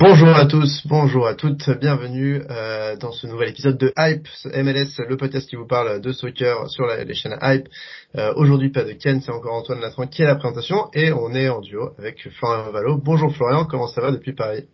Bonjour 0.00 0.28
à 0.28 0.46
tous, 0.46 0.86
bonjour 0.86 1.26
à 1.26 1.34
toutes, 1.34 1.68
bienvenue 1.70 2.40
euh, 2.50 2.94
dans 2.96 3.10
ce 3.10 3.26
nouvel 3.26 3.48
épisode 3.48 3.76
de 3.76 3.92
Hype 3.98 4.28
MLS, 4.44 5.04
le 5.08 5.16
podcast 5.16 5.48
qui 5.50 5.56
vous 5.56 5.66
parle 5.66 6.00
de 6.00 6.12
soccer 6.12 6.70
sur 6.70 6.86
les 6.86 7.14
chaînes 7.14 7.36
Hype. 7.42 7.68
Euh, 8.16 8.32
Aujourd'hui 8.36 8.70
pas 8.70 8.84
de 8.84 8.92
Ken, 8.92 9.20
c'est 9.20 9.32
encore 9.32 9.54
Antoine 9.54 9.80
Latran 9.80 10.06
qui 10.06 10.22
est 10.22 10.26
la 10.26 10.36
présentation 10.36 10.88
et 10.94 11.10
on 11.10 11.34
est 11.34 11.48
en 11.48 11.60
duo 11.60 11.90
avec 11.98 12.28
Florian 12.38 12.70
Valo. 12.70 12.96
Bonjour 12.96 13.34
Florian, 13.34 13.64
comment 13.64 13.88
ça 13.88 14.00
va 14.00 14.12
depuis 14.12 14.34
Paris? 14.34 14.68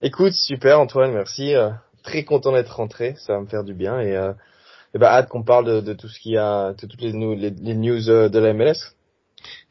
Écoute, 0.00 0.32
super 0.32 0.78
Antoine, 0.78 1.12
merci. 1.12 1.56
Euh, 1.56 1.70
très 2.04 2.22
content 2.22 2.52
d'être 2.52 2.76
rentré, 2.76 3.16
ça 3.16 3.32
va 3.32 3.40
me 3.40 3.46
faire 3.46 3.64
du 3.64 3.74
bien 3.74 3.98
et, 3.98 4.16
euh, 4.16 4.32
et 4.94 4.98
bah, 4.98 5.12
hâte 5.12 5.28
qu'on 5.28 5.42
parle 5.42 5.82
de, 5.82 5.92
tout 5.92 6.06
ce 6.06 6.20
qu'il 6.20 6.32
y 6.32 6.38
a, 6.38 6.72
de 6.72 6.86
toutes 6.86 7.00
les, 7.00 7.10
les 7.10 7.74
news 7.74 8.08
euh, 8.08 8.28
de 8.28 8.38
la 8.38 8.52
MLS. 8.52 8.94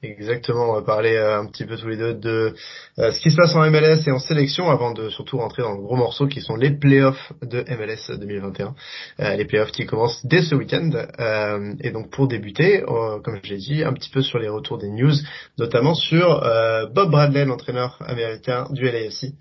Exactement, 0.03 0.71
on 0.71 0.73
va 0.73 0.81
parler 0.81 1.13
euh, 1.13 1.39
un 1.39 1.45
petit 1.45 1.63
peu 1.63 1.77
tous 1.77 1.87
les 1.87 1.95
deux 1.95 2.15
de 2.15 2.55
euh, 2.97 3.11
ce 3.11 3.19
qui 3.19 3.29
se 3.29 3.35
passe 3.35 3.53
en 3.53 3.69
MLS 3.69 4.07
et 4.07 4.11
en 4.11 4.17
sélection 4.17 4.67
avant 4.71 4.93
de 4.93 5.09
surtout 5.09 5.37
rentrer 5.37 5.61
dans 5.61 5.73
le 5.73 5.81
gros 5.81 5.95
morceau 5.95 6.25
qui 6.25 6.41
sont 6.41 6.55
les 6.55 6.71
playoffs 6.71 7.31
de 7.43 7.63
MLS 7.69 8.17
2021. 8.17 8.73
Euh, 9.19 9.35
les 9.35 9.45
playoffs 9.45 9.71
qui 9.71 9.85
commencent 9.85 10.25
dès 10.25 10.41
ce 10.41 10.55
week-end. 10.55 10.89
Et 11.81 11.91
donc 11.91 12.09
pour 12.09 12.27
débuter, 12.27 12.83
comme 13.23 13.39
je 13.43 13.49
l'ai 13.49 13.57
dit, 13.57 13.83
un 13.83 13.93
petit 13.93 14.09
peu 14.09 14.23
sur 14.23 14.39
les 14.39 14.49
retours 14.49 14.79
des 14.79 14.89
news, 14.89 15.13
notamment 15.59 15.93
sur 15.93 16.41
Bob 16.93 17.11
Bradley, 17.11 17.45
l'entraîneur 17.45 17.97
américain 18.07 18.67
du 18.71 18.85
LAFC, 18.85 19.33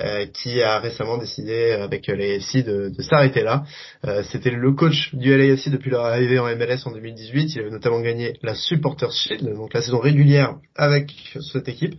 euh, 0.00 0.26
qui 0.26 0.62
a 0.62 0.78
récemment 0.78 1.18
décidé 1.18 1.72
avec 1.72 2.06
l'AFC 2.06 2.64
de, 2.64 2.92
s'arrêter 3.00 3.42
là. 3.42 3.64
Euh, 4.06 4.22
C'était 4.30 4.50
le 4.50 4.72
coach 4.72 5.14
du 5.14 5.36
LAFC 5.36 5.70
depuis 5.70 5.90
leur 5.90 6.04
arrivée 6.04 6.38
en 6.38 6.46
MLS 6.54 6.86
en 6.86 6.92
2018. 6.92 7.54
Il 7.54 7.60
avait 7.60 7.70
notamment 7.70 8.00
gagné 8.00 8.38
la 8.42 8.54
Supporters 8.54 9.12
Shield, 9.12 9.54
donc 9.54 9.72
la 9.72 9.82
saison 9.82 9.98
régulière 9.98 10.56
avec 10.76 11.12
cette 11.52 11.68
équipe. 11.68 11.94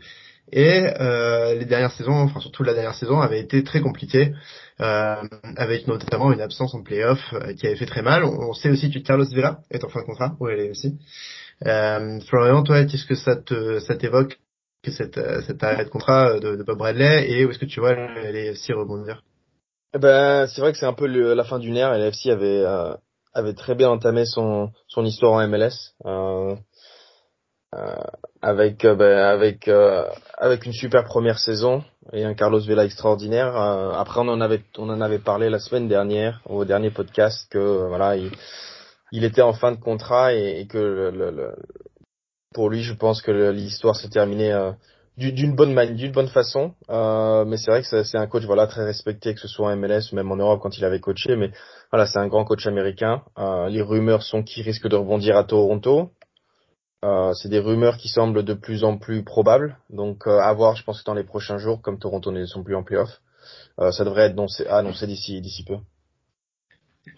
Et 0.52 0.88
euh, 1.02 1.56
les 1.56 1.66
dernières 1.66 1.92
saisons, 1.92 2.14
enfin 2.14 2.40
surtout 2.40 2.64
la 2.64 2.74
dernière 2.74 2.96
saison, 2.96 3.20
avait 3.20 3.40
été 3.40 3.64
très 3.64 3.82
compliquée, 3.82 4.34
euh, 4.80 5.16
avec 5.58 5.88
notamment 5.88 6.32
une 6.32 6.40
absence 6.40 6.74
en 6.74 6.84
playoff 6.84 7.20
euh, 7.34 7.54
qui 7.54 7.68
avait 7.68 7.76
fait 7.76 7.86
très 7.86 8.02
mal. 8.02 8.24
On, 8.24 8.50
on 8.50 8.54
sait 8.54 8.70
aussi 8.70 8.90
que 8.90 9.00
Carlos 9.00 9.26
Vela 9.26 9.60
est 9.72 9.84
en 9.84 9.90
fin 9.90 10.02
de 10.02 10.06
contrat 10.06 10.38
au 10.40 10.48
LAFC. 10.48 10.94
Euh, 11.66 12.20
Florian, 12.22 12.64
toi, 12.64 12.86
qu'est-ce 12.86 13.06
que 13.06 13.16
ça 13.16 13.36
te 13.36 13.80
ça 13.80 13.96
t'évoque 13.96 14.40
que 14.84 14.92
cette, 14.92 15.18
euh, 15.18 15.42
cet 15.48 15.64
arrêt 15.64 15.86
de 15.86 15.90
contrat 15.90 16.40
de, 16.40 16.56
de 16.56 16.64
Bob 16.64 16.78
Bradley 16.78 17.30
et 17.32 17.46
où 17.46 17.50
est-ce 17.52 17.60
que 17.60 17.66
tu 17.66 17.80
vois 17.80 17.94
le 17.94 18.32
LAFC 18.32 18.74
rebondir? 18.74 19.24
Eh 19.94 20.00
ben, 20.00 20.48
c'est 20.48 20.62
vrai 20.62 20.72
que 20.72 20.78
c'est 20.78 20.86
un 20.86 20.94
peu 20.94 21.08
le- 21.08 21.34
la 21.34 21.44
fin 21.44 21.60
d'une 21.60 21.78
ère 21.78 21.94
et 21.94 22.00
la 22.00 22.08
avait, 22.34 22.64
euh, 22.66 22.94
avait 23.34 23.54
très 23.54 23.76
bien 23.76 23.90
entamé 23.90 24.26
son, 24.26 24.72
son 24.88 25.06
histoire 25.06 25.34
en 25.34 25.48
MLS. 25.48 25.94
Euh, 26.06 26.56
euh, 27.76 27.96
avec 28.42 28.86
euh, 28.86 28.96
ben, 28.96 29.18
avec 29.18 29.68
euh, 29.68 30.06
avec 30.38 30.66
une 30.66 30.72
super 30.74 31.04
première 31.04 31.38
saison 31.40 31.84
et 32.14 32.24
un 32.24 32.34
Carlos 32.34 32.62
Vela 32.62 32.86
extraordinaire. 32.86 33.56
Euh, 33.58 33.92
après 33.92 34.22
on 34.22 34.30
en 34.30 34.40
avait 34.40 34.62
on 34.78 34.90
en 34.90 35.02
avait 35.02 35.20
parlé 35.20 35.50
la 35.50 35.60
semaine 35.60 35.88
dernière 35.90 36.42
au 36.46 36.64
dernier 36.64 36.92
podcast 36.92 37.48
que 37.52 37.58
euh, 37.58 37.88
voilà 37.90 38.16
il, 38.16 38.32
il 39.12 39.26
était 39.26 39.42
en 39.42 39.54
fin 39.54 39.72
de 39.74 39.80
contrat 39.80 40.34
et, 40.34 40.62
et 40.62 40.68
que 40.68 40.78
le, 40.78 41.12
le- 41.12 41.32
le- 41.32 41.56
pour 42.58 42.72
lui 42.72 42.82
je 42.82 42.94
pense 42.96 43.22
que 43.22 43.52
l'histoire 43.52 43.96
s'est 43.96 44.10
terminée 44.10 44.52
euh, 44.52 44.72
du- 45.16 45.32
d'une 45.32 45.54
bonne 45.56 45.74
manière 45.76 45.94
d'une 45.96 46.12
bonne 46.12 46.28
façon. 46.40 46.74
Euh, 46.90 47.46
mais 47.46 47.56
c'est 47.58 47.70
vrai 47.70 47.82
que 47.84 47.88
c'est 47.88 48.04
c'est 48.04 48.18
un 48.18 48.26
coach 48.26 48.46
voilà 48.46 48.66
très 48.66 48.84
respecté 48.84 49.36
que 49.36 49.40
ce 49.40 49.48
soit 49.48 49.68
en 49.72 49.76
MLS 49.78 50.06
ou 50.12 50.16
même 50.16 50.32
en 50.32 50.38
Europe 50.38 50.60
quand 50.64 50.76
il 50.76 50.84
avait 50.84 51.00
coaché. 51.00 51.36
Mais 51.36 51.52
voilà 51.92 52.08
c'est 52.08 52.18
un 52.18 52.28
grand 52.28 52.46
coach 52.46 52.66
américain. 52.66 53.22
Euh, 53.38 53.70
les 53.70 53.84
rumeurs 53.84 54.24
sont 54.24 54.42
qu'il 54.42 54.64
risque 54.64 54.88
de 54.88 54.96
rebondir 54.96 55.38
à 55.38 55.44
Toronto. 55.44 56.10
Euh, 57.06 57.32
c'est 57.34 57.50
des 57.50 57.60
rumeurs 57.60 57.98
qui 57.98 58.10
semblent 58.10 58.44
de 58.44 58.56
plus 58.56 58.84
en 58.84 58.98
plus 58.98 59.24
probables. 59.24 59.78
Donc 59.92 60.26
euh, 60.26 60.40
à 60.40 60.52
voir, 60.54 60.76
je 60.76 60.84
pense 60.84 61.00
que 61.02 61.06
dans 61.06 61.14
les 61.22 61.24
prochains 61.34 61.60
jours, 61.60 61.80
comme 61.84 62.00
Toronto 62.00 62.32
ne 62.32 62.44
sont 62.48 62.64
plus 62.64 62.76
en 62.76 62.84
playoff, 62.84 63.12
euh, 63.80 63.92
ça 63.92 64.04
devrait 64.04 64.24
être 64.24 64.34
annoncé, 64.34 64.66
annoncé 64.68 65.06
d'ici 65.06 65.42
d'ici 65.42 65.64
peu. 65.64 65.78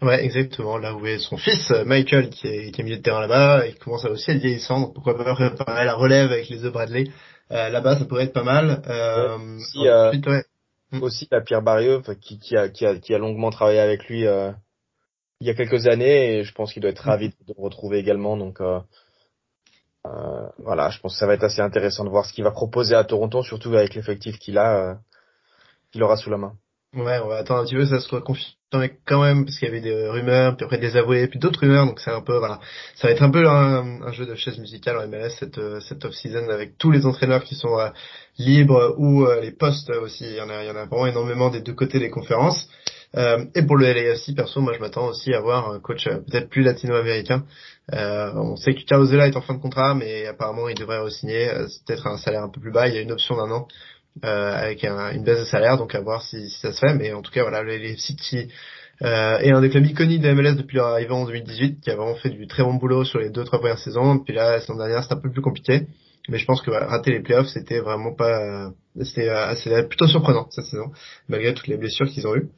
Ouais, 0.01 0.23
exactement. 0.23 0.77
Là 0.77 0.94
où 0.95 1.05
est 1.05 1.19
son 1.19 1.38
fils, 1.38 1.72
euh, 1.72 1.85
Michael, 1.85 2.29
qui 2.29 2.47
est, 2.47 2.72
qui 2.72 2.81
est 2.81 2.83
milieu 2.83 2.97
de 2.97 3.01
terrain 3.01 3.22
là-bas, 3.22 3.66
et 3.66 3.73
qui 3.73 3.79
commence 3.79 4.05
à 4.05 4.11
aussi 4.11 4.31
à 4.31 4.35
vieillissant. 4.35 4.79
Donc 4.81 4.94
pourquoi 4.94 5.17
pas 5.17 5.35
préparer 5.35 5.85
la 5.85 5.95
relève 5.95 6.31
avec 6.31 6.50
les 6.50 6.63
œufs 6.66 6.73
Bradley. 6.73 7.05
Euh, 7.51 7.69
là-bas, 7.69 7.97
ça 7.97 8.05
pourrait 8.05 8.25
être 8.25 8.33
pas 8.33 8.44
mal. 8.44 8.81
Euh, 8.88 9.38
Ouais, 9.38 9.59
si, 9.72 9.88
euh, 9.88 10.09
ensuite, 10.09 10.27
ouais. 10.27 10.44
Mm. 10.91 11.03
Aussi 11.03 11.27
la 11.31 11.41
Pierre 11.41 11.61
Barrieux, 11.61 12.01
qui, 12.22 12.39
qui, 12.39 12.57
a, 12.57 12.69
qui, 12.69 12.85
a, 12.85 12.95
qui 12.95 13.13
a 13.13 13.17
longuement 13.17 13.51
travaillé 13.51 13.79
avec 13.79 14.05
lui 14.07 14.25
euh, 14.25 14.51
il 15.41 15.47
y 15.47 15.50
a 15.50 15.53
quelques 15.53 15.88
années, 15.88 16.39
et 16.39 16.44
je 16.44 16.53
pense 16.53 16.73
qu'il 16.73 16.81
doit 16.81 16.91
être 16.91 17.00
ravi 17.03 17.29
de 17.29 17.35
le 17.47 17.63
retrouver 17.63 18.00
également. 18.00 18.35
Donc 18.38 18.59
euh, 18.59 18.79
euh, 20.06 20.50
voilà, 20.57 20.89
je 20.89 21.00
pense 21.00 21.13
que 21.13 21.19
ça 21.19 21.27
va 21.27 21.33
être 21.33 21.44
assez 21.44 21.61
intéressant 21.61 22.03
de 22.03 22.09
voir 22.09 22.25
ce 22.25 22.33
qu'il 22.33 22.44
va 22.44 22.51
proposer 22.51 22.95
à 22.95 23.03
Toronto, 23.03 23.44
surtout 23.44 23.73
avec 23.75 23.95
l'effectif 23.95 24.38
qu'il 24.39 24.57
a, 24.57 24.77
euh, 24.77 24.95
qu'il 25.91 26.03
aura 26.03 26.17
sous 26.17 26.29
la 26.29 26.38
main. 26.38 26.53
Ouais, 26.95 27.19
on 27.23 27.27
va 27.27 27.38
attendre 27.38 27.61
un 27.61 27.66
petit 27.66 27.75
peu, 27.75 27.85
ça 27.85 28.00
se 28.00 28.07
confirmer 28.16 28.97
quand 29.05 29.22
même, 29.22 29.45
parce 29.45 29.59
qu'il 29.59 29.67
y 29.67 29.72
avait 29.72 29.79
des 29.79 30.09
rumeurs, 30.09 30.57
puis 30.57 30.66
après 30.66 30.79
des 30.79 30.97
avoués, 30.97 31.27
puis 31.27 31.38
d'autres 31.38 31.59
rumeurs, 31.59 31.85
donc 31.85 32.00
c'est 32.00 32.09
un 32.09 32.22
peu, 32.22 32.39
voilà. 32.39 32.59
Ça 32.95 33.07
va 33.07 33.13
être 33.13 33.22
un 33.22 33.29
peu 33.29 33.47
un, 33.47 34.11
jeu 34.11 34.25
de 34.25 34.33
chaise 34.33 34.57
musicale 34.57 34.97
en 34.97 35.07
MLS 35.07 35.29
cette, 35.39 35.59
euh, 35.59 35.79
cette 35.81 36.03
off-season 36.03 36.50
avec 36.50 36.79
tous 36.79 36.89
les 36.89 37.05
entraîneurs 37.05 37.44
qui 37.44 37.53
sont 37.53 37.79
euh, 37.79 37.89
libres 38.39 38.95
ou 38.97 39.23
euh, 39.23 39.39
les 39.39 39.51
postes 39.51 39.91
aussi. 39.91 40.23
Il 40.23 40.35
y 40.35 40.41
en 40.41 40.50
a, 40.50 40.63
il 40.63 40.67
y 40.67 40.72
en 40.72 40.75
a 40.75 40.85
vraiment 40.85 41.05
énormément 41.05 41.51
des 41.51 41.61
deux 41.61 41.73
côtés 41.73 42.00
des 42.00 42.09
conférences. 42.09 42.67
Euh, 43.16 43.45
et 43.53 43.61
pour 43.61 43.77
le 43.77 43.85
LAFC, 43.85 44.35
perso, 44.35 44.59
moi 44.59 44.73
je 44.73 44.79
m'attends 44.79 45.09
aussi 45.09 45.31
à 45.31 45.41
voir 45.41 45.69
un 45.69 45.79
coach 45.79 46.06
peut-être 46.06 46.50
plus 46.50 46.63
latino-américain. 46.63 47.45
On 47.91 48.56
sait 48.56 48.73
que 48.73 48.83
Carlos 48.85 49.11
est 49.11 49.35
en 49.35 49.41
fin 49.41 49.53
de 49.56 49.61
contrat, 49.61 49.94
mais 49.94 50.25
apparemment 50.25 50.67
il 50.69 50.75
devrait 50.75 51.00
re-signer. 51.00 51.51
Peut-être 51.85 52.07
un 52.07 52.17
salaire 52.17 52.44
un 52.44 52.50
peu 52.50 52.61
plus 52.61 52.71
bas. 52.71 52.88
Il 52.88 52.95
y 52.95 52.97
a 52.97 53.01
une 53.01 53.11
option 53.11 53.35
d'un 53.35 53.51
an 53.51 53.67
avec 54.21 54.83
un- 54.83 55.11
une 55.13 55.23
baisse 55.23 55.39
de 55.39 55.45
salaire, 55.45 55.77
donc 55.77 55.95
à 55.95 56.01
voir 56.01 56.21
si, 56.23 56.49
ça 56.61 56.71
se 56.73 56.79
fait. 56.79 56.93
Mais 56.95 57.13
en 57.13 57.21
tout 57.21 57.31
cas, 57.31 57.41
voilà, 57.43 57.63
le 57.63 57.77
LAFC 57.77 58.15
qui 58.15 58.49
euh, 59.01 59.37
est 59.39 59.51
un 59.51 59.61
des 59.61 59.69
clubs 59.69 59.85
iconiques 59.85 60.21
de 60.21 60.29
MLS 60.33 60.55
depuis 60.55 60.75
leur 60.77 60.87
arrivée 60.87 61.11
en 61.13 61.25
2018, 61.25 61.79
qui 61.81 61.89
a 61.89 61.95
vraiment 61.95 62.15
fait 62.15 62.29
du 62.29 62.47
très 62.47 62.63
bon 62.63 62.73
boulot 62.73 63.05
sur 63.05 63.19
les 63.19 63.29
deux 63.29 63.45
trois 63.45 63.59
premières 63.59 63.79
saisons. 63.79 64.19
Puis 64.19 64.33
là, 64.33 64.51
la 64.51 64.59
saison 64.59 64.75
dernière, 64.75 65.03
c'est 65.05 65.13
un 65.13 65.17
peu 65.21 65.31
plus 65.31 65.41
compliqué. 65.41 65.87
Mais 66.27 66.37
je 66.37 66.45
pense 66.45 66.61
que 66.61 66.69
voilà, 66.69 66.85
rater 66.87 67.11
les 67.11 67.21
playoffs, 67.21 67.47
c'était 67.47 67.79
vraiment 67.79 68.13
pas, 68.13 68.39
euh, 68.39 68.69
c'était 69.03 69.29
euh, 69.29 69.47
assez 69.47 69.71
plutôt 69.83 70.05
surprenant 70.07 70.47
cette 70.51 70.65
saison, 70.65 70.91
malgré 71.27 71.53
toutes 71.53 71.67
les 71.67 71.77
blessures 71.77 72.07
qu'ils 72.07 72.27
ont 72.27 72.35
eues. 72.35 72.49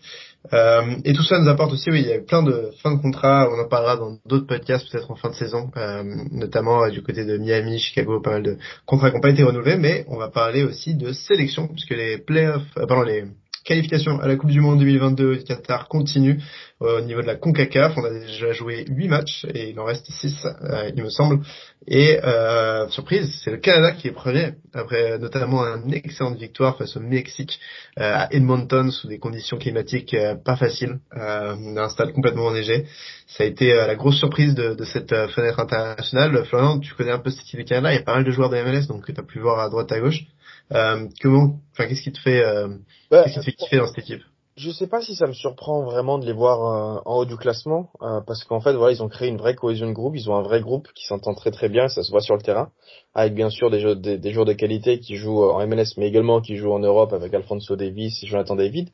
Euh, 0.53 0.95
et 1.05 1.13
tout 1.13 1.23
ça 1.23 1.39
nous 1.39 1.47
apporte 1.47 1.71
aussi, 1.71 1.89
oui, 1.91 2.01
il 2.01 2.07
y 2.07 2.13
a 2.13 2.19
plein 2.19 2.43
de 2.43 2.71
fins 2.81 2.95
de 2.95 3.01
contrat. 3.01 3.47
On 3.51 3.59
en 3.59 3.67
parlera 3.67 3.97
dans 3.97 4.17
d'autres 4.25 4.47
podcasts, 4.47 4.91
peut-être 4.91 5.11
en 5.11 5.15
fin 5.15 5.29
de 5.29 5.35
saison, 5.35 5.69
euh, 5.77 6.03
notamment 6.31 6.83
euh, 6.83 6.89
du 6.89 7.03
côté 7.03 7.25
de 7.25 7.37
Miami, 7.37 7.79
Chicago, 7.79 8.19
pas 8.19 8.31
mal 8.31 8.43
de 8.43 8.57
contrats 8.85 9.09
qui 9.09 9.15
n'ont 9.15 9.21
pas 9.21 9.29
été 9.29 9.43
renouvelés. 9.43 9.77
Mais 9.77 10.05
on 10.07 10.17
va 10.17 10.29
parler 10.29 10.63
aussi 10.63 10.95
de 10.95 11.13
sélection, 11.13 11.67
puisque 11.67 11.91
les 11.91 12.17
playoffs, 12.17 12.63
euh, 12.77 12.85
pardon, 12.87 13.03
les 13.03 13.25
qualifications 13.63 14.19
à 14.19 14.27
la 14.27 14.35
Coupe 14.35 14.49
du 14.49 14.61
Monde 14.61 14.79
2022 14.79 15.37
du 15.37 15.43
Qatar 15.43 15.87
continuent 15.87 16.39
euh, 16.81 16.99
au 16.99 17.01
niveau 17.01 17.21
de 17.21 17.27
la 17.27 17.35
CONCACAF. 17.35 17.93
On 17.97 18.03
a 18.03 18.09
déjà 18.09 18.53
joué 18.53 18.85
8 18.87 19.07
matchs 19.07 19.45
et 19.53 19.69
il 19.69 19.79
en 19.79 19.85
reste 19.85 20.09
6, 20.09 20.45
euh, 20.45 20.91
il 20.95 21.03
me 21.03 21.09
semble. 21.09 21.43
Et 21.87 22.19
euh, 22.23 22.87
surprise, 22.89 23.39
c'est 23.43 23.51
le 23.51 23.57
Canada 23.57 23.91
qui 23.91 24.07
est 24.07 24.11
premier, 24.11 24.53
après 24.73 25.17
notamment 25.17 25.63
une 25.63 25.93
excellente 25.93 26.37
victoire 26.37 26.77
face 26.77 26.95
au 26.95 26.99
Mexique 26.99 27.59
euh, 27.99 28.13
à 28.15 28.33
Edmonton 28.33 28.91
sous 28.91 29.07
des 29.07 29.19
conditions 29.19 29.57
climatiques 29.57 30.15
pas 30.45 30.55
faciles, 30.55 30.99
un 31.11 31.89
stade 31.89 32.13
complètement 32.13 32.45
enneigé. 32.45 32.85
Ça 33.27 33.43
a 33.43 33.47
été 33.47 33.73
la 33.73 33.95
grosse 33.95 34.17
surprise 34.17 34.53
de, 34.53 34.83
cette 34.83 35.15
fenêtre 35.31 35.59
internationale. 35.59 36.45
Florian, 36.45 36.79
tu 36.79 36.93
connais 36.93 37.11
un 37.11 37.19
peu 37.19 37.29
cette 37.29 37.41
équipe 37.41 37.59
du 37.59 37.65
Canada, 37.65 37.93
il 37.93 37.97
y 37.97 37.99
a 37.99 38.03
pas 38.03 38.15
mal 38.15 38.23
de 38.23 38.31
joueurs 38.31 38.49
de 38.49 38.57
MLS, 38.57 38.87
donc 38.87 39.05
tu 39.05 39.19
as 39.19 39.23
pu 39.23 39.39
voir 39.39 39.59
à 39.59 39.69
droite 39.69 39.91
à 39.91 39.99
gauche. 39.99 40.25
Euh, 40.73 41.07
comment, 41.21 41.59
enfin, 41.73 41.87
qu'est-ce 41.87 42.03
qui 42.03 42.11
te 42.11 42.19
fait, 42.19 42.43
euh, 42.43 42.69
qu'est-ce 43.09 43.33
qui 43.33 43.39
te 43.39 43.45
fait 43.45 43.51
kiffer 43.53 43.77
dans 43.77 43.87
cette 43.87 43.99
équipe? 43.99 44.21
Je 44.57 44.69
sais 44.69 44.87
pas 44.87 45.01
si 45.01 45.15
ça 45.15 45.27
me 45.27 45.33
surprend 45.33 45.83
vraiment 45.83 46.19
de 46.19 46.25
les 46.25 46.33
voir 46.33 46.59
euh, 46.59 47.01
en 47.05 47.19
haut 47.19 47.25
du 47.25 47.37
classement, 47.37 47.89
euh, 48.01 48.19
parce 48.27 48.43
qu'en 48.43 48.59
fait, 48.59 48.73
voilà, 48.73 48.93
ils 48.93 49.01
ont 49.01 49.07
créé 49.07 49.29
une 49.29 49.37
vraie 49.37 49.55
cohésion 49.55 49.87
de 49.87 49.93
groupe, 49.93 50.15
ils 50.15 50.29
ont 50.29 50.35
un 50.35 50.41
vrai 50.41 50.61
groupe 50.61 50.89
qui 50.93 51.05
s'entend 51.05 51.33
très 51.33 51.51
très 51.51 51.69
bien, 51.69 51.87
ça 51.87 52.03
se 52.03 52.11
voit 52.11 52.19
sur 52.21 52.35
le 52.35 52.41
terrain, 52.41 52.69
avec 53.15 53.33
bien 53.33 53.49
sûr 53.49 53.71
des, 53.71 53.79
jeux, 53.79 53.95
des, 53.95 54.17
des 54.17 54.31
joueurs 54.31 54.45
de 54.45 54.53
qualité 54.53 54.99
qui 54.99 55.15
jouent 55.15 55.43
en 55.43 55.65
MLS, 55.65 55.93
mais 55.97 56.07
également 56.07 56.41
qui 56.41 56.57
jouent 56.57 56.73
en 56.73 56.79
Europe 56.79 57.13
avec 57.13 57.33
Alfonso 57.33 57.75
Davis 57.77 58.21
et 58.23 58.27
Jonathan 58.27 58.55
David. 58.55 58.89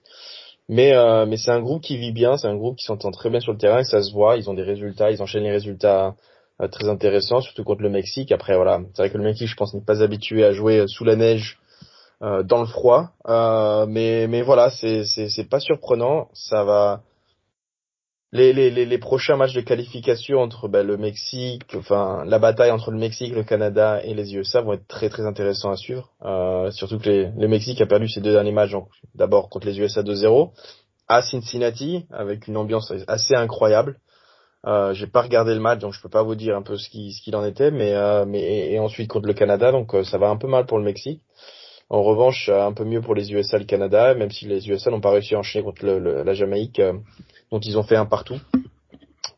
Mais 0.70 0.94
euh, 0.94 1.26
mais 1.26 1.38
c'est 1.38 1.52
un 1.52 1.62
groupe 1.62 1.82
qui 1.82 1.98
vit 1.98 2.12
bien, 2.12 2.38
c'est 2.38 2.48
un 2.48 2.56
groupe 2.56 2.78
qui 2.78 2.86
s'entend 2.86 3.10
très 3.12 3.30
bien 3.30 3.40
sur 3.40 3.52
le 3.52 3.58
terrain, 3.58 3.80
et 3.80 3.84
ça 3.84 4.04
se 4.04 4.14
voit, 4.14 4.38
ils 4.38 4.50
ont 4.50 4.54
des 4.54 4.64
résultats, 4.64 5.12
ils 5.12 5.22
enchaînent 5.22 5.44
les 5.44 5.52
résultats 5.52 6.16
très 6.72 6.90
intéressants, 6.90 7.42
surtout 7.42 7.64
contre 7.64 7.84
le 7.84 7.90
Mexique. 7.90 8.32
Après, 8.32 8.56
voilà, 8.56 8.82
c'est 8.94 9.02
vrai 9.04 9.10
que 9.10 9.18
le 9.18 9.24
Mexique, 9.24 9.48
je 9.48 9.56
pense, 9.56 9.74
n'est 9.74 9.82
pas 9.86 10.02
habitué 10.02 10.44
à 10.44 10.54
jouer 10.54 10.86
sous 10.88 11.04
la 11.04 11.16
neige 11.16 11.58
euh, 12.22 12.44
dans 12.44 12.60
le 12.60 12.68
froid. 12.68 13.12
Euh, 13.28 13.86
mais 13.88 14.28
mais 14.28 14.42
voilà, 14.42 14.70
c'est 14.70 15.04
c'est 15.06 15.50
pas 15.50 15.60
surprenant. 15.60 16.30
Ça 16.34 16.64
va. 16.64 17.02
Les, 18.34 18.52
les, 18.52 18.70
les, 18.70 18.86
les 18.86 18.98
prochains 18.98 19.38
matchs 19.38 19.54
de 19.54 19.62
qualification 19.62 20.40
entre 20.40 20.68
ben, 20.68 20.86
le 20.86 20.98
Mexique, 20.98 21.64
enfin 21.76 22.26
la 22.26 22.40
bataille 22.40 22.72
entre 22.72 22.92
le 22.92 22.98
Mexique, 22.98 23.34
le 23.34 23.44
Canada 23.44 24.02
et 24.04 24.14
les 24.14 24.36
USA 24.36 24.60
vont 24.62 24.74
être 24.74 24.86
très 24.88 25.10
très 25.10 25.26
intéressants 25.26 25.72
à 25.72 25.78
suivre. 25.78 26.12
Euh, 26.26 26.70
surtout 26.72 27.00
que 27.00 27.10
les, 27.10 27.32
le 27.38 27.48
Mexique 27.48 27.80
a 27.80 27.86
perdu 27.86 28.10
ses 28.10 28.20
deux 28.20 28.34
derniers 28.34 28.52
matchs, 28.52 28.76
d'abord 29.16 29.50
contre 29.50 29.68
les 29.68 29.80
USA 29.80 30.04
2-0 30.04 30.52
à 31.08 31.22
Cincinnati 31.22 32.06
avec 32.12 32.48
une 32.48 32.58
ambiance 32.58 32.92
assez 33.08 33.34
incroyable. 33.34 33.98
Euh, 34.66 34.94
j'ai 34.94 35.08
pas 35.08 35.22
regardé 35.22 35.54
le 35.54 35.60
match, 35.60 35.80
donc 35.80 35.94
je 35.94 36.02
peux 36.02 36.10
pas 36.10 36.24
vous 36.24 36.36
dire 36.36 36.58
un 36.58 36.62
peu 36.62 36.78
ce 36.78 36.90
qu'il 36.90 37.14
ce 37.14 37.22
qu'il 37.22 37.36
en 37.36 37.46
était, 37.46 37.72
mais 37.72 37.94
euh, 37.94 38.26
mais 38.26 38.72
et 38.72 38.80
ensuite 38.80 39.10
contre 39.10 39.28
le 39.28 39.34
Canada, 39.34 39.72
donc 39.72 39.94
euh, 39.94 40.04
ça 40.04 40.18
va 40.18 40.30
un 40.30 40.36
peu 40.36 40.48
mal 40.48 40.66
pour 40.66 40.78
le 40.78 40.84
Mexique. 40.84 41.22
En 41.90 42.04
revanche, 42.04 42.50
un 42.50 42.74
peu 42.74 42.84
mieux 42.84 43.02
pour 43.02 43.16
les 43.16 43.32
USA 43.32 43.58
et 43.58 43.62
le 43.62 43.66
Canada, 43.66 44.14
même 44.14 44.30
si 44.30 44.46
les 44.46 44.68
USA 44.70 44.92
n'ont 44.92 45.00
pas 45.00 45.12
réussi 45.12 45.36
à 45.36 45.40
enchaîner 45.40 45.64
contre 45.64 45.86
le, 45.86 46.24
la 46.24 46.34
Jamaïque, 46.34 46.80
euh, 46.80 46.94
dont 47.50 47.60
ils 47.60 47.78
ont 47.78 47.84
fait 47.84 47.96
un 47.96 48.06
partout. 48.06 48.40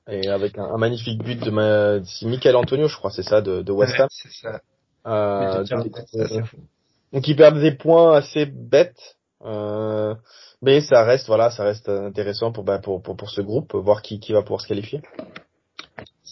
Et 0.07 0.27
avec 0.27 0.57
un, 0.57 0.75
magnifique 0.77 1.21
but 1.21 1.39
de 1.39 1.51
ma, 1.51 1.99
Michael 2.23 2.55
Antonio, 2.55 2.87
je 2.87 2.97
crois, 2.97 3.11
c'est 3.11 3.23
ça, 3.23 3.41
de, 3.41 3.61
de 3.61 3.71
West 3.71 3.99
Ham. 3.99 4.07
c'est 4.09 4.31
ça. 4.31 4.61
Euh, 5.05 5.63
donc, 7.13 7.27
ils 7.27 7.35
perdent 7.35 7.59
des 7.59 7.71
points 7.71 8.15
assez 8.15 8.45
bêtes. 8.45 9.17
Euh, 9.45 10.15
mais 10.61 10.81
ça 10.81 11.03
reste, 11.03 11.27
voilà, 11.27 11.51
ça 11.51 11.63
reste 11.63 11.87
intéressant 11.87 12.51
pour, 12.51 12.63
bah, 12.63 12.79
pour, 12.79 13.01
pour, 13.01 13.15
pour 13.15 13.29
ce 13.29 13.41
groupe, 13.41 13.75
voir 13.75 14.01
qui, 14.01 14.19
qui 14.19 14.33
va 14.33 14.41
pouvoir 14.41 14.61
se 14.61 14.67
qualifier. 14.67 15.01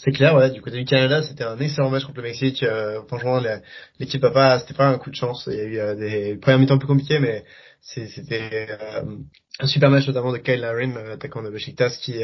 C'est 0.03 0.11
clair, 0.11 0.35
ouais. 0.35 0.51
Du 0.51 0.61
côté 0.61 0.77
du 0.77 0.85
Canada, 0.85 1.23
c'était 1.23 1.43
un 1.43 1.57
excellent 1.57 1.89
match 1.89 2.03
contre 2.03 2.17
le 2.17 2.23
Mexique. 2.23 2.61
Euh, 2.61 3.01
franchement, 3.07 3.41
l'équipe 3.99 4.23
a 4.23 4.29
pas, 4.29 4.59
c'était 4.59 4.75
pas 4.75 4.87
un 4.87 4.99
coup 4.99 5.09
de 5.09 5.15
chance. 5.15 5.49
Il 5.51 5.57
y 5.57 5.59
a 5.59 5.63
eu 5.63 5.79
euh, 5.79 5.95
des 5.95 6.35
premières 6.35 6.59
mi-temps 6.59 6.77
plus 6.77 6.87
compliquées, 6.87 7.17
mais 7.19 7.43
c'était 7.81 8.77
euh, 8.79 9.17
un 9.59 9.65
super 9.65 9.89
match 9.89 10.07
notamment 10.07 10.31
de 10.31 10.37
Kyle 10.37 10.59
Larin, 10.59 10.95
attaquant 11.11 11.41
de 11.41 11.49
Besiktas, 11.49 11.97
qui 11.99 12.21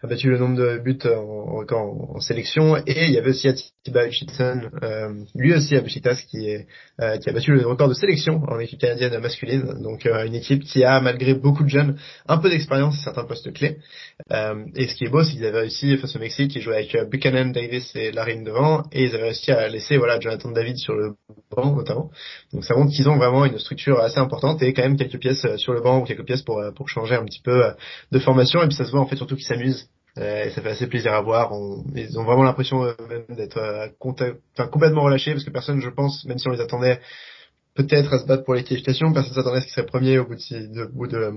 a 0.00 0.06
battu 0.06 0.30
le 0.30 0.38
nombre 0.38 0.56
de 0.56 0.78
buts 0.78 0.98
en, 1.04 1.64
en, 1.68 2.20
sélection 2.20 2.76
et 2.76 3.06
il 3.06 3.10
y 3.10 3.18
avait 3.18 3.30
aussi 3.30 3.48
Atiba 3.48 4.06
Hutchinson, 4.06 4.70
euh, 4.82 5.08
lui 5.34 5.52
aussi 5.52 5.74
à 5.74 5.80
Besiktas 5.80 6.22
qui 6.30 6.48
est 6.48 6.66
euh, 7.00 7.16
qui 7.16 7.28
a 7.28 7.32
battu 7.32 7.52
le 7.52 7.66
record 7.66 7.88
de 7.88 7.94
sélection 7.94 8.42
en 8.46 8.60
équipe 8.60 8.80
canadienne 8.80 9.18
masculine. 9.18 9.82
Donc 9.82 10.06
euh, 10.06 10.24
une 10.24 10.36
équipe 10.36 10.62
qui 10.62 10.84
a 10.84 11.00
malgré 11.00 11.34
beaucoup 11.34 11.64
de 11.64 11.68
jeunes 11.68 11.98
un 12.28 12.38
peu 12.38 12.48
d'expérience 12.48 12.96
à 13.00 13.04
certains 13.04 13.24
postes 13.24 13.52
clés. 13.52 13.78
Euh, 14.30 14.66
et 14.76 14.86
ce 14.86 14.94
qui 14.94 15.04
est 15.04 15.08
beau, 15.08 15.24
c'est 15.24 15.32
qu'ils 15.32 15.44
avaient 15.46 15.60
réussi 15.60 15.96
face 15.96 16.14
au 16.14 16.20
Mexique, 16.20 16.54
ils 16.54 16.62
jouaient 16.62 16.76
avec 16.76 17.10
Buchanan, 17.10 17.50
Davis 17.50 17.90
et 17.96 18.12
Larine 18.12 18.44
devant 18.44 18.84
et 18.92 19.04
ils 19.04 19.14
avaient 19.16 19.24
réussi 19.24 19.50
à 19.50 19.68
laisser 19.68 19.96
voilà 19.96 20.20
Jonathan 20.20 20.52
David 20.52 20.76
sur 20.76 20.94
le 20.94 21.14
banc 21.50 21.74
notamment. 21.74 22.10
Donc 22.52 22.64
ça 22.64 22.76
montre 22.76 22.92
qu'ils 22.92 23.08
ont 23.08 23.16
vraiment 23.16 23.44
une 23.46 23.58
structure 23.58 23.98
assez 23.98 24.18
importante 24.18 24.62
et 24.62 24.72
quand 24.72 24.82
même 24.82 24.96
quelques 24.96 25.18
pièces 25.18 25.44
sur 25.56 25.72
le 25.72 25.80
banc 25.80 26.02
ou 26.02 26.04
quelques 26.04 26.24
pièces 26.24 26.42
pour 26.42 26.62
pour 26.76 26.88
changer 26.88 27.16
un 27.16 27.24
petit 27.24 27.42
peu 27.42 27.64
de 28.12 28.18
formation 28.20 28.62
et 28.62 28.68
puis 28.68 28.76
ça 28.76 28.84
se 28.84 28.92
voit 28.92 29.00
en 29.00 29.06
fait 29.06 29.16
surtout 29.16 29.34
qu'ils 29.34 29.46
s'amusent 29.46 29.87
euh, 29.87 29.87
et 30.20 30.50
ça 30.50 30.62
fait 30.62 30.70
assez 30.70 30.86
plaisir 30.86 31.12
à 31.12 31.20
voir. 31.20 31.52
Ils 31.94 32.18
ont 32.18 32.24
vraiment 32.24 32.42
l'impression 32.42 32.84
euh, 32.84 32.94
d'être 33.28 33.58
euh, 33.58 33.88
complètement 33.98 35.02
relâchés 35.02 35.32
parce 35.32 35.44
que 35.44 35.50
personne, 35.50 35.80
je 35.80 35.90
pense, 35.90 36.24
même 36.24 36.38
si 36.38 36.48
on 36.48 36.52
les 36.52 36.60
attendait 36.60 37.00
peut-être 37.74 38.12
à 38.12 38.18
se 38.18 38.26
battre 38.26 38.44
pour 38.44 38.54
les 38.54 38.64
qualifications, 38.64 39.12
personne 39.12 39.34
s'attendait 39.34 39.58
à 39.58 39.60
ce 39.60 39.66
qu'ils 39.66 39.74
seraient 39.74 39.86
premiers 39.86 40.18
au 40.18 40.26
bout 40.26 40.34
de, 40.34 40.86
bout 40.86 41.06
de, 41.06 41.32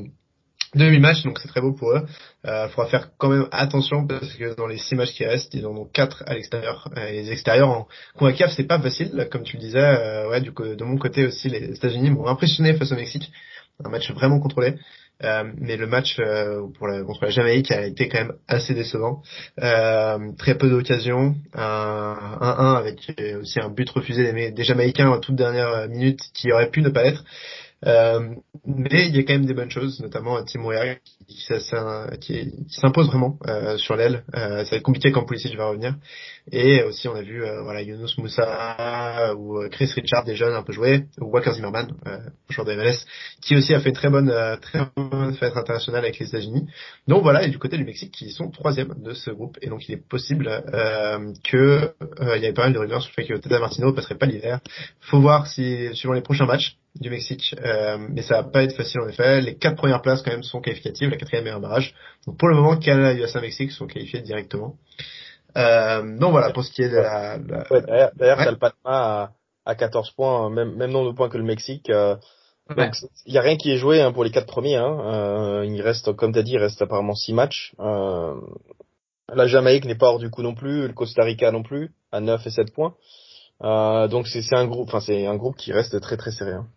de 0.76 0.86
8 0.86 1.00
matchs, 1.00 1.24
donc 1.24 1.38
c'est 1.40 1.48
très 1.48 1.62
beau 1.62 1.74
pour 1.74 1.92
eux. 1.92 2.02
Il 2.44 2.50
euh, 2.50 2.70
faudra 2.70 2.90
faire 2.90 3.10
quand 3.18 3.30
même 3.30 3.48
attention 3.52 4.08
parce 4.08 4.34
que 4.34 4.56
dans 4.56 4.68
les 4.68 4.78
6 4.78 4.96
matchs 4.96 5.14
qui 5.14 5.26
restent, 5.26 5.54
ils 5.54 5.66
en 5.66 5.76
ont 5.76 5.86
4 5.86 6.24
à 6.26 6.34
l'extérieur. 6.34 6.90
Et 6.96 7.12
les 7.12 7.32
extérieurs 7.32 7.70
en 7.70 7.88
CONCACAF, 8.18 8.54
c'est 8.56 8.68
pas 8.68 8.80
facile, 8.80 9.28
comme 9.32 9.44
tu 9.44 9.58
le 9.58 9.62
disais. 9.62 9.80
Euh, 9.80 10.30
ouais, 10.30 10.42
du 10.42 10.54
coup, 10.54 10.64
de 10.64 10.84
mon 10.84 10.98
côté 10.98 11.26
aussi, 11.26 11.50
les 11.50 11.76
États-Unis 11.76 12.10
m'ont 12.10 12.28
impressionné 12.28 12.74
face 12.74 12.92
au 12.92 12.96
Mexique. 12.96 13.32
Un 13.84 13.90
match 13.90 14.12
vraiment 14.12 14.40
contrôlé. 14.40 14.76
Euh, 15.24 15.44
mais 15.58 15.78
le 15.78 15.88
match 15.88 16.18
euh, 16.20 16.68
pour 16.78 16.88
la, 16.88 17.04
contre 17.04 17.26
la 17.26 17.30
Jamaïque 17.30 17.72
a 17.72 17.86
été 17.86 18.08
quand 18.08 18.20
même 18.20 18.34
assez 18.48 18.74
décevant. 18.74 19.22
Euh, 19.62 20.32
très 20.38 20.58
peu 20.58 20.70
d'occasions, 20.70 21.36
un 21.54 22.38
1-1 22.42 22.78
avec 22.78 23.14
aussi 23.40 23.60
un 23.60 23.70
but 23.70 23.90
refusé 23.90 24.32
des, 24.32 24.52
des 24.52 24.64
Jamaïcains 24.64 25.10
en 25.10 25.20
toute 25.20 25.36
dernière 25.36 25.88
minute 25.90 26.20
qui 26.34 26.52
aurait 26.52 26.70
pu 26.70 26.82
ne 26.82 26.90
pas 26.90 27.06
être. 27.06 27.24
Euh, 27.86 28.36
mais 28.66 29.08
il 29.08 29.16
y 29.16 29.20
a 29.20 29.24
quand 29.24 29.34
même 29.34 29.46
des 29.46 29.54
bonnes 29.54 29.72
choses, 29.72 30.00
notamment 30.02 30.44
Tim 30.44 30.64
Weah 30.64 30.96
qui, 32.20 32.42
s'impose 32.70 33.08
vraiment 33.08 33.40
euh, 33.48 33.78
sur 33.78 33.96
l'aile. 33.96 34.24
Euh, 34.36 34.64
ça 34.66 34.72
va 34.72 34.78
être 34.78 34.84
compliqué 34.84 35.12
quand 35.12 35.26
Pulisic 35.26 35.56
va 35.58 35.68
revenir. 35.68 35.96
Et 36.52 36.84
aussi 36.84 37.08
on 37.08 37.16
a 37.16 37.22
vu 37.22 37.44
euh, 37.44 37.62
voilà 37.64 37.82
Yunus 37.82 38.18
Moussa 38.18 39.34
ou 39.36 39.58
euh, 39.58 39.70
Chris 39.70 39.92
Richard 39.96 40.26
des 40.26 40.36
jeunes 40.36 40.54
un 40.54 40.64
peu 40.64 40.74
joués, 40.74 41.06
ou 41.20 41.32
Walker 41.32 41.54
Zimmerman, 41.54 41.92
euh, 42.08 42.18
joueur 42.50 42.68
de 42.68 42.74
MLS, 42.74 43.06
qui 43.42 43.56
aussi 43.56 43.74
a 43.74 43.80
fait 43.80 43.92
très 43.92 44.10
bonne 44.10 44.32
très 44.62 44.82
bonne 44.96 45.34
fête 45.36 45.56
internationale 45.58 46.04
avec 46.04 46.20
les 46.20 46.28
États-Unis. 46.28 46.68
Donc 47.08 47.24
voilà, 47.24 47.44
et 47.44 47.50
du 47.50 47.58
côté 47.58 47.78
du 47.78 47.84
Mexique 47.84 48.12
qui 48.12 48.32
sont 48.32 48.50
troisième 48.50 48.94
de 49.02 49.14
ce 49.14 49.32
groupe, 49.32 49.58
et 49.62 49.70
donc 49.70 49.88
il 49.88 49.94
est 49.94 50.08
possible 50.08 50.64
que 51.44 51.94
il 52.22 52.42
y 52.42 52.46
avait 52.46 52.54
pas 52.54 52.64
mal 52.64 52.74
de 52.74 52.80
rumeurs 52.80 53.02
sur 53.02 53.12
le 53.16 53.24
fait 53.24 53.34
que 53.34 53.40
Tata 53.40 53.60
Martino 53.60 53.94
passerait 53.94 54.16
pas 54.16 54.26
l'hiver. 54.26 54.60
Faut 55.00 55.20
voir 55.20 55.48
si 55.48 55.90
suivant 55.96 56.14
les 56.14 56.22
prochains 56.22 56.46
matchs 56.46 56.78
du 57.00 57.10
Mexique, 57.10 57.56
euh, 57.64 57.98
mais 58.10 58.22
ça 58.22 58.42
va 58.42 58.44
pas 58.44 58.64
être 58.64 58.76
facile 58.76 59.02
en 59.02 59.08
effet. 59.08 59.42
Les 59.42 59.56
quatre 59.56 59.78
premières 59.78 60.02
places 60.02 60.22
quand 60.22 60.32
même 60.32 60.44
sont 60.44 60.62
qualificatives, 60.62 61.10
la 61.10 61.18
quatrième 61.18 61.48
est 61.48 61.52
un 61.52 61.60
barrage. 61.60 61.96
Donc 62.28 62.38
pour 62.38 62.50
le 62.50 62.56
moment, 62.56 62.76
Canada, 62.78 63.14
USA, 63.14 63.40
Mexique 63.40 63.72
sont 63.72 63.88
qualifiés 63.88 64.22
directement. 64.22 64.76
Euh, 65.58 66.18
donc 66.18 66.32
voilà 66.32 66.52
pour 66.52 66.64
ce 66.64 66.72
qui 66.72 66.82
est 66.82 66.90
de 66.90 66.98
la. 66.98 67.38
D'ailleurs, 67.38 68.40
ouais. 68.40 68.52
le 68.52 68.58
Panama 68.58 68.74
à, 68.86 69.32
à 69.66 69.76
14 69.76 70.12
points, 70.12 70.50
même, 70.50 70.76
même 70.76 70.92
nombre 70.92 71.12
de 71.12 71.16
points 71.16 71.30
que 71.30 71.38
le 71.38 71.44
Mexique. 71.44 71.90
Euh, 71.90 72.16
donc 72.76 72.94
il 73.26 73.34
y 73.34 73.38
a 73.38 73.42
rien 73.42 73.58
qui 73.58 73.72
est 73.72 73.78
joué 73.78 74.02
hein, 74.02 74.12
pour 74.12 74.24
les 74.24 74.32
quatre 74.32 74.48
premiers. 74.48 74.76
Hein. 74.76 75.00
Euh, 75.06 75.66
il 75.66 75.82
reste, 75.82 76.14
comme 76.14 76.34
tu 76.34 76.40
as 76.40 76.44
dit, 76.44 76.54
il 76.54 76.58
reste 76.58 76.82
apparemment 76.82 77.16
six 77.16 77.34
matchs. 77.34 77.74
Euh, 77.80 78.36
la 79.34 79.48
Jamaïque 79.48 79.86
n'est 79.86 79.96
pas 79.96 80.08
hors 80.08 80.20
du 80.20 80.30
coup 80.30 80.42
non 80.42 80.56
plus, 80.56 80.88
le 80.88 80.94
Costa 80.94 81.24
Rica 81.24 81.52
non 81.52 81.64
plus, 81.64 81.92
à 82.12 82.20
9 82.20 82.46
et 82.46 82.50
7 82.50 82.74
points. 82.74 82.96
Euh, 83.64 84.08
donc 84.08 84.28
c'est 84.28 84.56
un 84.56 84.66
groupe, 84.66 84.88
enfin 84.90 85.00
c'est 85.00 85.26
un 85.28 85.36
groupe 85.36 85.56
qui 85.56 85.72
reste 85.72 86.00
très 86.02 86.18
très 86.18 86.32
serré. 86.32 86.54
Hein. 86.54 86.68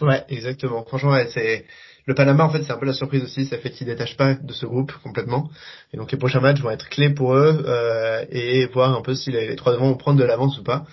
Ouais, 0.00 0.24
exactement. 0.28 0.84
Franchement, 0.84 1.12
ouais, 1.12 1.28
c'est 1.32 1.64
le 2.06 2.14
Panama 2.14 2.44
en 2.44 2.50
fait, 2.50 2.62
c'est 2.62 2.72
un 2.72 2.78
peu 2.78 2.86
la 2.86 2.92
surprise 2.92 3.24
aussi, 3.24 3.46
ça 3.46 3.58
fait 3.58 3.70
qu'ils 3.70 3.86
détachent 3.86 4.16
pas 4.16 4.34
de 4.34 4.52
ce 4.52 4.64
groupe 4.64 4.92
complètement. 5.02 5.50
Et 5.92 5.96
donc 5.96 6.12
les 6.12 6.18
prochains 6.18 6.40
matchs 6.40 6.60
vont 6.60 6.70
être 6.70 6.88
clés 6.88 7.10
pour 7.10 7.34
eux 7.34 7.64
euh, 7.66 8.24
et 8.30 8.66
voir 8.66 8.96
un 8.96 9.02
peu 9.02 9.14
si 9.14 9.32
les, 9.32 9.56
trois 9.56 9.72
devants 9.72 9.88
vont 9.88 9.96
prendre 9.96 10.18
de 10.18 10.24
l'avance 10.24 10.58
ou 10.58 10.62
pas. 10.62 10.86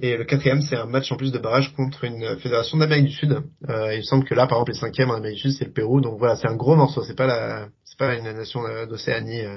Et 0.00 0.16
le 0.16 0.24
quatrième, 0.24 0.60
c'est 0.60 0.74
un 0.74 0.86
match 0.86 1.12
en 1.12 1.16
plus 1.16 1.30
de 1.30 1.38
barrage 1.38 1.72
contre 1.74 2.02
une 2.02 2.36
fédération 2.40 2.78
d'Amérique 2.78 3.04
du 3.04 3.12
Sud. 3.12 3.42
Euh, 3.68 3.94
il 3.94 3.98
me 3.98 4.02
semble 4.02 4.24
que 4.24 4.34
là, 4.34 4.48
par 4.48 4.58
exemple, 4.58 4.72
les 4.72 4.78
cinquièmes 4.78 5.10
en 5.10 5.14
Amérique 5.14 5.36
du 5.36 5.42
Sud, 5.42 5.52
c'est 5.58 5.66
le 5.66 5.70
Pérou. 5.70 6.00
Donc 6.00 6.18
voilà, 6.18 6.34
c'est 6.34 6.48
un 6.48 6.56
gros 6.56 6.74
morceau. 6.74 7.04
C'est 7.04 7.14
pas 7.14 7.26
la, 7.26 7.68
c'est 7.84 7.98
pas 7.98 8.14
une 8.16 8.24
nation 8.24 8.62
d'Océanie 8.88 9.42
euh, 9.42 9.56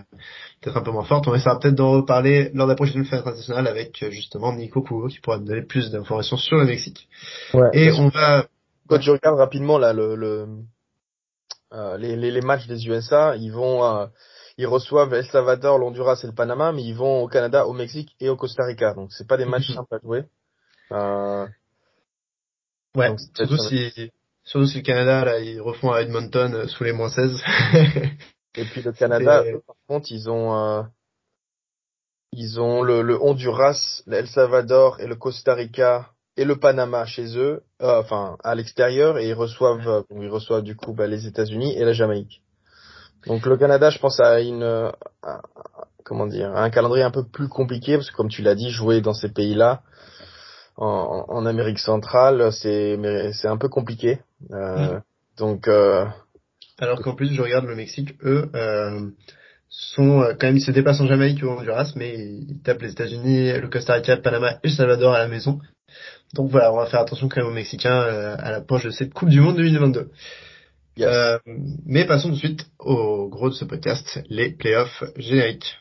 peut-être 0.61 0.77
un 0.77 0.81
peu 0.81 0.91
moins 0.91 1.05
forte. 1.05 1.27
On 1.27 1.33
essaiera 1.33 1.59
peut-être 1.59 1.73
d'en 1.73 1.91
reparler 1.91 2.51
lors 2.53 2.67
de 2.67 2.71
la 2.73 2.75
prochaine 2.75 3.03
fête 3.03 3.21
internationale 3.21 3.65
avec 3.65 4.03
euh, 4.03 4.11
justement 4.11 4.53
Nico 4.53 4.81
Pouvo 4.81 5.07
qui 5.07 5.19
pourra 5.19 5.39
nous 5.39 5.45
donner 5.45 5.63
plus 5.63 5.89
d'informations 5.89 6.37
sur 6.37 6.57
le 6.57 6.65
Mexique. 6.65 7.07
Ouais, 7.55 7.69
et 7.73 7.91
on 7.91 8.09
va 8.09 8.45
quand 8.87 9.01
je 9.01 9.11
regarde 9.11 9.37
rapidement 9.37 9.77
là 9.77 9.93
le, 9.93 10.15
le 10.15 10.47
euh, 11.73 11.97
les, 11.97 12.15
les, 12.15 12.31
les, 12.31 12.41
matchs 12.41 12.67
des 12.67 12.87
USA, 12.87 13.35
ils 13.35 13.51
vont 13.51 13.83
euh, 13.83 14.07
ils 14.57 14.67
reçoivent 14.67 15.13
El 15.13 15.25
Salvador, 15.25 15.77
l'Honduras 15.77 16.19
et 16.23 16.27
le 16.27 16.33
Panama, 16.33 16.71
mais 16.71 16.83
ils 16.83 16.95
vont 16.95 17.23
au 17.23 17.27
Canada, 17.27 17.67
au 17.67 17.73
Mexique 17.73 18.15
et 18.19 18.29
au 18.29 18.35
Costa 18.35 18.65
Rica. 18.65 18.93
Donc 18.93 19.11
c'est 19.11 19.27
pas 19.27 19.37
des 19.37 19.45
matchs 19.45 19.73
simples 19.73 19.95
à 19.95 19.99
jouer. 19.99 20.23
Euh, 20.91 21.45
ouais, 22.95 23.13
surtout 23.35 23.57
si 23.57 24.11
surtout 24.43 24.67
si 24.67 24.77
le 24.77 24.83
Canada 24.83 25.25
là 25.25 25.39
ils 25.39 25.59
refont 25.59 25.91
à 25.91 26.01
Edmonton 26.01 26.53
euh, 26.53 26.67
sous 26.67 26.83
les 26.83 26.93
moins 26.93 27.09
16. 27.09 27.43
et 28.55 28.65
puis 28.65 28.81
le 28.81 28.91
Canada, 28.93 29.43
eux, 29.43 29.61
par 29.65 29.75
contre, 29.87 30.11
ils 30.11 30.29
ont 30.29 30.57
euh, 30.57 30.83
ils 32.31 32.59
ont 32.59 32.81
le, 32.81 33.01
le 33.01 33.21
Honduras, 33.21 34.01
le 34.07 34.17
El 34.17 34.27
Salvador 34.27 34.99
et 34.99 35.07
le 35.07 35.15
Costa 35.15 35.53
Rica 35.53 36.11
et 36.37 36.45
le 36.45 36.55
Panama 36.55 37.05
chez 37.05 37.37
eux, 37.37 37.63
euh, 37.81 37.99
enfin 37.99 38.37
à 38.43 38.55
l'extérieur, 38.55 39.17
et 39.17 39.27
ils 39.27 39.33
reçoivent, 39.33 39.87
euh, 39.87 40.01
ils 40.11 40.29
reçoivent 40.29 40.63
du 40.63 40.75
coup 40.75 40.93
bah, 40.93 41.07
les 41.07 41.27
États-Unis 41.27 41.75
et 41.77 41.83
la 41.83 41.93
Jamaïque. 41.93 42.41
Donc 43.25 43.45
le 43.45 43.57
Canada, 43.57 43.89
je 43.89 43.99
pense 43.99 44.19
à 44.19 44.39
une, 44.39 44.63
euh, 44.63 44.91
comment 46.05 46.27
dire, 46.27 46.55
un 46.55 46.69
calendrier 46.69 47.03
un 47.03 47.11
peu 47.11 47.23
plus 47.25 47.49
compliqué 47.49 47.95
parce 47.95 48.09
que 48.09 48.15
comme 48.15 48.29
tu 48.29 48.41
l'as 48.41 48.55
dit, 48.55 48.69
jouer 48.69 49.01
dans 49.01 49.13
ces 49.13 49.29
pays-là, 49.29 49.81
en, 50.77 51.25
en, 51.27 51.45
Amérique 51.47 51.79
centrale, 51.79 52.51
c'est 52.53 52.99
c'est 53.33 53.47
un 53.47 53.57
peu 53.57 53.67
compliqué. 53.67 54.19
Euh, 54.51 54.97
mm. 54.97 55.01
Donc 55.39 55.67
Alors 56.79 57.01
qu'en 57.01 57.15
plus, 57.15 57.33
je 57.33 57.41
regarde 57.41 57.65
le 57.65 57.75
Mexique, 57.75 58.15
eux, 58.23 58.49
euh, 58.53 59.09
sont 59.69 60.21
euh, 60.21 60.33
quand 60.39 60.47
même, 60.47 60.57
ils 60.57 60.61
se 60.61 60.71
déplacent 60.71 61.01
en 61.01 61.07
Jamaïque 61.07 61.43
ou 61.43 61.49
en 61.49 61.57
Honduras, 61.57 61.93
mais 61.95 62.15
ils 62.17 62.61
tapent 62.63 62.81
les 62.81 62.91
États-Unis, 62.91 63.51
le 63.53 63.67
Costa 63.67 63.93
Rica, 63.93 64.15
le 64.15 64.21
Panama 64.21 64.53
et 64.63 64.67
le 64.67 64.73
Salvador 64.73 65.13
à 65.13 65.19
la 65.19 65.27
maison. 65.27 65.59
Donc 66.33 66.51
voilà, 66.51 66.73
on 66.73 66.77
va 66.77 66.85
faire 66.87 66.99
attention 66.99 67.29
quand 67.29 67.41
même 67.41 67.49
aux 67.49 67.53
Mexicains 67.53 68.01
euh, 68.01 68.35
à 68.37 68.51
l'approche 68.51 68.83
de 68.85 68.89
cette 68.89 69.13
Coupe 69.13 69.29
du 69.29 69.39
Monde 69.41 69.57
2022. 69.57 70.11
Yes. 70.97 71.07
Euh, 71.09 71.37
mais 71.85 72.05
passons 72.05 72.29
tout 72.29 72.35
de 72.35 72.39
suite 72.39 72.65
au 72.79 73.27
gros 73.29 73.49
de 73.49 73.53
ce 73.53 73.65
podcast, 73.65 74.19
les 74.29 74.51
playoffs 74.51 75.03
génériques. 75.15 75.77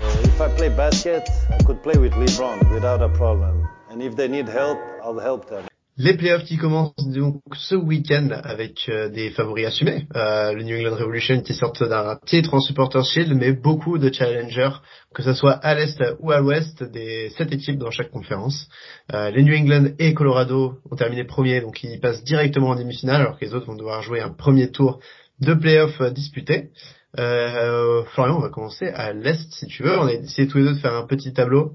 If 0.00 0.40
I 0.40 0.48
play 0.56 0.70
basket, 0.70 1.28
I 1.50 1.62
could 1.64 1.82
play 1.82 1.98
with 1.98 2.12
LeBron 2.14 2.72
without 2.72 3.02
a 3.02 3.08
problem. 3.08 3.68
And 3.90 4.00
if 4.00 4.14
they 4.16 4.28
need 4.28 4.48
help, 4.48 4.78
I'll 5.04 5.18
help 5.18 5.48
them. 5.48 5.69
Les 6.02 6.14
playoffs 6.14 6.44
qui 6.44 6.56
commencent 6.56 6.94
donc 7.08 7.42
ce 7.54 7.74
week-end 7.74 8.30
avec 8.30 8.88
euh, 8.88 9.10
des 9.10 9.28
favoris 9.32 9.66
assumés. 9.66 10.06
Euh, 10.16 10.54
le 10.54 10.62
New 10.62 10.78
England 10.78 10.96
Revolution 10.96 11.42
qui 11.42 11.52
sortent 11.52 11.86
d'un 11.86 12.18
titre 12.24 12.54
en 12.54 12.60
Supporters 12.60 13.04
Shield, 13.04 13.34
mais 13.34 13.52
beaucoup 13.52 13.98
de 13.98 14.10
challengers, 14.10 14.80
que 15.14 15.22
ce 15.22 15.34
soit 15.34 15.52
à 15.52 15.74
l'est 15.74 16.02
ou 16.20 16.30
à 16.30 16.40
l'ouest, 16.40 16.82
des 16.82 17.28
sept 17.36 17.52
équipes 17.52 17.76
dans 17.76 17.90
chaque 17.90 18.10
conférence. 18.10 18.66
Euh, 19.12 19.30
les 19.30 19.42
New 19.42 19.54
England 19.54 19.90
et 19.98 20.14
Colorado 20.14 20.78
ont 20.90 20.96
terminé 20.96 21.24
premiers, 21.24 21.60
donc 21.60 21.84
ils 21.84 22.00
passent 22.00 22.24
directement 22.24 22.68
en 22.70 22.76
demi-finale, 22.76 23.20
alors 23.20 23.38
que 23.38 23.44
les 23.44 23.52
autres 23.52 23.66
vont 23.66 23.76
devoir 23.76 24.00
jouer 24.00 24.22
un 24.22 24.30
premier 24.30 24.70
tour 24.70 25.00
de 25.40 25.52
playoffs 25.52 26.00
disputés. 26.14 26.70
Florian, 27.14 28.38
on 28.38 28.40
va 28.40 28.48
commencer 28.48 28.86
à 28.86 29.12
l'est 29.12 29.52
si 29.52 29.66
tu 29.66 29.82
veux. 29.82 29.98
On 29.98 30.06
a 30.06 30.14
essayé 30.14 30.48
tous 30.48 30.56
les 30.56 30.64
deux 30.64 30.74
de 30.76 30.78
faire 30.78 30.94
un 30.94 31.06
petit 31.06 31.34
tableau. 31.34 31.72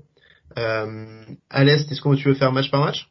À 0.56 1.64
l'est, 1.64 1.92
est-ce 1.92 2.02
que 2.02 2.16
tu 2.16 2.30
veux 2.30 2.34
faire 2.34 2.52
match 2.52 2.72
par 2.72 2.84
match? 2.84 3.08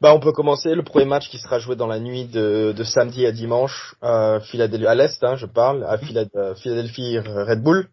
Bah, 0.00 0.14
on 0.14 0.20
peut 0.20 0.32
commencer 0.32 0.74
le 0.74 0.82
premier 0.82 1.04
match 1.04 1.28
qui 1.28 1.38
sera 1.38 1.58
joué 1.58 1.76
dans 1.76 1.86
la 1.86 2.00
nuit 2.00 2.24
de, 2.26 2.72
de 2.76 2.84
samedi 2.84 3.26
à 3.26 3.32
dimanche 3.32 3.94
à 4.02 4.40
Philadelphie, 4.40 4.86
à 4.86 4.94
l'est, 4.94 5.22
hein, 5.24 5.36
je 5.36 5.46
parle, 5.46 5.84
à 5.84 5.98
Phila- 5.98 6.54
Philadelphie 6.56 7.18
Red 7.18 7.62
Bull, 7.62 7.88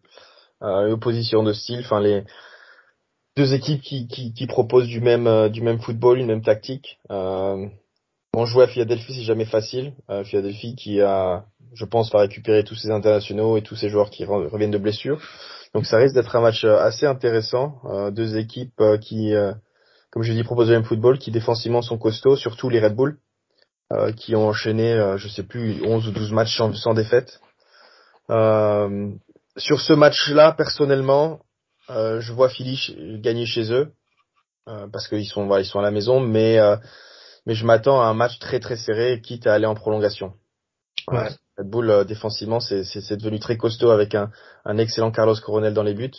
euh, 0.62 0.92
opposition 0.92 1.42
de 1.42 1.52
style, 1.52 1.80
enfin 1.80 2.00
les 2.00 2.24
deux 3.36 3.54
équipes 3.54 3.80
qui, 3.80 4.06
qui, 4.08 4.34
qui 4.34 4.46
proposent 4.46 4.88
du 4.88 5.00
même 5.00 5.26
euh, 5.26 5.48
du 5.48 5.62
même 5.62 5.80
football, 5.80 6.18
une 6.18 6.26
même 6.26 6.42
tactique. 6.42 6.98
Euh, 7.10 7.66
bon, 8.34 8.44
jouer 8.44 8.64
à 8.64 8.68
Philadelphie 8.68 9.14
c'est 9.14 9.22
jamais 9.22 9.46
facile. 9.46 9.92
Euh, 10.10 10.22
Philadelphie 10.24 10.74
qui 10.76 11.00
a, 11.00 11.44
je 11.74 11.84
pense, 11.84 12.12
va 12.12 12.20
récupérer 12.20 12.62
tous 12.64 12.74
ses 12.74 12.90
internationaux 12.90 13.56
et 13.56 13.62
tous 13.62 13.76
ses 13.76 13.88
joueurs 13.88 14.10
qui 14.10 14.24
re- 14.24 14.48
reviennent 14.48 14.70
de 14.70 14.78
blessures. 14.78 15.20
Donc 15.74 15.86
ça 15.86 15.96
risque 15.96 16.14
d'être 16.14 16.36
un 16.36 16.42
match 16.42 16.64
euh, 16.64 16.78
assez 16.78 17.06
intéressant. 17.06 17.80
Euh, 17.86 18.10
deux 18.10 18.36
équipes 18.36 18.78
euh, 18.80 18.98
qui 18.98 19.34
euh, 19.34 19.52
comme 20.12 20.22
je 20.22 20.30
l'ai 20.30 20.36
dit, 20.36 20.44
proposent 20.44 20.68
le 20.68 20.76
même 20.76 20.84
football, 20.84 21.18
qui 21.18 21.30
défensivement 21.30 21.80
sont 21.80 21.98
costauds, 21.98 22.36
surtout 22.36 22.68
les 22.68 22.80
Red 22.80 22.94
Bull, 22.94 23.18
euh, 23.92 24.12
qui 24.12 24.36
ont 24.36 24.46
enchaîné, 24.46 24.92
euh, 24.92 25.16
je 25.16 25.26
sais 25.26 25.42
plus, 25.42 25.82
11 25.82 26.06
ou 26.06 26.10
12 26.12 26.32
matchs 26.32 26.56
sans, 26.56 26.74
sans 26.74 26.92
défaite. 26.92 27.40
Euh, 28.30 29.10
sur 29.56 29.80
ce 29.80 29.94
match-là, 29.94 30.52
personnellement, 30.52 31.40
euh, 31.88 32.20
je 32.20 32.32
vois 32.32 32.50
Philly 32.50 33.20
gagner 33.22 33.46
chez 33.46 33.72
eux, 33.72 33.92
euh, 34.68 34.86
parce 34.92 35.08
qu'ils 35.08 35.26
sont, 35.26 35.46
voilà, 35.46 35.62
ils 35.62 35.66
sont 35.66 35.78
à 35.78 35.82
la 35.82 35.90
maison, 35.90 36.20
mais, 36.20 36.58
euh, 36.58 36.76
mais 37.46 37.54
je 37.54 37.64
m'attends 37.64 38.02
à 38.02 38.04
un 38.04 38.14
match 38.14 38.38
très 38.38 38.60
très 38.60 38.76
serré, 38.76 39.22
quitte 39.22 39.46
à 39.46 39.54
aller 39.54 39.66
en 39.66 39.74
prolongation. 39.74 40.34
Ouais. 41.08 41.30
Red 41.56 41.70
Bull, 41.70 41.90
euh, 41.90 42.04
défensivement, 42.04 42.60
c'est 42.60 43.16
devenu 43.16 43.40
très 43.40 43.56
costaud 43.56 43.90
avec 43.90 44.14
un, 44.14 44.30
un 44.66 44.76
excellent 44.76 45.10
Carlos 45.10 45.36
Coronel 45.42 45.72
dans 45.72 45.82
les 45.82 45.94
buts 45.94 46.12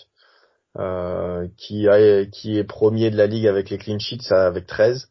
euh, 0.77 1.48
qui, 1.58 1.88
est 1.88 2.63
premier 2.63 3.12
de 3.12 3.18
la 3.18 3.27
ligue 3.27 3.48
avec 3.48 3.70
les 3.70 3.77
clean 3.77 4.00
sheets 4.00 4.32
avec 4.32 4.65
13, 4.65 5.08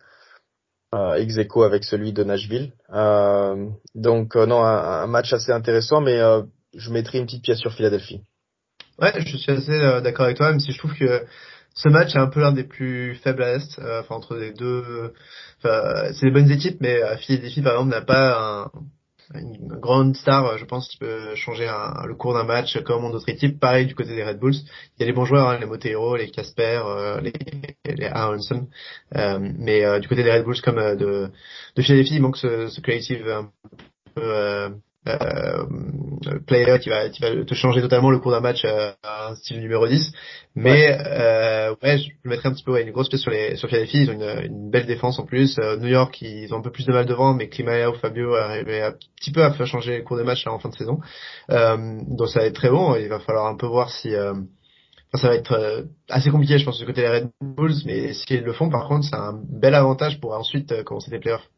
euh, 0.94 1.14
ex 1.14 1.38
avec 1.56 1.84
celui 1.84 2.12
de 2.12 2.24
Nashville. 2.24 2.72
Euh, 2.92 3.68
donc 3.94 4.36
euh, 4.36 4.46
non, 4.46 4.62
un, 4.62 5.06
match 5.06 5.32
assez 5.32 5.52
intéressant, 5.52 6.00
mais 6.00 6.18
euh, 6.18 6.42
je 6.74 6.90
mettrai 6.90 7.18
une 7.18 7.26
petite 7.26 7.44
pièce 7.44 7.58
sur 7.58 7.72
Philadelphie. 7.72 8.20
Ouais, 9.00 9.12
je 9.24 9.36
suis 9.36 9.52
assez 9.52 9.78
d'accord 10.02 10.26
avec 10.26 10.36
toi, 10.36 10.50
même 10.50 10.60
si 10.60 10.72
je 10.72 10.78
trouve 10.78 10.94
que 10.94 11.24
ce 11.74 11.88
match 11.88 12.14
est 12.14 12.18
un 12.18 12.26
peu 12.26 12.40
l'un 12.40 12.52
des 12.52 12.64
plus 12.64 13.14
faibles 13.16 13.42
à 13.42 13.54
l'Est, 13.54 13.78
enfin 13.78 14.14
entre 14.14 14.36
les 14.36 14.52
deux. 14.52 15.12
C'est 15.62 16.26
des 16.26 16.30
bonnes 16.30 16.50
équipes, 16.50 16.80
mais 16.80 17.00
Philadelphie 17.18 17.62
par 17.62 17.72
exemple 17.72 17.90
n'a 17.90 18.02
pas 18.02 18.64
un, 18.64 18.70
une 19.34 19.68
grande 19.78 20.16
star, 20.16 20.46
euh, 20.46 20.56
je 20.58 20.64
pense, 20.64 20.88
qui 20.88 20.98
peut 20.98 21.34
changer 21.34 21.66
un- 21.68 22.06
le 22.06 22.14
cours 22.14 22.34
d'un 22.34 22.44
match 22.44 22.78
comme 22.82 23.10
d'autres 23.10 23.28
équipes. 23.28 23.58
Pareil 23.60 23.86
du 23.86 23.94
côté 23.94 24.14
des 24.14 24.24
Red 24.24 24.38
Bulls, 24.38 24.54
il 24.54 25.00
y 25.00 25.02
a 25.02 25.06
les 25.06 25.12
bons 25.12 25.24
joueurs, 25.24 25.48
hein, 25.48 25.58
les 25.58 25.66
Moteiro, 25.66 26.16
les 26.16 26.30
Casper, 26.30 26.80
euh, 26.84 27.20
les, 27.20 27.32
les 27.84 28.06
Aronson, 28.06 28.68
euh, 29.16 29.38
mais 29.58 29.84
euh, 29.84 30.00
du 30.00 30.08
côté 30.08 30.22
des 30.22 30.32
Red 30.32 30.44
Bulls 30.44 30.60
comme 30.62 30.78
euh, 30.78 30.94
de, 30.96 31.30
de 31.76 31.82
Philadelphie, 31.82 32.16
il 32.16 32.22
manque 32.22 32.36
ce, 32.36 32.68
ce 32.68 32.80
un 33.30 33.50
peu 34.14 34.72
euh, 35.08 35.64
player 36.46 36.78
qui 36.78 36.88
va, 36.88 37.08
qui 37.08 37.20
va 37.20 37.44
te 37.44 37.54
changer 37.54 37.80
totalement 37.80 38.10
le 38.10 38.18
cours 38.18 38.30
d'un 38.30 38.40
match 38.40 38.64
euh, 38.64 38.92
à 39.02 39.30
un 39.30 39.34
style 39.34 39.60
numéro 39.60 39.86
10. 39.86 40.12
Mais 40.54 40.96
euh, 41.06 41.74
ouais, 41.82 41.98
je 41.98 42.10
le 42.22 42.30
mettrais 42.30 42.48
un 42.48 42.52
petit 42.52 42.62
peu 42.62 42.72
ouais, 42.72 42.82
une 42.82 42.92
grosse 42.92 43.08
pièce 43.08 43.22
sur 43.22 43.30
les 43.30 43.56
sur 43.56 43.68
Philadelphie. 43.68 44.02
Ils 44.02 44.10
ont 44.10 44.14
une, 44.14 44.44
une 44.44 44.70
belle 44.70 44.86
défense 44.86 45.18
en 45.18 45.24
plus. 45.24 45.58
Euh, 45.58 45.76
New 45.76 45.88
York, 45.88 46.20
ils 46.22 46.52
ont 46.54 46.58
un 46.58 46.62
peu 46.62 46.70
plus 46.70 46.86
de 46.86 46.92
mal 46.92 47.06
devant, 47.06 47.34
mais 47.34 47.48
Klimaya 47.48 47.90
ou 47.90 47.94
Fabio 47.94 48.34
arrivaient 48.34 48.82
un 48.82 48.94
petit 49.16 49.32
peu 49.32 49.42
à 49.42 49.52
faire 49.52 49.66
changer 49.66 49.98
le 49.98 50.04
cours 50.04 50.16
des 50.16 50.24
matchs 50.24 50.44
là, 50.44 50.52
en 50.52 50.58
fin 50.58 50.68
de 50.68 50.76
saison. 50.76 51.00
Euh, 51.50 51.98
donc 52.06 52.28
ça 52.28 52.40
va 52.40 52.46
être 52.46 52.54
très 52.54 52.70
bon. 52.70 52.94
Il 52.96 53.08
va 53.08 53.18
falloir 53.18 53.46
un 53.46 53.56
peu 53.56 53.66
voir 53.66 53.90
si 53.90 54.14
euh, 54.14 54.32
enfin, 54.32 55.22
ça 55.22 55.28
va 55.28 55.34
être 55.34 55.86
assez 56.10 56.30
compliqué, 56.30 56.58
je 56.58 56.64
pense, 56.64 56.78
du 56.78 56.86
côté 56.86 57.00
des 57.00 57.08
Red 57.08 57.30
Bulls. 57.40 57.82
Mais 57.86 58.12
s'ils 58.12 58.42
le 58.42 58.52
font, 58.52 58.70
par 58.70 58.86
contre, 58.86 59.06
c'est 59.06 59.16
un 59.16 59.34
bel 59.48 59.74
avantage 59.74 60.20
pour 60.20 60.32
ensuite 60.32 60.84
commencer 60.84 61.10
les 61.10 61.18
playoffs. 61.18 61.48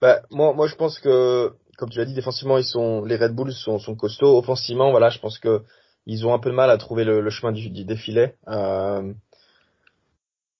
Bah, 0.00 0.22
moi, 0.30 0.54
moi, 0.54 0.66
je 0.66 0.76
pense 0.76 0.98
que, 0.98 1.52
comme 1.80 1.90
tu 1.90 1.98
l'as 1.98 2.04
dit, 2.04 2.14
défensivement, 2.14 2.58
ils 2.58 2.64
sont, 2.64 3.04
les 3.04 3.16
Red 3.16 3.34
Bulls 3.34 3.52
sont, 3.52 3.78
sont 3.78 3.96
costauds. 3.96 4.38
Offensivement, 4.38 4.90
voilà, 4.92 5.08
je 5.08 5.18
pense 5.18 5.38
que 5.38 5.62
ils 6.06 6.24
ont 6.26 6.32
un 6.34 6.38
peu 6.38 6.50
de 6.50 6.54
mal 6.54 6.70
à 6.70 6.76
trouver 6.76 7.04
le, 7.04 7.20
le 7.20 7.30
chemin 7.30 7.52
du, 7.52 7.70
du 7.70 7.84
défilé. 7.84 8.34
Euh, 8.48 9.12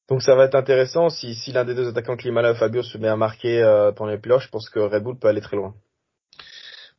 donc 0.08 0.22
ça 0.22 0.34
va 0.34 0.44
être 0.44 0.54
intéressant 0.54 1.08
si, 1.08 1.34
si 1.34 1.52
l'un 1.52 1.64
des 1.64 1.74
deux 1.74 1.88
attaquants, 1.88 2.16
Klimala 2.16 2.52
ou 2.52 2.54
Fabio, 2.56 2.82
se 2.82 2.98
met 2.98 3.08
à 3.08 3.16
marquer 3.16 3.62
euh, 3.62 3.92
pendant 3.92 4.10
les 4.10 4.18
playoffs. 4.18 4.44
Je 4.44 4.48
pense 4.48 4.68
que 4.68 4.80
Red 4.80 5.02
Bull 5.02 5.18
peut 5.18 5.28
aller 5.28 5.40
très 5.40 5.56
loin. 5.56 5.74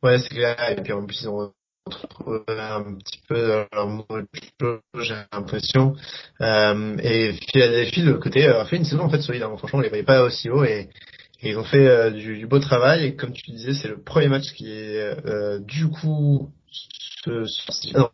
Ouais, 0.02 0.18
c'est 0.18 0.28
clair. 0.28 0.56
Et 0.70 0.80
puis 0.82 0.92
en 0.92 1.04
plus, 1.04 1.20
ils 1.22 1.28
ont 1.28 1.52
retrouvé 1.86 2.40
un 2.48 2.94
petit 2.98 3.20
peu 3.28 3.66
dans 3.72 4.04
leur 4.10 4.24
jeu, 4.60 4.80
j'ai 5.00 5.14
l'impression. 5.32 5.94
Euh, 6.40 6.96
et 7.02 7.32
Philadelphie, 7.52 8.02
de 8.02 8.10
l'autre 8.10 8.22
côté, 8.22 8.46
a 8.46 8.64
fait 8.64 8.76
une 8.76 8.84
saison 8.84 9.04
en 9.04 9.10
fait 9.10 9.20
solide. 9.20 9.42
hein. 9.42 9.56
Franchement, 9.58 9.80
on 9.80 9.82
les 9.82 9.88
voyait 9.88 10.04
pas 10.04 10.22
aussi 10.22 10.48
haut 10.48 10.64
et, 10.64 10.88
ils 11.50 11.58
ont 11.58 11.64
fait 11.64 11.86
euh, 11.86 12.10
du, 12.10 12.38
du 12.38 12.46
beau 12.46 12.58
travail. 12.58 13.04
Et 13.04 13.16
comme 13.16 13.32
tu 13.32 13.50
disais, 13.50 13.74
c'est 13.74 13.88
le 13.88 14.00
premier 14.02 14.28
match 14.28 14.52
qui 14.52 14.70
est 14.70 14.98
euh, 15.26 15.58
du 15.60 15.88
coup 15.88 16.50
ce, 17.24 17.44
ce- 17.46 17.96
non, 17.96 18.08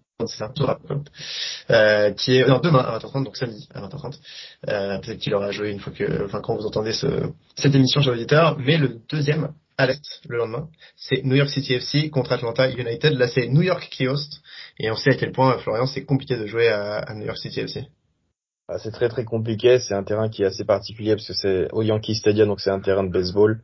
euh, 1.70 2.10
qui 2.12 2.36
est 2.36 2.46
non, 2.46 2.58
demain 2.58 2.80
à 2.80 2.98
20h30, 2.98 3.24
donc 3.24 3.36
samedi 3.36 3.68
à 3.74 3.80
20h30. 3.82 4.14
Euh, 4.68 4.98
Peut-être 4.98 5.18
qu'il 5.18 5.34
aura 5.34 5.50
joué 5.52 5.70
une 5.70 5.80
fois 5.80 5.92
que, 5.92 6.24
enfin 6.24 6.40
quand 6.40 6.56
vous 6.56 6.66
entendez 6.66 6.92
ce, 6.92 7.06
cette 7.56 7.74
émission 7.74 8.00
chez 8.02 8.10
l'auditeur. 8.10 8.58
Mais 8.58 8.78
le 8.78 8.98
deuxième 9.10 9.52
à 9.76 9.86
l'est 9.86 10.02
le 10.28 10.38
lendemain, 10.38 10.66
c'est 10.96 11.22
New 11.24 11.36
York 11.36 11.50
City 11.50 11.74
FC 11.74 12.10
contre 12.10 12.32
Atlanta 12.32 12.68
United. 12.68 13.12
Là, 13.14 13.28
c'est 13.28 13.46
New 13.46 13.62
York 13.62 13.88
qui 13.90 14.08
host. 14.08 14.40
Et 14.80 14.90
on 14.90 14.96
sait 14.96 15.10
à 15.10 15.14
quel 15.14 15.30
point, 15.32 15.56
Florian, 15.58 15.86
c'est 15.86 16.04
compliqué 16.04 16.36
de 16.36 16.46
jouer 16.46 16.68
à, 16.68 16.96
à 16.98 17.14
New 17.14 17.24
York 17.26 17.38
City 17.38 17.60
FC. 17.60 17.86
Ah, 18.68 18.78
C'est 18.78 18.90
très 18.92 19.08
très 19.08 19.24
compliqué. 19.24 19.78
C'est 19.78 19.94
un 19.94 20.04
terrain 20.04 20.28
qui 20.28 20.42
est 20.42 20.46
assez 20.46 20.64
particulier 20.64 21.14
parce 21.16 21.26
que 21.26 21.32
c'est 21.32 21.72
au 21.72 21.82
Yankee 21.82 22.14
Stadium, 22.14 22.48
donc 22.48 22.60
c'est 22.60 22.70
un 22.70 22.80
terrain 22.80 23.02
de 23.02 23.10
baseball. 23.10 23.60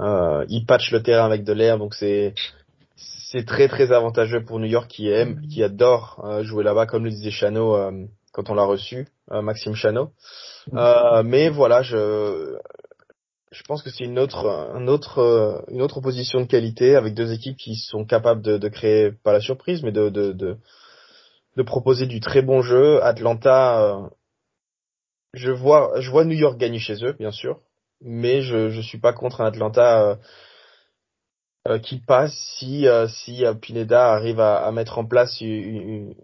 Euh, 0.00 0.44
ils 0.48 0.66
patchent 0.66 0.92
le 0.92 1.02
terrain 1.02 1.24
avec 1.24 1.44
de 1.44 1.52
l'air, 1.52 1.78
donc 1.78 1.94
c'est 1.94 2.34
c'est 2.96 3.44
très 3.46 3.68
très 3.68 3.90
avantageux 3.92 4.44
pour 4.44 4.58
New 4.58 4.66
York 4.66 4.88
qui 4.88 5.08
aime, 5.08 5.40
qui 5.48 5.62
adore 5.62 6.22
euh, 6.24 6.42
jouer 6.44 6.62
là-bas, 6.62 6.86
comme 6.86 7.04
le 7.04 7.10
disait 7.10 7.30
Chano 7.30 7.74
euh, 7.74 7.90
quand 8.32 8.50
on 8.50 8.54
l'a 8.54 8.64
reçu, 8.64 9.08
euh, 9.32 9.42
Maxime 9.42 9.74
Chano. 9.74 10.12
Euh, 10.74 11.22
mais 11.22 11.48
voilà, 11.48 11.82
je 11.82 12.54
je 13.50 13.62
pense 13.62 13.82
que 13.82 13.88
c'est 13.90 14.04
une 14.04 14.18
autre 14.18 14.46
un 14.46 14.86
autre 14.88 15.64
une 15.68 15.80
autre 15.80 15.98
opposition 15.98 16.40
de 16.40 16.46
qualité 16.46 16.96
avec 16.96 17.14
deux 17.14 17.32
équipes 17.32 17.56
qui 17.56 17.76
sont 17.76 18.04
capables 18.04 18.42
de, 18.42 18.58
de 18.58 18.68
créer 18.68 19.10
pas 19.10 19.32
la 19.32 19.40
surprise, 19.40 19.82
mais 19.82 19.92
de 19.92 20.10
de 20.10 20.32
de, 20.32 20.58
de 21.58 21.62
proposer 21.62 22.06
du 22.06 22.20
très 22.20 22.40
bon 22.40 22.62
jeu. 22.62 23.02
Atlanta, 23.02 23.82
euh, 23.82 24.08
je 25.34 25.50
vois 25.50 26.00
je 26.00 26.10
vois 26.10 26.24
New 26.24 26.36
York 26.36 26.56
gagner 26.58 26.78
chez 26.78 27.04
eux, 27.04 27.12
bien 27.18 27.32
sûr, 27.32 27.60
mais 28.00 28.40
je 28.42 28.70
je 28.70 28.80
suis 28.80 28.98
pas 28.98 29.12
contre 29.12 29.40
un 29.42 29.46
Atlanta. 29.46 30.02
euh, 30.02 30.16
euh, 31.66 31.78
qui 31.78 31.98
passe 31.98 32.34
si 32.58 32.86
euh, 32.86 33.08
si 33.08 33.44
Pineda 33.60 34.12
arrive 34.12 34.40
à, 34.40 34.64
à 34.66 34.72
mettre 34.72 34.98
en 34.98 35.04
place 35.04 35.40
une- 35.40 35.48
une- 35.48 36.14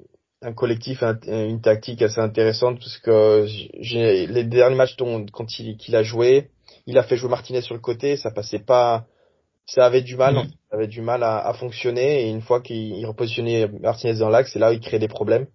un 0.43 0.53
collectif, 0.53 1.03
un- 1.03 1.19
une 1.27 1.61
tactique 1.61 2.03
assez 2.03 2.21
intéressante 2.21 2.79
parce 2.79 2.99
que 2.99 3.47
les 4.33 4.45
derniers 4.45 4.77
matchs 4.77 4.97
dont, 4.97 5.27
quand 5.33 5.59
il 5.59 5.77
qu'il 5.77 5.97
a 5.97 6.03
joué, 6.03 6.51
il 6.87 6.99
a 6.99 7.03
fait 7.03 7.17
jouer 7.17 7.31
Martinez 7.31 7.63
sur 7.63 7.75
le 7.75 7.81
côté, 7.81 8.17
ça 8.17 8.31
passait 8.31 8.59
pas, 8.59 9.07
ça 9.67 9.87
avait 9.87 10.03
du 10.03 10.17
mal, 10.17 10.35
Mhm. 10.35 10.49
ça 10.71 10.77
avait 10.77 10.87
du 10.89 11.01
mal 11.01 11.23
à, 11.23 11.39
à 11.39 11.55
fonctionner 11.55 12.23
et 12.27 12.31
une 12.31 12.43
fois 12.43 12.61
qu'il 12.61 12.97
il 12.97 13.07
repositionnait 13.07 13.69
Martinez 13.81 14.19
dans 14.19 14.29
l'axe, 14.29 14.53
c'est 14.53 14.59
là 14.59 14.71
où 14.71 14.75
il 14.75 14.81
crée 14.81 14.99
des 14.99 15.09
problèmes. 15.09 15.47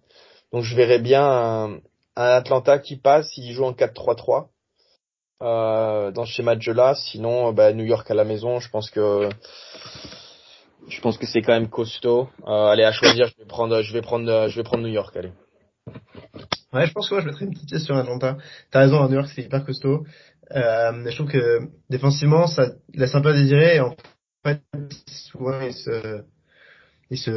Donc 0.52 0.64
je 0.64 0.74
verrais 0.74 0.98
bien 0.98 1.22
un, 1.24 1.74
un 2.16 2.24
Atlanta 2.40 2.78
qui 2.78 2.96
passe, 2.96 3.30
il 3.36 3.52
joue 3.52 3.64
en 3.64 3.72
4-3-3 3.72 4.48
euh, 5.42 6.10
dans 6.10 6.24
ce 6.26 6.32
schéma 6.32 6.54
de 6.56 6.60
jeu-là. 6.62 6.94
Sinon, 6.94 7.52
bah, 7.52 7.72
New 7.72 7.84
York 7.84 8.10
à 8.10 8.14
la 8.14 8.24
maison, 8.24 8.60
je 8.60 8.68
pense 8.70 8.90
que 8.90 9.28
Je 10.88 11.00
pense 11.00 11.18
que 11.18 11.26
c'est 11.26 11.42
quand 11.42 11.52
même 11.52 11.68
costaud. 11.68 12.28
Euh, 12.48 12.66
allez, 12.66 12.84
à 12.84 12.92
choisir, 12.92 13.28
je 13.28 13.36
vais 13.38 13.46
prendre, 13.46 13.80
je 13.82 13.92
vais 13.92 14.02
prendre, 14.02 14.48
je 14.48 14.56
vais 14.56 14.64
prendre 14.64 14.82
New 14.82 14.92
York. 14.92 15.16
Allez. 15.16 15.32
Ouais, 16.72 16.86
je 16.86 16.92
pense 16.92 17.08
que 17.08 17.14
moi 17.14 17.22
je 17.22 17.26
mettrais 17.28 17.44
une 17.46 17.52
petite 17.52 17.68
pièce 17.68 17.84
sur 17.84 17.96
Atlanta. 17.96 18.36
T'as 18.70 18.80
raison, 18.80 19.02
à 19.02 19.08
New 19.08 19.14
York 19.14 19.28
c'est 19.34 19.42
hyper 19.42 19.64
costaud. 19.64 20.04
Euh, 20.54 21.10
je 21.10 21.14
trouve 21.14 21.30
que 21.30 21.60
défensivement 21.88 22.46
ça 22.46 22.72
laisse 22.94 23.14
un 23.14 23.20
peu 23.20 23.30
à 23.30 23.32
désirer. 23.34 23.76
Et 23.76 23.80
en 23.80 23.94
fait, 24.44 24.60
souvent 25.06 25.60
ils 25.60 25.74
se, 25.74 26.22
ils 27.10 27.18
se, 27.18 27.30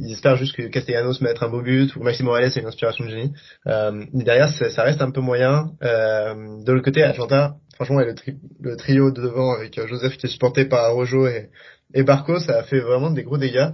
ils 0.00 0.12
espèrent 0.12 0.36
juste 0.36 0.54
que 0.54 0.62
Castellanos 0.68 1.20
mette 1.20 1.42
un 1.42 1.48
beau 1.48 1.62
but 1.62 1.94
ou 1.96 2.02
Maxime 2.02 2.26
Morales 2.26 2.52
a 2.54 2.60
une 2.60 2.66
inspiration 2.66 3.04
de 3.04 3.10
génie. 3.10 3.32
Euh, 3.66 4.04
mais 4.12 4.24
derrière 4.24 4.50
ça, 4.50 4.70
ça, 4.70 4.82
reste 4.82 5.00
un 5.00 5.10
peu 5.10 5.20
moyen. 5.20 5.72
Euh, 5.82 6.62
de 6.62 6.72
l'autre 6.72 6.84
côté, 6.84 7.02
Atlanta, 7.02 7.56
franchement, 7.74 8.00
le, 8.00 8.14
tri 8.14 8.36
le 8.60 8.76
trio 8.76 9.10
de 9.10 9.22
devant 9.22 9.54
avec 9.54 9.78
euh, 9.78 9.86
Joseph 9.86 10.16
qui 10.18 10.26
est 10.26 10.30
supporté 10.30 10.66
par 10.66 10.92
Rojo 10.92 11.26
et, 11.26 11.50
et 11.94 12.02
Barco, 12.02 12.38
ça 12.38 12.58
a 12.58 12.62
fait 12.64 12.80
vraiment 12.80 13.10
des 13.10 13.22
gros 13.22 13.38
dégâts. 13.38 13.70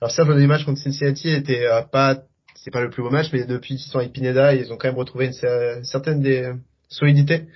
Alors 0.00 0.10
certes, 0.10 0.28
le 0.28 0.46
match 0.46 0.64
contre 0.64 0.80
Cincinnati 0.80 1.30
était 1.30 1.66
euh, 1.66 1.82
pas 1.82 2.22
c'est 2.56 2.70
pas 2.70 2.82
le 2.82 2.90
plus 2.90 3.02
beau 3.02 3.10
match, 3.10 3.28
mais 3.32 3.44
depuis 3.44 3.76
qu'ils 3.76 3.90
sont 3.90 3.98
avec 3.98 4.12
Pineda, 4.12 4.54
ils 4.54 4.70
ont 4.72 4.76
quand 4.76 4.88
même 4.88 4.98
retrouvé 4.98 5.26
une, 5.26 5.84
certaine 5.84 6.20
des 6.20 6.52
solidité 6.90 7.46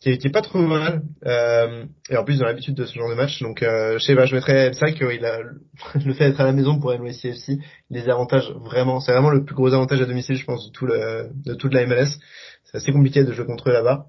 qui 0.00 0.10
est, 0.10 0.32
pas 0.32 0.42
trop 0.42 0.58
mal. 0.58 1.02
Euh, 1.24 1.84
et 2.10 2.16
en 2.16 2.24
plus, 2.24 2.34
ils 2.34 2.42
ont 2.42 2.46
l'habitude 2.46 2.74
de 2.74 2.84
ce 2.84 2.94
genre 2.94 3.08
de 3.08 3.14
match. 3.14 3.40
Donc, 3.40 3.62
euh, 3.62 3.98
je 3.98 4.04
sais 4.04 4.14
pas, 4.14 4.26
je 4.26 4.34
mettrais 4.34 4.72
ça 4.74 4.92
qu'il 4.92 5.24
a 5.24 5.38
le 6.04 6.12
fait 6.12 6.28
d'être 6.28 6.40
à 6.40 6.44
la 6.44 6.52
maison 6.52 6.78
pour 6.78 6.92
NYCFC, 6.92 7.58
les 7.90 8.08
avantages 8.08 8.50
vraiment, 8.50 9.00
c'est 9.00 9.12
vraiment 9.12 9.30
le 9.30 9.44
plus 9.44 9.54
gros 9.54 9.72
avantage 9.72 10.00
à 10.02 10.06
domicile, 10.06 10.36
je 10.36 10.44
pense, 10.44 10.66
de 10.66 10.72
tout 10.72 10.86
le, 10.86 11.30
de 11.44 11.54
toute 11.54 11.72
la 11.72 11.86
MLS. 11.86 12.18
C'est 12.64 12.76
assez 12.76 12.92
compliqué 12.92 13.24
de 13.24 13.32
jouer 13.32 13.46
contre 13.46 13.70
eux 13.70 13.72
là-bas. 13.72 14.06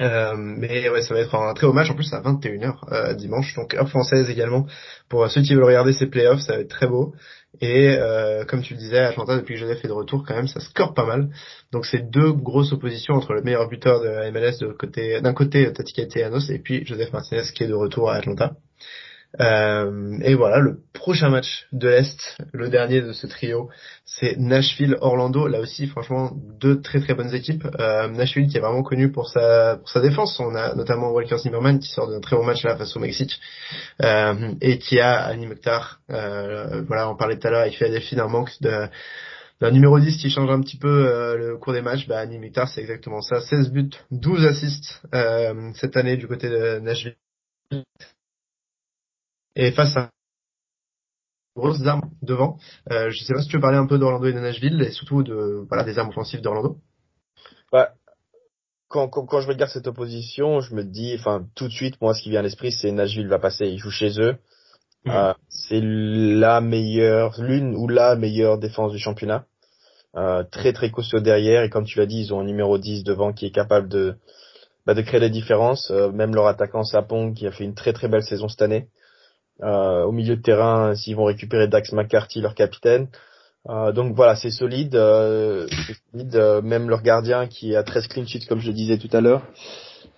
Euh, 0.00 0.34
mais 0.36 0.88
ouais, 0.88 1.02
ça 1.02 1.14
va 1.14 1.20
être 1.20 1.34
un 1.34 1.54
très 1.54 1.66
haut 1.66 1.72
match. 1.72 1.90
En 1.90 1.94
plus, 1.94 2.12
à 2.12 2.20
21h 2.20 2.92
euh, 2.92 3.14
dimanche, 3.14 3.54
donc 3.54 3.74
heure 3.74 3.88
française 3.88 4.28
également. 4.28 4.66
Pour 5.08 5.28
ceux 5.30 5.42
qui 5.42 5.54
veulent 5.54 5.64
regarder 5.64 5.92
ces 5.92 6.06
playoffs, 6.06 6.40
ça 6.40 6.54
va 6.54 6.60
être 6.60 6.70
très 6.70 6.86
beau. 6.86 7.14
Et 7.60 7.96
euh, 7.98 8.44
comme 8.44 8.62
tu 8.62 8.74
le 8.74 8.78
disais, 8.78 8.98
Atlanta, 8.98 9.36
depuis 9.36 9.54
que 9.54 9.60
Joseph 9.60 9.84
est 9.84 9.88
de 9.88 9.92
retour, 9.92 10.24
quand 10.26 10.34
même, 10.34 10.48
ça 10.48 10.60
score 10.60 10.94
pas 10.94 11.06
mal. 11.06 11.28
Donc 11.72 11.86
c'est 11.86 12.10
deux 12.10 12.32
grosses 12.32 12.72
oppositions 12.72 13.14
entre 13.14 13.32
le 13.32 13.42
meilleur 13.42 13.68
buteur 13.68 14.00
de 14.00 14.08
la 14.08 14.30
MLS 14.30 14.58
d'un 14.58 15.32
côté, 15.32 15.72
Tati 15.72 15.94
et 16.00 16.58
puis 16.58 16.84
Joseph 16.84 17.12
Martinez 17.12 17.42
qui 17.54 17.64
est 17.64 17.68
de 17.68 17.74
retour 17.74 18.10
à 18.10 18.16
Atlanta. 18.16 18.56
Euh, 19.40 20.18
et 20.22 20.34
voilà, 20.34 20.58
le 20.58 20.78
prochain 20.92 21.28
match 21.28 21.66
de 21.72 21.88
l'Est, 21.88 22.38
le 22.52 22.68
dernier 22.68 23.00
de 23.02 23.12
ce 23.12 23.26
trio, 23.26 23.68
c'est 24.04 24.36
Nashville-Orlando. 24.38 25.48
Là 25.48 25.60
aussi, 25.60 25.86
franchement, 25.86 26.32
deux 26.60 26.80
très 26.80 27.00
très 27.00 27.14
bonnes 27.14 27.34
équipes. 27.34 27.66
Euh, 27.80 28.08
Nashville 28.08 28.48
qui 28.48 28.56
est 28.56 28.60
vraiment 28.60 28.82
connu 28.82 29.10
pour 29.10 29.28
sa 29.28 29.76
pour 29.76 29.88
sa 29.88 30.00
défense. 30.00 30.38
On 30.40 30.54
a 30.54 30.74
notamment 30.74 31.10
Walker 31.10 31.38
Zimmerman 31.38 31.78
qui 31.78 31.88
sort 31.88 32.08
d'un 32.08 32.20
très 32.20 32.36
bon 32.36 32.44
match 32.44 32.62
là 32.64 32.76
face 32.76 32.96
au 32.96 33.00
Mexique 33.00 33.40
euh, 34.02 34.52
et 34.60 34.78
qui 34.78 35.00
a 35.00 35.24
Annie 35.24 35.46
Mokhtar. 35.46 36.00
Euh, 36.10 36.82
voilà, 36.86 37.10
on 37.10 37.16
parlait 37.16 37.38
tout 37.38 37.46
à 37.46 37.50
l'heure 37.50 37.62
avec 37.62 37.74
Philadelphie 37.74 38.16
d'un 38.16 38.28
manque 38.28 38.50
d'un 38.62 39.70
numéro 39.70 39.98
10 39.98 40.16
qui 40.16 40.30
change 40.30 40.50
un 40.50 40.60
petit 40.60 40.76
peu 40.76 41.36
le 41.38 41.56
cours 41.56 41.72
des 41.72 41.80
matchs, 41.80 42.06
bah, 42.06 42.18
Annie 42.18 42.38
Mokhtar 42.38 42.68
c'est 42.68 42.80
exactement 42.80 43.20
ça. 43.20 43.40
16 43.40 43.70
buts, 43.70 43.90
12 44.10 44.46
assists 44.46 45.00
cette 45.74 45.96
année 45.96 46.16
du 46.16 46.28
côté 46.28 46.48
de 46.48 46.78
Nashville 46.80 47.16
et 49.56 49.72
face 49.72 49.96
à 49.96 50.10
grosses 51.56 51.86
armes 51.86 52.10
devant. 52.22 52.58
Euh, 52.90 53.10
je 53.10 53.22
sais 53.22 53.32
pas 53.32 53.42
si 53.42 53.48
tu 53.48 53.56
veux 53.56 53.62
parler 53.62 53.78
un 53.78 53.86
peu 53.86 53.98
d'Orlando 53.98 54.26
et 54.26 54.32
de 54.32 54.40
Nashville 54.40 54.82
et 54.82 54.90
surtout 54.90 55.22
de 55.22 55.64
voilà 55.68 55.84
des 55.84 55.98
armes 55.98 56.08
offensives 56.08 56.40
d'Orlando. 56.40 56.78
Ouais. 57.72 57.86
Quand, 58.88 59.08
quand, 59.08 59.26
quand, 59.26 59.40
je 59.40 59.48
regarde 59.48 59.70
cette 59.70 59.86
opposition, 59.86 60.60
je 60.60 60.74
me 60.74 60.84
dis, 60.84 61.16
enfin 61.18 61.46
tout 61.54 61.66
de 61.66 61.72
suite, 61.72 62.00
moi 62.00 62.14
ce 62.14 62.22
qui 62.22 62.30
vient 62.30 62.40
à 62.40 62.42
l'esprit, 62.42 62.72
c'est 62.72 62.92
Nashville 62.92 63.28
va 63.28 63.38
passer. 63.38 63.66
Ils 63.66 63.78
jouent 63.78 63.90
chez 63.90 64.20
eux. 64.20 64.36
Mmh. 65.04 65.10
Euh, 65.10 65.34
c'est 65.48 65.80
la 65.82 66.60
meilleure, 66.60 67.40
l'une 67.40 67.74
ou 67.76 67.88
la 67.88 68.16
meilleure 68.16 68.58
défense 68.58 68.92
du 68.92 68.98
championnat. 68.98 69.46
Euh, 70.16 70.44
très 70.44 70.72
très 70.72 70.90
costaud 70.92 71.18
derrière 71.18 71.64
et 71.64 71.70
comme 71.70 71.84
tu 71.84 71.98
l'as 71.98 72.06
dit, 72.06 72.20
ils 72.20 72.32
ont 72.32 72.38
un 72.38 72.44
numéro 72.44 72.78
10 72.78 73.02
devant 73.02 73.32
qui 73.32 73.46
est 73.46 73.50
capable 73.50 73.88
de 73.88 74.14
bah, 74.86 74.94
de 74.94 75.02
créer 75.02 75.20
des 75.20 75.30
différences. 75.30 75.90
Euh, 75.90 76.10
même 76.12 76.34
leur 76.34 76.46
attaquant 76.46 76.84
Sapong 76.84 77.34
qui 77.34 77.46
a 77.46 77.50
fait 77.50 77.64
une 77.64 77.74
très 77.74 77.92
très 77.92 78.08
belle 78.08 78.22
saison 78.22 78.48
cette 78.48 78.62
année. 78.62 78.88
Euh, 79.62 80.02
au 80.02 80.12
milieu 80.12 80.36
de 80.36 80.42
terrain, 80.42 80.94
s'ils 80.94 81.14
vont 81.14 81.24
récupérer 81.24 81.68
Dax 81.68 81.92
McCarthy, 81.92 82.40
leur 82.40 82.54
capitaine. 82.54 83.08
Euh, 83.68 83.92
donc 83.92 84.14
voilà, 84.14 84.34
c'est 84.36 84.50
solide. 84.50 84.96
Euh, 84.96 85.66
solide 86.12 86.36
même 86.62 86.90
leur 86.90 87.02
gardien 87.02 87.46
qui 87.46 87.76
a 87.76 87.82
13 87.82 88.08
clean 88.08 88.26
sheets, 88.26 88.46
comme 88.46 88.60
je 88.60 88.68
le 88.68 88.74
disais 88.74 88.98
tout 88.98 89.10
à 89.12 89.20
l'heure. 89.20 89.42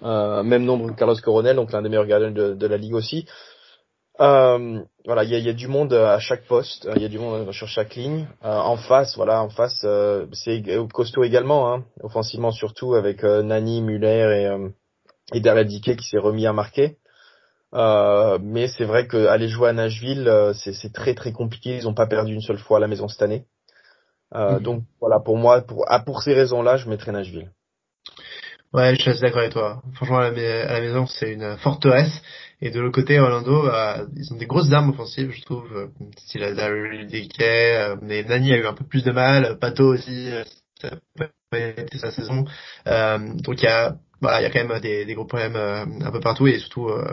même 0.02 0.64
nombre 0.64 0.90
que 0.90 0.96
Carlos 0.96 1.16
Coronel, 1.22 1.56
donc 1.56 1.72
l'un 1.72 1.82
des 1.82 1.88
meilleurs 1.88 2.06
gardiens 2.06 2.30
de, 2.30 2.66
la 2.66 2.76
ligue 2.76 2.94
aussi. 2.94 3.26
Euh, 4.18 4.80
voilà, 5.04 5.24
il 5.24 5.30
y 5.30 5.48
a, 5.48 5.52
du 5.52 5.68
monde 5.68 5.92
à 5.92 6.18
chaque 6.18 6.46
poste, 6.46 6.88
il 6.96 7.02
y 7.02 7.04
a 7.04 7.08
du 7.08 7.18
monde 7.18 7.52
sur 7.52 7.68
chaque 7.68 7.94
ligne. 7.94 8.26
Euh, 8.44 8.48
en 8.48 8.76
face, 8.78 9.14
voilà, 9.16 9.42
en 9.42 9.50
face, 9.50 9.82
euh, 9.84 10.26
c'est 10.32 10.62
costaud 10.92 11.22
également, 11.22 11.72
hein, 11.72 11.84
offensivement 12.02 12.50
surtout 12.50 12.94
avec 12.94 13.22
Nani, 13.22 13.82
Muller 13.82 14.48
et, 15.34 15.38
et 15.38 15.64
Dickey 15.64 15.96
qui 15.96 16.08
s'est 16.08 16.18
remis 16.18 16.46
à 16.46 16.54
marquer. 16.54 16.96
Euh, 17.74 18.38
mais 18.40 18.68
c'est 18.68 18.84
vrai 18.84 19.06
que 19.06 19.26
aller 19.26 19.48
jouer 19.48 19.70
à 19.70 19.72
Nashville, 19.72 20.28
euh, 20.28 20.52
c'est 20.54 20.92
très 20.92 21.14
très 21.14 21.32
compliqué. 21.32 21.76
Ils 21.76 21.88
ont 21.88 21.94
pas 21.94 22.06
perdu 22.06 22.32
une 22.32 22.40
seule 22.40 22.58
fois 22.58 22.78
à 22.78 22.80
la 22.80 22.88
maison 22.88 23.08
cette 23.08 23.22
année. 23.22 23.44
Euh, 24.34 24.56
mhm. 24.56 24.62
Donc 24.62 24.82
voilà, 25.00 25.20
pour 25.20 25.36
moi, 25.36 25.60
pour, 25.62 25.84
ah, 25.88 26.00
pour 26.00 26.22
ces 26.22 26.34
raisons-là, 26.34 26.76
je 26.76 26.88
mettrais 26.88 27.12
Nashville. 27.12 27.50
Ouais, 28.72 28.94
je 28.94 29.00
suis 29.00 29.10
assez 29.10 29.20
d'accord 29.20 29.40
avec 29.40 29.52
toi. 29.52 29.82
Franchement, 29.94 30.18
à 30.18 30.30
la, 30.30 30.80
maison, 30.80 31.06
c'est 31.06 31.32
une 31.32 31.56
forteresse. 31.58 32.22
Et 32.60 32.70
de 32.70 32.80
l'autre 32.80 32.94
côté, 32.94 33.18
Orlando, 33.18 33.62
bah, 33.62 34.04
ils 34.16 34.32
ont 34.32 34.36
des 34.36 34.46
grosses 34.46 34.72
armes 34.72 34.90
offensives, 34.90 35.30
je 35.30 35.42
trouve. 35.42 35.90
Style 36.18 36.54
Daryl 36.54 37.06
Dickey, 37.06 37.94
mais 38.02 38.22
Nani 38.24 38.52
a 38.52 38.56
eu 38.56 38.66
un 38.66 38.74
peu 38.74 38.84
plus 38.84 39.04
de 39.04 39.12
mal. 39.12 39.58
Pato 39.58 39.84
aussi, 39.84 40.30
ça 40.80 40.90
a 41.52 41.58
été 41.58 41.98
sa 41.98 42.10
saison. 42.10 42.44
donc 42.84 43.62
il 43.62 43.64
y 43.64 43.68
a 43.68 43.96
voilà, 44.20 44.40
il 44.40 44.44
y 44.44 44.46
a 44.46 44.50
quand 44.50 44.64
même 44.64 44.80
des, 44.80 45.04
des 45.04 45.14
gros 45.14 45.26
problèmes 45.26 45.56
euh, 45.56 45.84
un 45.84 46.10
peu 46.10 46.20
partout 46.20 46.46
et 46.46 46.58
surtout, 46.58 46.88
euh, 46.88 47.04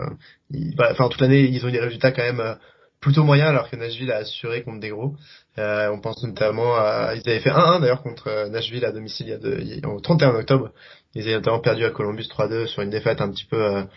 enfin 0.90 1.08
toute 1.08 1.20
l'année 1.20 1.42
ils 1.42 1.64
ont 1.64 1.68
eu 1.68 1.72
des 1.72 1.80
résultats 1.80 2.12
quand 2.12 2.22
même 2.22 2.40
euh, 2.40 2.54
plutôt 3.00 3.24
moyens 3.24 3.50
alors 3.50 3.68
que 3.70 3.76
Nashville 3.76 4.10
a 4.10 4.16
assuré 4.18 4.62
contre 4.62 4.80
des 4.80 4.88
gros. 4.88 5.14
Euh, 5.58 5.90
on 5.92 6.00
pense 6.00 6.22
notamment 6.24 6.74
à, 6.76 7.14
ils 7.14 7.28
avaient 7.28 7.40
fait 7.40 7.50
1-1 7.50 7.80
d'ailleurs 7.80 8.02
contre 8.02 8.48
Nashville 8.48 8.84
à 8.84 8.92
domicile 8.92 9.26
il 9.26 9.30
y 9.30 9.34
a 9.34 9.38
de, 9.38 9.86
au 9.86 10.00
31 10.00 10.30
octobre. 10.36 10.70
Ils 11.14 11.22
avaient 11.24 11.34
notamment 11.34 11.60
perdu 11.60 11.84
à 11.84 11.90
Columbus 11.90 12.24
3-2 12.24 12.66
sur 12.66 12.82
une 12.82 12.90
défaite 12.90 13.20
un 13.20 13.30
petit 13.30 13.44
peu, 13.44 13.76
un 13.76 13.88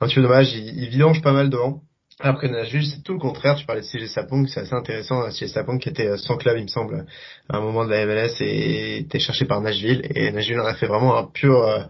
petit 0.00 0.14
peu 0.14 0.22
dommage. 0.22 0.52
Ils, 0.52 0.82
ils 0.82 0.88
vidangent 0.90 1.22
pas 1.22 1.32
mal 1.32 1.48
devant. 1.48 1.80
Après 2.22 2.48
Nashville, 2.48 2.84
c'est 2.86 3.02
tout 3.02 3.14
le 3.14 3.18
contraire. 3.18 3.56
Tu 3.56 3.64
parlais 3.64 3.80
de 3.80 3.86
CG 3.86 4.06
Sapong, 4.06 4.46
c'est 4.46 4.60
assez 4.60 4.74
intéressant. 4.74 5.30
CG 5.30 5.48
Sapong 5.48 5.80
qui 5.80 5.88
était 5.88 6.18
sans 6.18 6.36
club, 6.36 6.58
il 6.58 6.64
me 6.64 6.68
semble, 6.68 7.06
à 7.48 7.56
un 7.56 7.60
moment 7.60 7.86
de 7.86 7.90
la 7.90 8.04
MLS 8.04 8.42
et 8.42 8.98
était 8.98 9.18
cherché 9.18 9.46
par 9.46 9.62
Nashville. 9.62 10.02
Et 10.14 10.30
Nashville 10.30 10.60
en 10.60 10.66
a 10.66 10.74
fait 10.74 10.86
vraiment 10.86 11.16
un 11.16 11.24
pur 11.24 11.88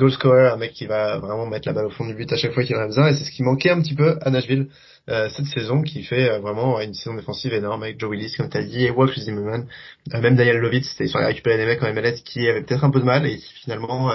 goal 0.00 0.10
scorer, 0.12 0.48
un 0.48 0.56
mec 0.56 0.72
qui 0.72 0.86
va 0.86 1.18
vraiment 1.18 1.46
mettre 1.46 1.68
la 1.68 1.74
balle 1.74 1.86
au 1.86 1.90
fond 1.90 2.06
du 2.06 2.14
but 2.14 2.32
à 2.32 2.36
chaque 2.36 2.52
fois 2.52 2.64
qu'il 2.64 2.74
en 2.76 2.80
a 2.80 2.86
besoin. 2.86 3.08
Et 3.08 3.14
c'est 3.14 3.24
ce 3.24 3.30
qui 3.30 3.42
manquait 3.42 3.70
un 3.70 3.80
petit 3.80 3.94
peu 3.94 4.18
à 4.22 4.30
Nashville 4.30 4.68
euh, 5.08 5.28
cette 5.30 5.46
saison, 5.46 5.82
qui 5.82 6.02
fait 6.02 6.30
euh, 6.30 6.38
vraiment 6.40 6.80
une 6.80 6.94
saison 6.94 7.14
défensive 7.14 7.52
énorme 7.52 7.82
avec 7.82 8.00
Joe 8.00 8.10
Willis, 8.10 8.34
comme 8.36 8.48
tu 8.48 8.56
as 8.56 8.62
dit, 8.62 8.84
et 8.84 8.90
Wolf 8.90 9.14
Zimmerman. 9.14 9.66
Euh, 10.14 10.20
même 10.20 10.36
Daniel 10.36 10.58
Lovitz, 10.58 10.96
ils 11.00 11.08
sont 11.08 11.18
allés 11.18 11.28
récupérer 11.28 11.58
des 11.58 11.66
mecs 11.66 11.82
en 11.82 11.92
MLS 11.92 12.22
qui 12.24 12.48
avaient 12.48 12.62
peut-être 12.62 12.84
un 12.84 12.90
peu 12.90 13.00
de 13.00 13.04
mal 13.04 13.26
et 13.26 13.36
qui 13.36 13.52
finalement 13.54 14.10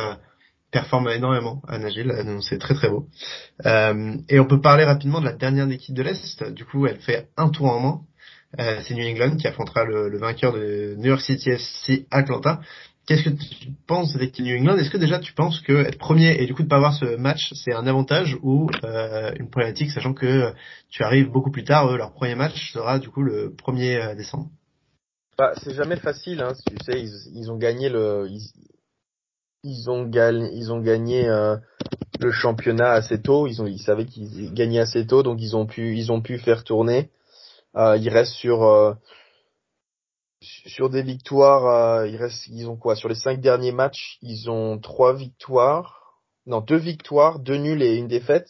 performent 0.72 1.10
énormément 1.10 1.62
à 1.68 1.78
Nashville. 1.78 2.14
C'est 2.42 2.60
très 2.60 2.74
très 2.74 2.90
beau. 2.90 3.08
et 3.66 4.40
on 4.40 4.46
peut 4.46 4.62
parler 4.62 4.84
rapidement 4.84 5.20
de 5.20 5.26
la 5.26 5.34
dernière 5.34 5.70
équipe 5.70 5.96
de 5.96 6.04
l'Est. 6.04 6.44
Du 6.52 6.66
coup, 6.66 6.88
elle 6.88 7.00
fait 7.00 7.30
un 7.38 7.50
tour 7.50 7.68
en 7.68 7.80
moins. 7.80 8.02
c'est 8.58 8.94
New 8.94 9.06
England 9.06 9.38
qui 9.38 9.48
affrontera 9.48 9.86
le, 9.86 10.10
le, 10.10 10.18
vainqueur 10.18 10.54
de 10.54 10.96
New 10.98 11.08
York 11.08 11.22
City 11.22 11.50
FC 11.52 12.08
Atlanta. 12.12 12.60
Qu'est-ce 13.06 13.24
que 13.24 13.30
tu 13.30 13.70
penses 13.86 14.14
de 14.14 14.42
New 14.42 14.58
England? 14.58 14.78
Est-ce 14.78 14.90
que 14.90 14.98
déjà 14.98 15.20
tu 15.20 15.34
penses 15.34 15.62
que 15.62 15.74
être 15.86 16.00
premier 16.00 16.42
et 16.42 16.48
du 16.48 16.56
coup 16.56 16.64
de 16.64 16.68
pas 16.68 16.78
avoir 16.78 16.94
ce 16.94 17.18
match, 17.18 17.54
c'est 17.54 17.74
un 17.74 17.86
avantage 17.86 18.36
ou 18.42 18.68
euh, 18.84 19.32
une 19.40 19.50
problématique, 19.50 19.92
sachant 19.92 20.14
que 20.14 20.54
tu 20.90 21.04
arrives 21.04 21.30
beaucoup 21.30 21.52
plus 21.52 21.64
tard, 21.64 21.96
leur 21.96 22.14
premier 22.14 22.34
match 22.34 22.72
sera 22.74 22.98
du 22.98 23.10
coup 23.10 23.22
le 23.22 23.54
1er 23.56 24.02
euh, 24.02 24.16
décembre? 24.16 24.50
Bah, 25.38 25.52
C'est 25.62 25.76
jamais 25.76 25.98
facile, 25.98 26.42
hein, 26.42 26.54
tu 26.66 26.76
sais, 26.84 27.00
ils, 27.00 27.52
ont 27.52 27.58
gagné 27.58 27.90
le... 27.90 28.28
Ils, 29.64 29.90
ont 29.90 30.08
gagné, 30.08 30.50
ils 30.54 30.72
ont 30.72 30.80
gagné 30.80 31.28
euh, 31.28 31.58
le 32.20 32.32
championnat 32.32 32.92
assez 32.92 33.22
tôt, 33.22 33.46
ils, 33.46 33.62
ont, 33.62 33.68
ils 33.68 33.82
savaient 33.82 34.06
qu'ils 34.06 34.52
gagnaient 34.54 34.80
assez 34.80 35.06
tôt, 35.06 35.22
donc 35.22 35.40
ils 35.42 35.56
ont 35.56 35.68
pu, 35.68 35.96
ils 35.96 36.12
ont 36.12 36.22
pu 36.22 36.40
faire 36.40 36.64
tourner. 36.64 37.12
Euh, 37.76 37.98
ils 37.98 38.10
restent 38.10 38.34
sur 38.34 38.64
sur 40.66 40.90
des 40.90 41.02
victoires, 41.02 41.66
euh, 42.02 42.08
ils, 42.08 42.70
ont 42.70 42.78
quoi? 42.78 42.96
Sur 42.96 43.10
les 43.10 43.16
cinq 43.16 43.42
derniers 43.42 43.72
matchs, 43.72 44.18
ils 44.22 44.50
ont 44.50 44.80
trois 44.80 45.14
victoires, 45.14 46.20
non 46.46 46.62
deux 46.62 46.78
victoires, 46.78 47.40
deux 47.40 47.58
nuls 47.58 47.82
et 47.82 47.96
une 47.96 48.08
défaite. 48.08 48.48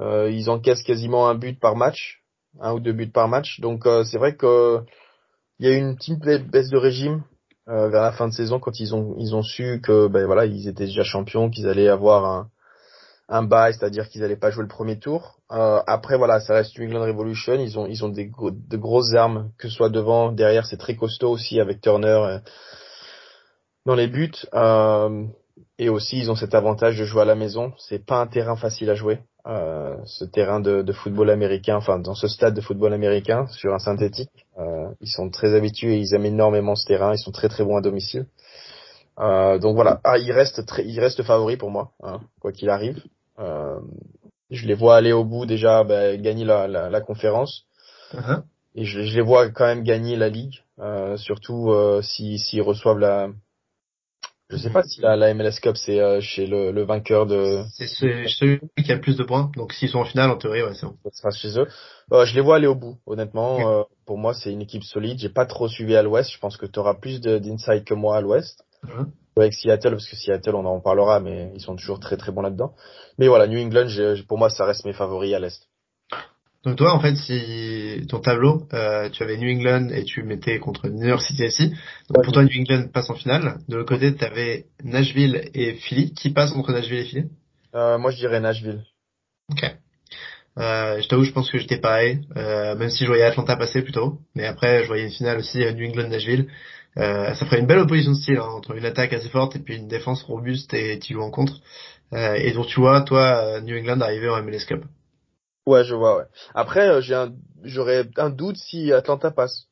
Euh, 0.00 0.30
ils 0.30 0.50
encaissent 0.50 0.82
quasiment 0.82 1.28
un 1.28 1.34
but 1.34 1.58
par 1.58 1.76
match, 1.76 2.22
un 2.60 2.72
ou 2.72 2.80
deux 2.80 2.92
buts 2.92 3.10
par 3.10 3.28
match. 3.28 3.60
Donc 3.60 3.86
euh, 3.86 4.04
c'est 4.04 4.18
vrai 4.18 4.36
que 4.36 4.80
il 5.58 5.66
y 5.66 5.70
a 5.70 5.72
eu 5.72 5.78
une 5.78 5.96
petite 5.96 6.20
baisse 6.20 6.70
de 6.70 6.78
régime 6.78 7.22
vers 7.66 8.02
la 8.02 8.12
fin 8.12 8.28
de 8.28 8.32
saison 8.32 8.60
quand 8.60 8.78
ils 8.78 8.94
ont 8.94 9.14
ils 9.18 9.34
ont 9.34 9.42
su 9.42 9.80
que 9.82 10.06
ben 10.08 10.26
voilà 10.26 10.44
ils 10.44 10.68
étaient 10.68 10.84
déjà 10.84 11.02
champions, 11.02 11.48
qu'ils 11.48 11.66
allaient 11.66 11.88
avoir 11.88 12.26
un, 12.26 12.50
un 13.28 13.42
bail, 13.42 13.74
c'est-à-dire 13.74 14.08
qu'ils 14.08 14.20
n'allaient 14.20 14.36
pas 14.36 14.50
jouer 14.50 14.62
le 14.62 14.68
premier 14.68 14.98
tour. 14.98 15.38
Euh, 15.50 15.80
après, 15.86 16.16
voilà, 16.18 16.40
ça 16.40 16.54
reste 16.54 16.78
New 16.78 16.86
England 16.86 17.06
Revolution. 17.06 17.54
Ils 17.54 17.78
ont, 17.78 17.86
ils 17.86 18.04
ont 18.04 18.08
des 18.08 18.30
de 18.30 18.76
grosses 18.76 19.14
armes, 19.14 19.50
que 19.58 19.68
ce 19.68 19.74
soit 19.74 19.88
devant, 19.88 20.30
derrière, 20.32 20.66
c'est 20.66 20.76
très 20.76 20.94
costaud 20.94 21.30
aussi 21.30 21.60
avec 21.60 21.80
Turner 21.80 22.08
euh, 22.08 22.38
dans 23.86 23.94
les 23.94 24.08
buts. 24.08 24.32
Euh, 24.52 25.24
et 25.78 25.88
aussi, 25.88 26.18
ils 26.18 26.30
ont 26.30 26.36
cet 26.36 26.54
avantage 26.54 26.98
de 26.98 27.04
jouer 27.04 27.22
à 27.22 27.24
la 27.24 27.34
maison. 27.34 27.72
C'est 27.78 28.04
pas 28.04 28.20
un 28.20 28.26
terrain 28.26 28.56
facile 28.56 28.90
à 28.90 28.94
jouer. 28.94 29.20
Euh, 29.46 29.96
ce 30.04 30.24
terrain 30.24 30.60
de, 30.60 30.92
football 30.92 31.28
américain, 31.28 31.76
enfin 31.76 31.98
dans 31.98 32.14
ce 32.14 32.28
stade 32.28 32.54
de 32.54 32.62
football 32.62 32.94
américain 32.94 33.46
sur 33.48 33.74
un 33.74 33.78
synthétique. 33.78 34.46
Ils 35.00 35.10
sont 35.10 35.28
très 35.28 35.54
habitués, 35.54 35.98
ils 35.98 36.14
aiment 36.14 36.24
énormément 36.24 36.76
ce 36.76 36.86
terrain, 36.86 37.12
ils 37.12 37.18
sont 37.18 37.32
très 37.32 37.48
très 37.48 37.64
bons 37.64 37.76
à 37.76 37.82
domicile. 37.82 38.26
Donc 39.18 39.74
voilà, 39.74 40.00
ah, 40.04 40.16
il 40.16 40.32
reste 40.32 40.64
très, 40.64 40.86
il 40.86 40.98
reste 40.98 41.22
favori 41.24 41.58
pour 41.58 41.70
moi, 41.70 41.90
hein, 42.02 42.20
quoi 42.40 42.52
qu'il 42.52 42.70
arrive. 42.70 43.02
Euh, 43.38 43.80
je 44.50 44.66
les 44.66 44.74
vois 44.74 44.96
aller 44.96 45.12
au 45.12 45.24
bout 45.24 45.46
déjà, 45.46 45.84
bah, 45.84 46.16
gagner 46.16 46.44
la, 46.44 46.68
la, 46.68 46.90
la 46.90 47.00
conférence. 47.00 47.66
Uh-huh. 48.12 48.42
Et 48.74 48.84
je, 48.84 49.02
je, 49.02 49.14
les 49.14 49.22
vois 49.22 49.48
quand 49.50 49.66
même 49.66 49.84
gagner 49.84 50.16
la 50.16 50.28
ligue, 50.28 50.62
euh, 50.80 51.16
surtout 51.16 51.70
euh, 51.70 52.02
s'ils 52.02 52.38
si, 52.38 52.60
reçoivent 52.60 52.98
la. 52.98 53.28
Je 54.50 54.58
sais 54.58 54.70
pas 54.70 54.82
si 54.82 55.00
la, 55.00 55.16
la 55.16 55.32
MLS 55.32 55.58
Cup 55.60 55.76
c'est 55.76 56.00
euh, 56.00 56.20
chez 56.20 56.46
le, 56.46 56.70
le, 56.70 56.84
vainqueur 56.84 57.26
de. 57.26 57.64
C'est 57.72 57.86
celui 57.86 58.60
qui 58.84 58.92
a 58.92 58.96
le 58.96 59.00
plus 59.00 59.16
de 59.16 59.24
points. 59.24 59.50
Donc 59.56 59.72
s'ils 59.72 59.88
sont 59.88 60.00
en 60.00 60.04
finale, 60.04 60.30
en 60.30 60.36
théorie, 60.36 60.62
ouais, 60.62 60.74
c'est 60.74 60.86
bon. 60.86 60.96
Ça 61.04 61.10
sera 61.12 61.30
chez 61.30 61.58
eux. 61.58 61.66
Euh, 62.12 62.24
je 62.26 62.34
les 62.34 62.40
vois 62.40 62.56
aller 62.56 62.66
au 62.66 62.74
bout, 62.74 62.98
honnêtement. 63.06 63.68
Euh, 63.68 63.82
pour 64.06 64.18
moi, 64.18 64.34
c'est 64.34 64.52
une 64.52 64.60
équipe 64.60 64.84
solide. 64.84 65.18
J'ai 65.18 65.30
pas 65.30 65.46
trop 65.46 65.68
suivi 65.68 65.96
à 65.96 66.02
l'Ouest. 66.02 66.30
Je 66.30 66.38
pense 66.38 66.56
que 66.56 66.66
tu 66.66 66.78
auras 66.78 66.94
plus 66.94 67.20
d'insight 67.20 67.84
que 67.84 67.94
moi 67.94 68.16
à 68.16 68.20
l'Ouest. 68.20 68.64
Mmh. 68.82 69.04
Avec 69.36 69.52
Seattle, 69.54 69.90
parce 69.90 70.08
que 70.08 70.16
Seattle, 70.16 70.54
on 70.54 70.64
en 70.64 70.80
parlera, 70.80 71.18
mais 71.20 71.50
ils 71.54 71.60
sont 71.60 71.74
toujours 71.74 71.98
très 71.98 72.16
très 72.16 72.30
bons 72.30 72.42
là-dedans. 72.42 72.74
Mais 73.18 73.26
voilà, 73.26 73.46
New 73.46 73.58
England, 73.58 73.88
pour 74.28 74.38
moi, 74.38 74.48
ça 74.48 74.64
reste 74.64 74.84
mes 74.84 74.92
favoris 74.92 75.34
à 75.34 75.40
l'Est. 75.40 75.68
Donc 76.64 76.76
toi, 76.76 76.94
en 76.94 77.00
fait, 77.00 77.14
si 77.16 78.06
ton 78.08 78.20
tableau, 78.20 78.66
euh, 78.72 79.10
tu 79.10 79.22
avais 79.22 79.36
New 79.36 79.50
England 79.50 79.90
et 79.90 80.04
tu 80.04 80.22
mettais 80.22 80.58
contre 80.58 80.88
New 80.88 81.06
York 81.06 81.20
City 81.20 81.50
SC, 81.50 81.62
donc 82.08 82.24
pour 82.24 82.32
toi, 82.32 82.44
New 82.44 82.60
England 82.60 82.88
passe 82.92 83.10
en 83.10 83.14
finale. 83.14 83.58
De 83.68 83.76
l'autre 83.76 83.88
côté, 83.88 84.14
tu 84.14 84.24
avais 84.24 84.66
Nashville 84.82 85.50
et 85.52 85.74
Philly. 85.74 86.14
Qui 86.14 86.30
passe 86.30 86.52
entre 86.52 86.72
Nashville 86.72 87.00
et 87.00 87.04
Philly? 87.04 87.24
Euh, 87.74 87.98
Moi, 87.98 88.12
je 88.12 88.16
dirais 88.16 88.40
Nashville. 88.40 88.82
Ok. 89.50 89.62
Euh, 90.58 91.02
je 91.02 91.08
t'avoue, 91.08 91.24
je 91.24 91.32
pense 91.32 91.50
que 91.50 91.58
j'étais 91.58 91.78
pareil, 91.78 92.20
euh, 92.36 92.76
même 92.76 92.88
si 92.88 93.04
je 93.04 93.08
voyais 93.08 93.24
Atlanta 93.24 93.56
passer 93.56 93.82
plutôt. 93.82 94.20
Mais 94.34 94.46
après, 94.46 94.84
je 94.84 94.86
voyais 94.88 95.04
une 95.04 95.10
finale 95.10 95.38
aussi 95.38 95.58
New 95.58 95.88
England-Nashville. 95.88 96.46
Euh, 96.96 97.34
ça 97.34 97.46
ferait 97.46 97.60
une 97.60 97.66
belle 97.66 97.80
opposition 97.80 98.12
de 98.12 98.16
style 98.16 98.38
hein, 98.38 98.48
entre 98.54 98.76
une 98.76 98.84
attaque 98.84 99.12
assez 99.12 99.28
forte 99.28 99.56
et 99.56 99.58
puis 99.58 99.76
une 99.76 99.88
défense 99.88 100.22
robuste 100.22 100.72
et 100.74 100.98
tu 100.98 101.14
joues 101.14 101.22
en 101.22 101.30
contre. 101.30 101.54
Euh, 102.12 102.34
et 102.34 102.52
donc 102.52 102.66
tu 102.66 102.80
vois, 102.80 103.02
toi, 103.02 103.42
euh, 103.44 103.60
New 103.60 103.76
England 103.76 104.00
arriver 104.00 104.28
en 104.28 104.42
MLS 104.42 104.64
Cup. 104.66 104.84
Ouais, 105.66 105.84
je 105.84 105.94
vois. 105.94 106.18
Ouais. 106.18 106.24
Après, 106.54 107.02
j'ai 107.02 107.14
un, 107.14 107.32
j'aurais 107.62 108.08
un 108.16 108.30
doute 108.30 108.56
si 108.56 108.92
Atlanta 108.92 109.30
passe. 109.30 109.66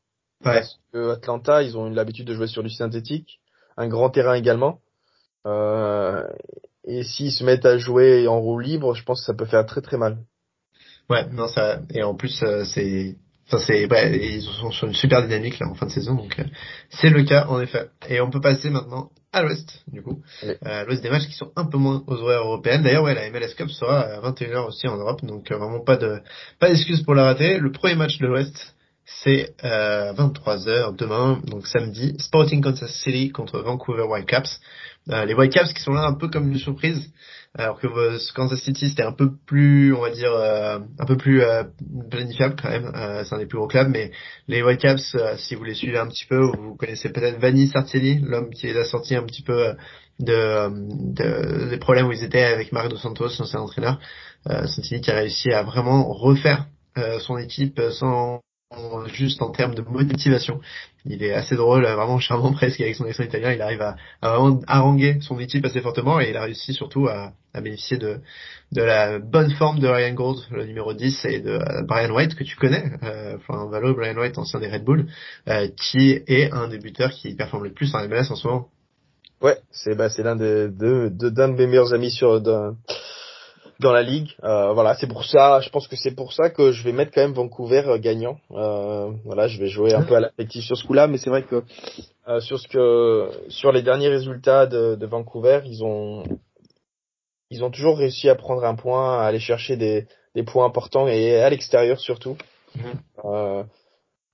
Ouais. 0.45 0.55
Parce 0.55 0.81
que 0.93 1.11
Atlanta, 1.13 1.63
ils 1.63 1.77
ont 1.77 1.89
l'habitude 1.91 2.27
de 2.27 2.35
jouer 2.35 2.49
sur 2.49 2.63
du 2.63 2.71
synthétique, 2.71 3.41
un 3.77 3.89
grand 3.89 4.11
terrain 4.11 4.35
également. 4.35 4.81
Euh, 5.47 6.27
et 6.85 7.05
s'ils 7.05 7.33
se 7.33 7.45
mettent 7.45 7.67
à 7.67 7.79
jouer 7.79 8.27
en 8.27 8.41
roue 8.41 8.59
libre, 8.59 8.95
je 8.95 9.05
pense 9.05 9.21
que 9.21 9.27
ça 9.27 9.35
peut 9.35 9.45
faire 9.45 9.65
très 9.67 9.81
très 9.81 9.97
mal. 9.97 10.19
Ouais, 11.11 11.27
non 11.31 11.49
ça 11.49 11.81
et 11.91 12.03
en 12.03 12.15
plus 12.15 12.43
c'est 12.65 13.17
Enfin, 13.53 13.65
c'est, 13.67 13.83
ils 13.83 14.43
sont 14.43 14.71
sur 14.71 14.89
une 14.89 14.95
super 14.95 15.23
dynamique 15.23 15.59
là 15.59 15.69
en 15.69 15.75
fin 15.75 15.87
de 15.87 15.91
saison, 15.91 16.15
donc 16.15 16.39
euh, 16.39 16.45
c'est 16.89 17.11
le 17.11 17.23
cas 17.23 17.47
en 17.49 17.61
effet. 17.61 17.91
Et 18.09 18.21
on 18.21 18.31
peut 18.31 18.41
passer 18.41 18.71
maintenant 18.71 19.11
à 19.31 19.43
l'Ouest, 19.43 19.83
du 19.87 20.03
coup, 20.03 20.23
euh, 20.45 20.85
l'Ouest 20.85 21.03
des 21.03 21.11
matchs 21.11 21.27
qui 21.27 21.35
sont 21.35 21.53
un 21.57 21.65
peu 21.65 21.77
moins 21.77 22.03
aux 22.07 22.15
horaires 22.15 22.41
européennes. 22.41 22.83
D'ailleurs, 22.83 23.05
ouais, 23.05 23.15
la 23.15 23.29
MLS 23.31 23.55
Cup 23.57 23.71
sera 23.71 24.01
à 24.01 24.21
21h 24.21 24.67
aussi 24.69 24.89
en 24.89 24.97
Europe, 24.97 25.23
donc 25.23 25.51
euh, 25.51 25.57
vraiment 25.59 25.81
pas 25.81 25.97
de 25.97 26.21
pas 26.59 26.69
d'excuse 26.69 27.03
pour 27.03 27.15
la 27.15 27.25
rater. 27.25 27.59
Le 27.59 27.73
premier 27.73 27.95
match 27.95 28.19
de 28.19 28.27
l'Ouest, 28.27 28.75
c'est 29.05 29.55
euh, 29.65 30.15
23h 30.15 30.97
demain, 30.97 31.41
donc 31.47 31.67
samedi, 31.67 32.15
Sporting 32.19 32.63
Kansas 32.63 32.93
City 33.03 33.31
contre 33.31 33.61
Vancouver 33.61 34.05
Whitecaps. 34.05 34.61
Les 35.07 35.35
Whitecaps 35.35 35.73
qui 35.73 35.83
sont 35.83 35.93
là 35.93 36.07
un 36.07 36.15
peu 36.15 36.29
comme 36.29 36.53
une 36.53 36.59
surprise, 36.59 37.11
alors 37.55 37.79
que 37.79 37.87
euh, 37.87 38.19
Kansas 38.35 38.61
City 38.61 38.89
c'était 38.89 39.03
un 39.03 39.13
peu 39.13 39.31
plus, 39.47 39.93
on 39.95 40.01
va 40.01 40.11
dire, 40.11 40.33
euh, 40.33 40.79
un 40.99 41.05
peu 41.05 41.17
plus 41.17 41.43
euh, 41.43 41.65
planifiable 42.11 42.57
quand 42.61 42.71
même. 42.71 42.91
c'est 43.25 43.35
un 43.35 43.39
des 43.39 43.47
plus 43.47 43.59
gros 43.59 43.69
clubs, 43.69 43.89
mais 43.89 44.11
les 44.49 44.63
Whitecaps, 44.63 45.17
si 45.37 45.55
vous 45.55 45.65
les 45.65 45.75
suivez 45.75 45.99
un 45.99 46.09
petit 46.09 46.25
peu, 46.25 46.41
vous 46.41 46.77
connaissez 46.77 47.11
peut-être 47.11 47.39
Vanni 47.39 47.69
Sartielli, 47.69 48.21
l'homme 48.21 48.51
qui 48.51 48.67
les 48.67 48.77
a 48.79 48.85
sorti 48.85 49.15
un 49.15 49.25
petit 49.25 49.43
peu 49.43 49.75
de, 50.19 50.69
de, 51.13 51.69
des 51.69 51.79
problèmes 51.79 52.07
où 52.07 52.13
ils 52.13 52.25
étaient 52.25 52.45
avec 52.45 52.73
Marc 52.73 52.89
Dos 52.89 52.97
Santos, 52.97 53.29
l'ancien 53.39 53.61
entraîneur. 53.61 54.01
Euh, 54.49 54.67
Sartielli 54.67 55.03
qui 55.03 55.11
a 55.11 55.17
réussi 55.17 55.53
à 55.53 55.63
vraiment 55.63 56.13
refaire 56.13 56.67
son 57.21 57.39
équipe 57.39 57.81
sans 57.93 58.43
juste 59.13 59.43
en 59.43 59.51
termes 59.51 59.75
de 59.75 59.83
motivation. 59.83 60.61
Il 61.05 61.23
est 61.23 61.33
assez 61.33 61.57
drôle, 61.57 61.83
vraiment 61.83 62.19
charmant 62.19 62.53
presque 62.53 62.81
avec 62.81 62.95
son 62.95 63.05
accent 63.05 63.25
italien. 63.25 63.53
Il 63.53 63.63
arrive 63.63 63.83
à, 63.83 63.97
vraiment 64.23 64.61
haranguer 64.67 65.19
son 65.21 65.39
équipe 65.39 65.65
assez 65.65 65.81
fortement 65.81 66.21
et 66.21 66.31
il 66.31 66.37
a 66.37 66.43
réussi 66.43 66.73
surtout 66.73 67.09
à, 67.09 67.33
bénéficier 67.55 67.99
de, 67.99 68.21
la 68.73 69.19
bonne 69.19 69.51
forme 69.53 69.79
de 69.79 69.89
Ryan 69.89 70.15
Gold, 70.15 70.39
le 70.51 70.65
numéro 70.65 70.95
10, 70.95 71.25
et 71.27 71.41
de 71.41 71.51
euh, 71.51 71.83
Brian 71.83 72.15
White 72.15 72.35
que 72.35 72.45
tu 72.45 72.57
connais, 72.57 72.85
euh, 73.03 73.37
Valo, 73.49 73.95
Brian 73.95 74.17
White, 74.17 74.39
ancien 74.39 74.61
des 74.61 74.69
Red 74.69 74.85
Bull, 74.85 75.07
euh, 75.49 75.69
qui 75.77 76.21
est 76.27 76.51
un 76.53 76.69
des 76.69 76.79
buteurs 76.79 77.11
qui 77.11 77.35
performe 77.35 77.65
le 77.65 77.73
plus 77.73 77.95
en 77.95 78.09
MLS 78.09 78.31
en 78.31 78.37
ce 78.37 78.47
moment. 78.47 78.69
Ouais, 79.43 79.59
c'est 79.73 79.97
bah, 79.97 80.09
l'un 80.19 80.37
des 80.37 80.69
deux 80.69 81.11
de, 81.11 81.29
de, 81.29 81.31
de 81.31 81.47
mes 81.47 81.67
meilleurs 81.67 81.93
amis 81.93 82.13
sur 82.13 82.41
dans 83.83 83.93
la 83.93 84.03
ligue. 84.03 84.31
Euh, 84.43 84.73
voilà, 84.73 84.95
c'est 84.95 85.07
pour 85.07 85.25
ça. 85.25 85.61
Je 85.61 85.69
pense 85.69 85.89
que 85.89 85.97
c'est 85.97 86.15
pour 86.15 86.33
ça 86.33 86.49
que 86.49 86.73
je 86.73 86.83
vais 86.83 86.93
mettre 86.93 87.13
quand 87.13 87.21
même 87.21 87.35
Vancouver 87.35 87.83
euh, 87.87 87.99
gagnant. 87.99 88.39
Euh, 88.53 89.11
voilà, 89.25 89.49
je 89.49 89.59
vais 89.59 89.69
jouer 89.69 89.93
un 89.93 90.03
peu 90.03 90.15
à 90.15 90.21
l'affectif 90.21 90.65
sur 90.65 90.77
ce 90.77 90.87
coup-là, 90.87 91.07
mais 91.09 91.19
c'est 91.19 91.29
vrai 91.29 91.43
que 91.43 91.63
sur 92.41 92.59
ce 92.59 92.69
que 92.69 93.31
sur 93.49 93.73
les 93.73 93.83
derniers 93.83 94.09
résultats 94.09 94.67
de, 94.67 94.95
de, 94.95 95.07
Vancouver, 95.07 95.61
ils 95.67 95.85
ont 95.85 96.23
ils 97.51 97.63
ont 97.63 97.71
toujours 97.71 97.99
réussi 97.99 98.31
à 98.31 98.35
prendre 98.37 98.65
un 98.65 98.75
point, 98.75 99.19
à 99.19 99.25
aller 99.25 99.41
chercher 99.41 99.77
des, 99.77 100.07
des 100.35 100.45
points 100.45 100.65
importants 100.65 101.09
et 101.09 101.37
à 101.37 101.51
l'extérieur 101.51 102.01
surtout. 102.01 102.37
Mm 102.77 103.63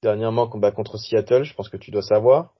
dernièrement 0.00 0.46
combat 0.46 0.70
contre 0.70 0.96
Seattle, 0.96 1.42
je 1.42 1.52
pense 1.54 1.68
que 1.68 1.76
tu 1.76 1.90
dois 1.90 2.02
savoir. 2.02 2.52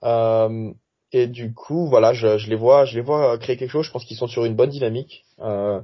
et 1.12 1.28
du 1.28 1.54
coup, 1.54 1.86
voilà, 1.86 2.12
je, 2.12 2.36
je, 2.36 2.50
les 2.50 2.56
vois, 2.56 2.84
je 2.84 2.96
les 2.96 3.00
vois 3.00 3.38
créer 3.38 3.56
quelque 3.56 3.70
chose. 3.70 3.86
Je 3.86 3.92
pense 3.92 4.04
qu'ils 4.04 4.16
sont 4.16 4.26
sur 4.26 4.44
une 4.44 4.56
bonne 4.56 4.70
dynamique. 4.70 5.24
Euh, 5.38 5.80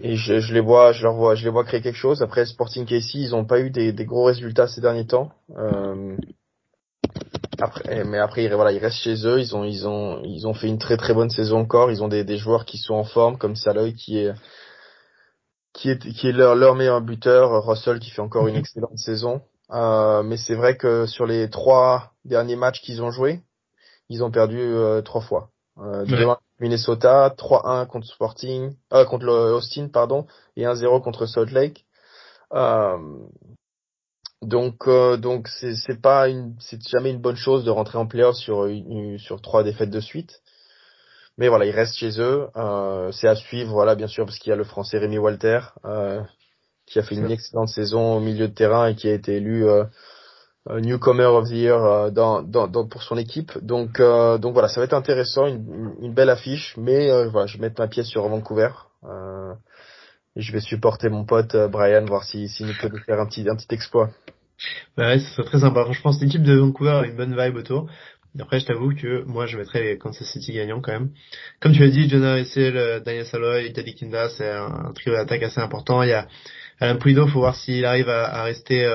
et 0.00 0.16
je, 0.16 0.40
je, 0.40 0.54
les 0.54 0.60
vois, 0.60 0.92
je 0.92 1.02
leur 1.02 1.14
vois, 1.14 1.34
je 1.34 1.44
les 1.44 1.50
vois 1.50 1.64
créer 1.64 1.80
quelque 1.82 1.96
chose. 1.96 2.22
Après 2.22 2.46
Sporting 2.46 2.86
KC, 2.86 3.14
ils 3.14 3.34
ont 3.34 3.44
pas 3.44 3.60
eu 3.60 3.70
des, 3.70 3.92
des 3.92 4.04
gros 4.04 4.24
résultats 4.24 4.66
ces 4.66 4.80
derniers 4.80 5.06
temps. 5.06 5.30
Euh, 5.56 6.16
après, 7.58 8.04
mais 8.04 8.18
après, 8.18 8.48
voilà, 8.48 8.72
ils 8.72 8.78
restent 8.78 9.02
chez 9.02 9.26
eux. 9.26 9.38
Ils 9.38 9.54
ont, 9.54 9.64
ils 9.64 9.86
ont, 9.86 10.22
ils 10.24 10.46
ont 10.46 10.54
fait 10.54 10.68
une 10.68 10.78
très 10.78 10.96
très 10.96 11.12
bonne 11.12 11.30
saison 11.30 11.58
encore. 11.58 11.90
Ils 11.90 12.02
ont 12.02 12.08
des, 12.08 12.24
des 12.24 12.38
joueurs 12.38 12.64
qui 12.64 12.78
sont 12.78 12.94
en 12.94 13.04
forme, 13.04 13.36
comme 13.36 13.56
Saloy 13.56 13.92
qui 13.92 14.18
est, 14.18 14.32
qui 15.74 15.90
est, 15.90 15.98
qui 15.98 16.28
est 16.28 16.32
leur, 16.32 16.54
leur 16.54 16.74
meilleur 16.74 17.00
buteur. 17.00 17.66
Russell 17.66 17.98
qui 18.00 18.10
fait 18.10 18.22
encore 18.22 18.48
une 18.48 18.54
mhm. 18.54 18.60
excellente 18.60 18.98
saison. 18.98 19.42
Euh, 19.72 20.22
mais 20.22 20.36
c'est 20.36 20.54
vrai 20.54 20.76
que 20.76 21.06
sur 21.06 21.26
les 21.26 21.48
trois 21.48 22.12
derniers 22.24 22.56
matchs 22.56 22.80
qu'ils 22.80 23.02
ont 23.02 23.10
joués, 23.10 23.40
ils 24.08 24.24
ont 24.24 24.30
perdu 24.30 24.58
euh, 24.58 25.02
trois 25.02 25.20
fois. 25.20 25.50
Euh, 25.78 26.04
Minnesota, 26.60 27.34
3-1 27.36 27.86
contre 27.86 28.06
Sporting, 28.06 28.74
euh, 28.92 29.04
contre 29.04 29.26
Austin, 29.28 29.88
pardon, 29.88 30.26
et 30.56 30.64
1-0 30.64 31.02
contre 31.02 31.26
Salt 31.26 31.50
Lake. 31.52 31.84
Euh, 32.52 32.98
donc, 34.42 34.88
euh, 34.88 35.16
donc 35.16 35.48
c'est 35.48 35.74
c'est 35.74 36.00
pas 36.00 36.28
une, 36.28 36.54
c'est 36.60 36.80
jamais 36.88 37.10
une 37.10 37.20
bonne 37.20 37.36
chose 37.36 37.64
de 37.64 37.70
rentrer 37.70 37.98
en 37.98 38.06
playoff 38.06 38.36
sur 38.36 38.66
une, 38.66 39.18
sur 39.18 39.42
trois 39.42 39.62
défaites 39.62 39.90
de 39.90 40.00
suite. 40.00 40.40
Mais 41.36 41.48
voilà, 41.48 41.66
ils 41.66 41.70
restent 41.70 41.96
chez 41.96 42.20
eux. 42.20 42.48
Euh, 42.56 43.12
c'est 43.12 43.28
à 43.28 43.34
suivre, 43.34 43.72
voilà, 43.72 43.94
bien 43.94 44.08
sûr, 44.08 44.24
parce 44.26 44.38
qu'il 44.38 44.50
y 44.50 44.52
a 44.52 44.56
le 44.56 44.64
Français 44.64 44.98
Rémi 44.98 45.18
Walter, 45.18 45.60
euh, 45.84 46.20
qui 46.86 46.98
a 46.98 47.02
fait 47.02 47.14
une 47.14 47.30
excellente 47.30 47.68
saison 47.68 48.16
au 48.16 48.20
milieu 48.20 48.48
de 48.48 48.54
terrain 48.54 48.88
et 48.88 48.94
qui 48.94 49.08
a 49.08 49.14
été 49.14 49.36
élu 49.36 49.66
euh, 49.66 49.84
newcomer 50.68 51.24
of 51.24 51.48
the 51.48 51.52
year 51.52 51.82
euh, 51.82 52.10
dans, 52.10 52.42
dans, 52.42 52.68
dans, 52.68 52.86
pour 52.86 53.02
son 53.02 53.16
équipe. 53.16 53.52
Donc, 53.62 54.00
euh, 54.00 54.38
donc 54.38 54.52
voilà, 54.52 54.68
ça 54.68 54.80
va 54.80 54.84
être 54.84 54.94
intéressant, 54.94 55.46
une, 55.46 55.94
une 56.00 56.14
belle 56.14 56.30
affiche, 56.30 56.74
mais 56.76 57.08
voilà, 57.28 57.46
je 57.46 57.56
vais 57.56 57.62
mettre 57.62 57.80
ma 57.80 57.88
pièce 57.88 58.06
sur 58.06 58.28
Vancouver. 58.28 58.70
et 60.36 60.40
je 60.40 60.52
vais 60.52 60.60
supporter 60.60 61.08
mon 61.08 61.24
pote 61.24 61.56
Brian, 61.70 62.04
voir 62.04 62.24
s'il 62.24 62.48
si, 62.48 62.64
nous 62.64 62.74
peut 62.80 62.88
nous 62.88 63.02
faire 63.04 63.20
un 63.20 63.26
petit, 63.26 63.48
un 63.48 63.56
petit 63.56 63.74
exploit. 63.74 64.10
Bah 64.96 65.08
ouais, 65.08 65.18
ce 65.18 65.30
serait 65.30 65.44
très 65.44 65.60
sympa. 65.60 65.86
Je 65.90 66.00
pense 66.02 66.20
l'équipe 66.20 66.42
de 66.42 66.54
Vancouver 66.54 67.00
a 67.02 67.06
une 67.06 67.16
bonne 67.16 67.36
vibe 67.36 67.56
autour. 67.56 67.88
Après, 68.38 68.60
je 68.60 68.66
t'avoue 68.66 68.94
que 68.94 69.24
moi, 69.24 69.46
je 69.46 69.56
mettrais 69.58 69.96
Kansas 69.98 70.28
City 70.28 70.52
gagnants 70.52 70.80
quand 70.80 70.92
même. 70.92 71.10
Comme 71.60 71.72
tu 71.72 71.80
l'as 71.80 71.88
dit, 71.88 72.08
Jonah 72.08 72.38
Essel, 72.38 73.02
Daniel 73.02 73.26
Saloy, 73.26 73.72
Teddy 73.72 73.94
Kinda, 73.94 74.28
c'est 74.28 74.48
un, 74.48 74.92
trio 74.94 75.14
d'attaque 75.14 75.42
assez 75.42 75.60
important. 75.60 76.02
Il 76.04 76.10
y 76.10 76.12
a 76.12 76.28
Alain 76.78 76.96
Pulido, 76.96 77.26
faut 77.26 77.40
voir 77.40 77.56
s'il 77.56 77.84
arrive 77.84 78.08
à, 78.08 78.26
à 78.26 78.44
rester 78.44 78.86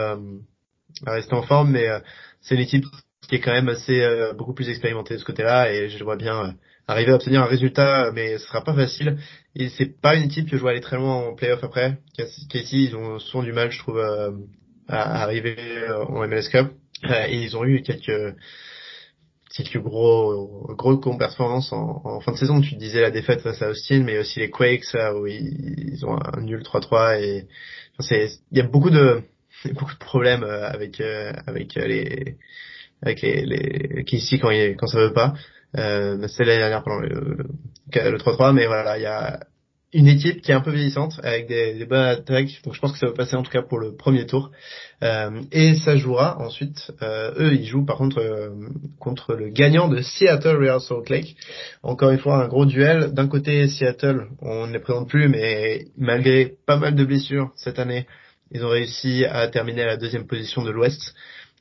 à 1.06 1.14
rester 1.14 1.34
en 1.34 1.44
forme, 1.44 1.72
mais 1.72 1.88
euh, 1.88 2.00
c'est 2.42 2.56
l'équipe 2.56 2.86
qui 3.28 3.36
est 3.36 3.40
quand 3.40 3.54
même 3.54 3.70
assez 3.70 4.02
euh, 4.02 4.34
beaucoup 4.34 4.54
plus 4.54 4.70
expérimenté 4.70 5.16
de 5.16 5.20
ce 5.20 5.26
côté-là 5.26 5.72
et 5.72 5.90
je 5.90 6.04
vois 6.04 6.16
bien 6.16 6.46
euh, 6.46 6.52
arriver 6.88 7.12
à 7.12 7.16
obtenir 7.16 7.42
un 7.42 7.48
résultat, 7.48 8.12
mais 8.14 8.38
ce 8.38 8.46
sera 8.48 8.64
pas 8.64 8.76
facile. 8.76 9.18
Et 9.56 9.70
c'est 9.70 10.00
pas 10.00 10.16
une 10.16 10.24
équipe 10.24 10.50
que 10.50 10.58
je 10.58 10.62
vois 10.62 10.72
aller 10.72 10.82
très 10.82 10.98
loin 10.98 11.16
en 11.16 11.36
playoff 11.36 11.64
après. 11.64 11.98
Casey, 12.16 12.78
ils 12.78 12.96
ont 12.96 13.20
souvent 13.20 13.44
du 13.44 13.54
mal, 13.54 13.72
je 13.72 13.80
trouve, 13.80 14.00
à, 14.00 14.30
à 14.88 15.24
arriver 15.24 15.58
en 16.08 16.28
MLS 16.28 16.50
Cup. 16.52 16.72
et 17.04 17.42
ils 17.42 17.58
ont 17.58 17.66
eu 17.66 17.82
quelques 17.82 18.36
quelques 19.56 19.82
gros 19.82 20.76
gros 20.76 21.18
performances 21.18 21.72
en, 21.72 22.20
fin 22.20 22.34
de 22.34 22.38
saison. 22.38 22.62
Tu 22.62 22.76
disais 22.76 23.02
la 23.02 23.10
défaite 23.10 23.42
face 23.42 23.62
à 23.62 23.70
Austin, 23.70 24.04
mais 24.04 24.20
aussi 24.20 24.40
les 24.40 24.50
Quakes 24.50 24.96
où 25.16 25.26
ils, 25.26 25.94
ils 25.94 26.06
ont 26.06 26.20
un 26.22 26.42
nul 26.42 26.62
3-3 26.62 27.22
et 27.22 27.48
enfin, 27.94 28.08
c'est 28.10 28.30
il 28.52 28.58
y 28.58 28.62
a 28.62 28.68
beaucoup 28.68 28.90
de 28.90 29.24
beaucoup 29.74 29.94
de 29.94 30.00
problèmes 30.00 30.44
avec 30.44 31.02
avec 31.48 31.76
les 31.76 32.38
avec 33.02 33.22
les, 33.22 33.46
les 33.46 34.04
Casey 34.04 34.40
quand, 34.40 34.52
il, 34.52 34.76
quand 34.76 34.88
ça 34.88 35.00
veut 35.00 35.14
pas. 35.14 35.34
Euh, 35.78 36.28
c'est 36.28 36.46
l'année 36.46 36.60
dernière 36.60 36.84
pendant 36.84 37.00
le, 37.00 37.38
le, 37.94 38.18
3-3, 38.18 38.54
mais 38.54 38.66
voilà, 38.66 38.98
il 38.98 39.04
y 39.04 39.08
a 39.08 39.42
une 39.94 40.08
équipe 40.08 40.42
qui 40.42 40.52
est 40.52 40.54
un 40.54 40.62
peu 40.62 40.72
vieillissante 40.72 41.20
avec 41.24 41.48
des, 41.48 41.74
des 41.74 41.86
bonnes 41.86 42.00
attaques, 42.00 42.62
donc 42.66 42.74
je 42.74 42.80
pense 42.80 42.92
que 42.92 42.98
ça 42.98 43.08
va 43.08 43.14
passer 43.14 43.36
en 43.36 43.44
tout 43.44 43.52
cas 43.52 43.62
pour 43.62 43.80
le 43.80 43.96
premier 43.96 44.26
tour. 44.26 44.52
Euh, 45.04 45.42
et 45.52 45.76
ça 45.76 45.96
jouera 45.96 46.38
ensuite. 46.42 46.92
Euh, 47.02 47.32
eux, 47.38 47.54
ils 47.54 47.66
jouent 47.66 47.86
par 47.86 47.98
contre 47.98 48.20
euh, 48.20 48.50
contre 49.00 49.36
le 49.36 49.50
gagnant 49.50 49.88
de 49.88 50.02
Seattle 50.02 50.58
Real 50.58 50.82
Salt 50.82 51.10
Lake. 51.10 51.36
Encore 51.84 52.12
une 52.12 52.20
fois, 52.20 52.44
un 52.44 52.48
gros 52.48 52.66
duel. 52.66 53.14
D'un 53.14 53.28
côté, 53.28 53.68
Seattle, 53.68 54.28
on 54.42 54.68
ne 54.68 54.74
les 54.74 54.80
présente 54.80 55.10
plus, 55.10 55.30
mais 55.30 55.86
malgré 55.98 56.54
pas 56.66 56.78
mal 56.78 56.96
de 56.96 57.06
blessures 57.06 57.52
cette 57.56 57.80
année, 57.80 58.06
ils 58.52 58.64
ont 58.64 58.70
réussi 58.70 59.26
à 59.26 59.48
terminer 59.48 59.84
à 59.84 59.88
la 59.88 59.98
deuxième 59.98 60.28
position 60.28 60.64
de 60.64 60.72
l'Ouest. 60.72 61.14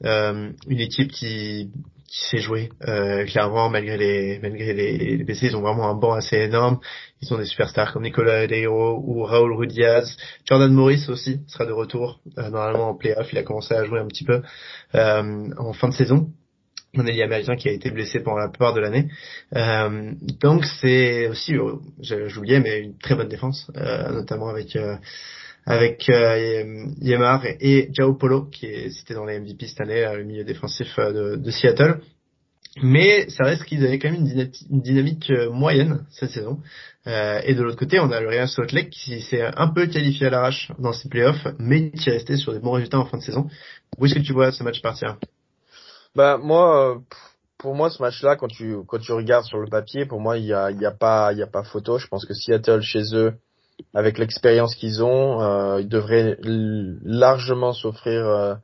Euh, 0.05 0.51
une 0.69 0.81
équipe 0.81 1.13
qui, 1.13 1.71
qui 2.15 2.25
sait 2.29 2.39
jouer 2.39 2.71
euh, 2.87 3.25
clairement 3.27 3.69
malgré 3.69 3.97
les 3.97 4.39
malgré 4.41 4.73
les, 4.73 5.17
les 5.17 5.45
ils 5.45 5.57
ont 5.57 5.63
vraiment 5.63 5.89
un 5.89 5.95
banc 5.95 6.13
assez 6.13 6.37
énorme. 6.37 6.79
Ils 7.21 7.33
ont 7.33 7.39
des 7.39 7.45
superstars 7.45 7.93
comme 7.93 8.03
Nicolas 8.03 8.47
Deiro 8.47 9.03
ou 9.05 9.23
Raúl 9.23 9.53
Rudiaz 9.55 10.17
Jordan 10.49 10.73
Morris 10.73 11.07
aussi 11.09 11.41
sera 11.49 11.67
de 11.67 11.73
retour 11.73 12.21
euh, 12.39 12.51
normalement 12.51 12.91
en 12.91 12.95
playoff. 12.95 13.33
Il 13.33 13.39
a 13.39 13.43
commencé 13.43 13.75
à 13.75 13.85
jouer 13.85 14.01
un 14.01 14.07
petit 14.07 14.25
peu 14.25 14.43
euh, 14.95 15.51
en 15.59 15.73
fin 15.73 15.89
de 15.89 15.95
saison. 15.95 16.31
Un 16.97 17.07
ailier 17.07 17.23
américain 17.23 17.57
qui 17.57 17.69
a 17.69 17.73
été 17.73 17.91
blessé 17.91 18.21
pendant 18.21 18.39
la 18.39 18.49
plupart 18.49 18.73
de 18.75 18.81
l'année. 18.81 19.09
Euh, 19.57 20.13
donc 20.41 20.65
c'est 20.81 21.27
aussi, 21.27 21.57
j'oubliais, 21.99 22.61
mais 22.61 22.83
une 22.83 22.97
très 22.99 23.17
bonne 23.17 23.29
défense, 23.29 23.69
euh, 23.77 24.13
notamment 24.13 24.49
avec 24.49 24.79
avec 25.67 26.09
euh, 26.11 26.87
Yemar 27.01 27.45
et 27.47 27.89
Jao 27.93 28.15
Polo 28.15 28.45
qui 28.45 28.67
est 28.67 28.91
cité 28.91 29.15
dans 29.15 29.25
les 29.25 29.41
MVP 29.41 29.67
cette 29.67 29.81
année, 29.81 30.07
le 30.17 30.25
milieu 30.25 30.45
défensif 30.45 30.99
euh, 30.99 31.37
de, 31.37 31.51
Seattle. 31.51 32.01
Mais 32.83 33.29
ça 33.31 33.45
reste 33.45 33.65
qu'ils 33.65 33.85
avaient 33.87 33.99
quand 33.99 34.11
même 34.11 34.27
une 34.27 34.81
dynamique, 34.81 35.31
euh, 35.31 35.51
moyenne 35.51 36.05
cette 36.11 36.31
saison. 36.31 36.59
Euh, 37.07 37.41
et 37.45 37.55
de 37.55 37.63
l'autre 37.63 37.79
côté, 37.79 38.01
on 38.01 38.11
a 38.11 38.21
le 38.21 38.29
Real 38.29 38.49
Salt 38.49 38.73
Lake 38.73 38.91
qui 38.91 39.21
s'est 39.21 39.43
un 39.57 39.69
peu 39.69 39.87
qualifié 39.87 40.27
à 40.27 40.31
l'arrache 40.31 40.73
dans 40.79 40.93
ses 40.93 41.09
playoffs, 41.09 41.47
mais 41.59 41.93
qui 41.93 42.09
est 42.09 42.15
resté 42.15 42.37
sur 42.37 42.53
des 42.53 42.59
bons 42.59 42.73
résultats 42.73 42.99
en 42.99 43.07
fin 43.07 43.19
de 43.19 43.23
saison. 43.23 43.49
Où 43.99 44.07
est-ce 44.07 44.15
que 44.15 44.21
tu 44.21 44.33
vois 44.33 44.51
ce 44.51 44.65
match 44.65 44.83
partir? 44.83 45.19
Bah 46.17 46.39
moi, 46.43 47.01
pour 47.59 47.75
moi, 47.75 47.91
ce 47.91 48.03
match-là, 48.03 48.37
quand 48.37 48.49
tu 48.49 48.77
quand 48.89 48.99
tu 48.99 49.13
regardes 49.13 49.45
sur 49.45 49.59
le 49.59 49.69
papier, 49.69 50.05
pour 50.05 50.21
moi, 50.21 50.37
il 50.39 50.47
y 50.47 50.53
a, 50.53 50.71
y 50.71 50.85
a 50.85 50.91
pas 50.91 51.33
il 51.33 51.39
y 51.39 51.43
a 51.43 51.47
pas 51.47 51.63
photo. 51.63 51.99
Je 51.99 52.09
pense 52.09 52.25
que 52.25 52.35
Seattle 52.35 52.81
chez 52.81 53.15
eux 53.15 53.35
avec 53.93 54.19
l'expérience 54.19 54.75
qu'ils 54.75 55.03
ont, 55.03 55.41
euh, 55.41 55.81
ils 55.81 55.89
devraient 55.89 56.37
largement 56.43 57.73
s'offrir 57.73 58.27
euh, 58.27 58.55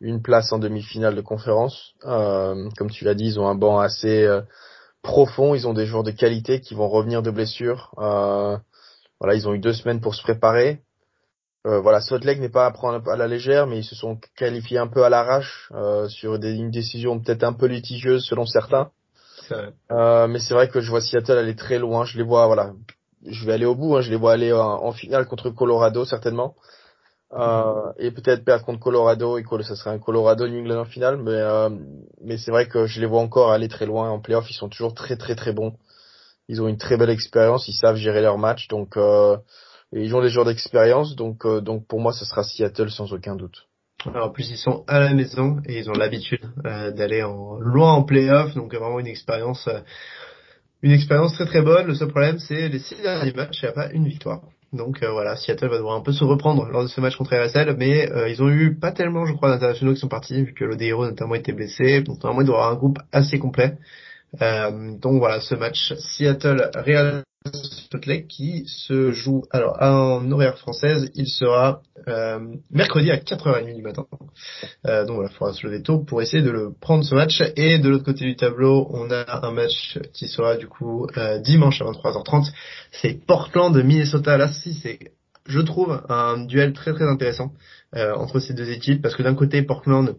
une 0.00 0.22
place 0.22 0.52
en 0.52 0.58
demi-finale 0.58 1.14
de 1.14 1.20
conférence. 1.20 1.94
Euh, 2.04 2.68
comme 2.76 2.90
tu 2.90 3.04
l'as 3.04 3.14
dit, 3.14 3.26
ils 3.26 3.40
ont 3.40 3.48
un 3.48 3.54
banc 3.54 3.78
assez 3.78 4.24
euh, 4.24 4.42
profond, 5.02 5.54
ils 5.54 5.66
ont 5.66 5.74
des 5.74 5.86
joueurs 5.86 6.02
de 6.02 6.10
qualité 6.10 6.60
qui 6.60 6.74
vont 6.74 6.88
revenir 6.88 7.22
de 7.22 7.30
blessures. 7.30 7.92
voilà, 7.96 9.34
ils 9.34 9.48
ont 9.48 9.54
eu 9.54 9.58
deux 9.58 9.72
semaines 9.72 10.00
pour 10.00 10.14
se 10.14 10.22
préparer. 10.22 10.80
voilà, 11.64 12.00
Salt 12.00 12.24
Lake 12.24 12.40
n'est 12.40 12.48
pas 12.48 12.66
à 12.66 12.70
prendre 12.70 13.06
à 13.10 13.16
la 13.16 13.26
légère, 13.26 13.66
mais 13.66 13.78
ils 13.78 13.84
se 13.84 13.94
sont 13.94 14.18
qualifiés 14.36 14.78
un 14.78 14.86
peu 14.86 15.04
à 15.04 15.10
l'arrache 15.10 15.70
sur 16.08 16.38
des, 16.38 16.52
une 16.52 16.70
décision 16.70 17.20
peut-être 17.20 17.44
un 17.44 17.52
peu 17.52 17.66
litigieuse 17.66 18.24
selon 18.24 18.46
certains. 18.46 18.90
mais 19.50 20.38
c'est 20.38 20.54
vrai 20.54 20.68
que 20.68 20.80
je 20.80 20.90
vois 20.90 21.02
Seattle 21.02 21.38
aller 21.38 21.56
très 21.56 21.78
loin. 21.78 22.06
Je 22.06 22.16
les 22.16 22.24
vois, 22.24 22.46
voilà, 22.46 22.72
je 23.26 23.46
vais 23.46 23.52
aller 23.52 23.66
au 23.66 23.74
bout. 23.74 23.96
Hein. 23.96 24.00
Je 24.00 24.10
les 24.10 24.16
vois 24.16 24.32
aller 24.32 24.52
en, 24.52 24.92
finale 24.92 25.26
contre 25.26 25.50
Colorado 25.50 26.04
certainement. 26.04 26.54
Euh, 27.32 27.92
et 27.98 28.12
peut-être 28.12 28.44
perdre 28.44 28.64
contre 28.64 28.78
Colorado 28.78 29.38
et 29.38 29.44
ça 29.62 29.74
serait 29.74 29.90
un 29.90 29.98
Colorado 29.98 30.46
New 30.46 30.60
England 30.60 30.82
en 30.82 30.84
finale 30.84 31.16
mais 31.16 31.32
euh, 31.32 31.68
mais 32.20 32.38
c'est 32.38 32.52
vrai 32.52 32.68
que 32.68 32.86
je 32.86 33.00
les 33.00 33.06
vois 33.06 33.20
encore 33.20 33.50
aller 33.50 33.66
très 33.66 33.86
loin 33.86 34.08
en 34.08 34.20
playoff 34.20 34.48
ils 34.50 34.54
sont 34.54 34.68
toujours 34.68 34.94
très 34.94 35.16
très 35.16 35.34
très 35.34 35.52
bons 35.52 35.72
ils 36.48 36.62
ont 36.62 36.68
une 36.68 36.76
très 36.76 36.96
belle 36.96 37.10
expérience 37.10 37.66
ils 37.66 37.74
savent 37.74 37.96
gérer 37.96 38.20
leur 38.20 38.38
match 38.38 38.68
donc 38.68 38.96
euh, 38.96 39.36
ils 39.92 40.14
ont 40.14 40.22
des 40.22 40.28
joueurs 40.28 40.44
d'expérience 40.44 41.16
donc 41.16 41.44
euh, 41.44 41.60
donc 41.60 41.88
pour 41.88 41.98
moi 41.98 42.12
ce 42.12 42.24
sera 42.24 42.44
Seattle 42.44 42.90
sans 42.90 43.12
aucun 43.12 43.34
doute 43.34 43.66
alors, 44.06 44.28
en 44.28 44.30
plus 44.30 44.50
ils 44.50 44.58
sont 44.58 44.84
à 44.86 45.00
la 45.00 45.12
maison 45.12 45.60
et 45.66 45.78
ils 45.78 45.90
ont 45.90 45.94
l'habitude 45.94 46.44
euh, 46.66 46.92
d'aller 46.92 47.24
en 47.24 47.58
loin 47.58 47.94
en 47.94 48.04
playoff 48.04 48.54
donc 48.54 48.74
vraiment 48.74 49.00
une 49.00 49.08
expérience 49.08 49.68
une 50.84 50.92
expérience 50.92 51.32
très 51.32 51.46
très 51.46 51.62
bonne. 51.62 51.86
Le 51.86 51.94
seul 51.94 52.08
problème, 52.08 52.38
c'est 52.38 52.68
les 52.68 52.78
six 52.78 53.00
derniers 53.02 53.32
matchs, 53.32 53.62
il 53.62 53.64
n'y 53.64 53.70
a 53.70 53.72
pas 53.72 53.90
une 53.90 54.06
victoire. 54.06 54.42
Donc 54.74 55.02
euh, 55.02 55.10
voilà, 55.12 55.34
Seattle 55.34 55.68
va 55.68 55.78
devoir 55.78 55.96
un 55.96 56.02
peu 56.02 56.12
se 56.12 56.24
reprendre 56.24 56.66
lors 56.68 56.82
de 56.82 56.88
ce 56.88 57.00
match 57.00 57.16
contre 57.16 57.34
RSL, 57.34 57.74
mais 57.78 58.10
euh, 58.12 58.28
ils 58.28 58.42
ont 58.42 58.50
eu 58.50 58.74
pas 58.78 58.92
tellement, 58.92 59.24
je 59.24 59.32
crois, 59.32 59.48
d'internationaux 59.48 59.94
qui 59.94 60.00
sont 60.00 60.08
partis, 60.08 60.44
vu 60.44 60.52
que 60.52 60.64
l'Odeiro 60.64 61.06
notamment 61.06 61.36
était 61.36 61.52
blessé. 61.52 62.02
Donc 62.02 62.22
normalement, 62.22 62.42
il 62.42 62.46
doit 62.46 62.56
avoir 62.56 62.72
un 62.72 62.76
groupe 62.76 62.98
assez 63.12 63.38
complet. 63.38 63.78
Euh, 64.42 64.98
donc 64.98 65.20
voilà, 65.20 65.40
ce 65.40 65.54
match 65.54 65.94
Seattle-Real 65.94 67.24
Qui 68.28 68.64
se 68.66 69.12
joue 69.12 69.44
alors 69.50 69.76
en 69.80 70.30
horaire 70.32 70.58
française, 70.58 71.10
il 71.14 71.28
sera 71.28 71.80
euh, 72.08 72.40
mercredi 72.70 73.10
à 73.10 73.16
4h30 73.16 73.76
du 73.76 73.82
matin. 73.82 74.06
Euh, 74.86 75.04
donc 75.04 75.16
voilà, 75.16 75.30
il 75.30 75.36
faudra 75.36 75.52
se 75.52 75.66
lever 75.66 75.82
tôt 75.82 75.98
pour 75.98 76.20
essayer 76.20 76.42
de 76.42 76.50
le 76.50 76.72
prendre 76.80 77.04
ce 77.04 77.14
match. 77.14 77.42
Et 77.56 77.78
de 77.78 77.88
l'autre 77.88 78.04
côté 78.04 78.24
du 78.24 78.34
tableau, 78.34 78.88
on 78.90 79.10
a 79.10 79.46
un 79.46 79.52
match 79.52 79.98
qui 80.12 80.26
sera 80.26 80.56
du 80.56 80.66
coup 80.66 81.06
euh, 81.16 81.38
dimanche 81.38 81.80
à 81.80 81.84
23h30. 81.84 82.50
C'est 82.90 83.24
Portland 83.26 83.76
Minnesota. 83.76 84.36
Là, 84.36 84.50
si 84.52 84.74
c'est 84.74 84.98
je 85.46 85.60
trouve 85.60 86.02
un 86.08 86.44
duel 86.46 86.72
très 86.72 86.92
très 86.92 87.04
intéressant 87.04 87.52
euh, 87.94 88.14
entre 88.14 88.40
ces 88.40 88.54
deux 88.54 88.70
équipes 88.70 89.02
parce 89.02 89.14
que 89.14 89.22
d'un 89.22 89.34
côté 89.34 89.62
Portland 89.62 90.16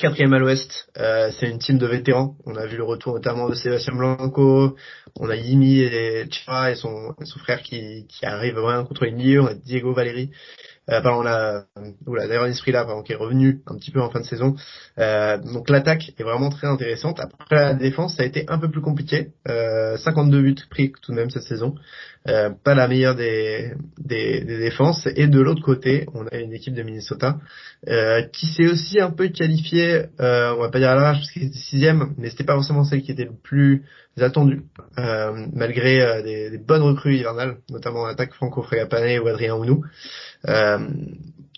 quatrième 0.00 0.32
à 0.32 0.38
l'ouest, 0.38 0.88
euh, 0.96 1.30
c'est 1.32 1.48
une 1.48 1.58
team 1.58 1.78
de 1.78 1.86
vétérans. 1.86 2.36
On 2.46 2.54
a 2.56 2.66
vu 2.66 2.76
le 2.76 2.84
retour 2.84 3.14
notamment 3.14 3.48
de 3.48 3.54
Sébastien 3.54 3.94
Blanco, 3.94 4.76
on 5.16 5.28
a 5.28 5.36
Yimi 5.36 5.80
et 5.80 6.26
Chira 6.30 6.70
et 6.70 6.76
son, 6.76 7.14
frère 7.38 7.62
qui, 7.62 8.06
qui 8.08 8.24
arrive 8.24 8.54
vraiment 8.54 8.84
contre 8.84 9.04
les 9.04 9.12
milieux, 9.12 9.42
on 9.42 9.46
a 9.46 9.54
Diego 9.54 9.92
Valeri 9.92 10.30
euh, 10.90 11.00
pardon, 11.00 11.22
on 11.22 11.26
a 11.26 11.64
oula, 12.06 12.26
d'ailleurs 12.26 12.46
esprit 12.46 12.72
là, 12.72 12.84
pardon, 12.84 13.02
qui 13.02 13.12
est 13.12 13.16
revenu 13.16 13.60
un 13.66 13.76
petit 13.76 13.90
peu 13.90 14.00
en 14.00 14.10
fin 14.10 14.20
de 14.20 14.24
saison. 14.24 14.56
Euh, 14.98 15.38
donc 15.38 15.68
l'attaque 15.68 16.12
est 16.18 16.22
vraiment 16.22 16.50
très 16.50 16.66
intéressante. 16.66 17.20
Après 17.20 17.56
la 17.56 17.74
défense, 17.74 18.16
ça 18.16 18.22
a 18.22 18.26
été 18.26 18.44
un 18.48 18.58
peu 18.58 18.70
plus 18.70 18.80
compliqué. 18.80 19.32
Euh, 19.48 19.96
52 19.96 20.42
buts 20.42 20.56
pris 20.70 20.92
tout 21.02 21.12
de 21.12 21.16
même 21.16 21.30
cette 21.30 21.42
saison. 21.42 21.74
Euh, 22.28 22.50
pas 22.50 22.74
la 22.74 22.88
meilleure 22.88 23.14
des, 23.14 23.72
des, 23.96 24.44
des, 24.44 24.58
défenses. 24.58 25.08
Et 25.16 25.28
de 25.28 25.40
l'autre 25.40 25.62
côté, 25.62 26.06
on 26.12 26.26
a 26.26 26.36
une 26.36 26.52
équipe 26.52 26.74
de 26.74 26.82
Minnesota 26.82 27.38
euh, 27.88 28.22
qui 28.32 28.46
s'est 28.46 28.66
aussi 28.66 29.00
un 29.00 29.10
peu 29.10 29.28
qualifiée, 29.28 30.06
euh, 30.20 30.54
on 30.54 30.60
va 30.60 30.68
pas 30.68 30.78
dire 30.78 30.90
à 30.90 30.94
l'arrache 30.94 31.18
parce 31.18 31.30
qu'il 31.30 31.44
était 31.44 31.56
sixième, 31.56 32.14
mais 32.18 32.28
c'était 32.28 32.44
pas 32.44 32.54
forcément 32.54 32.84
celle 32.84 33.02
qui 33.02 33.12
était 33.12 33.24
le 33.24 33.34
plus 33.42 33.84
attendue, 34.20 34.62
malgré 35.52 36.22
des, 36.24 36.50
des, 36.50 36.58
bonnes 36.58 36.82
recrues 36.82 37.14
hivernales, 37.14 37.58
notamment 37.70 38.04
l'attaque 38.04 38.34
Franco 38.34 38.62
Fragapane 38.62 39.20
ou 39.20 39.28
Adrien 39.28 39.54
Ounou. 39.54 39.84
Euh, 40.46 40.78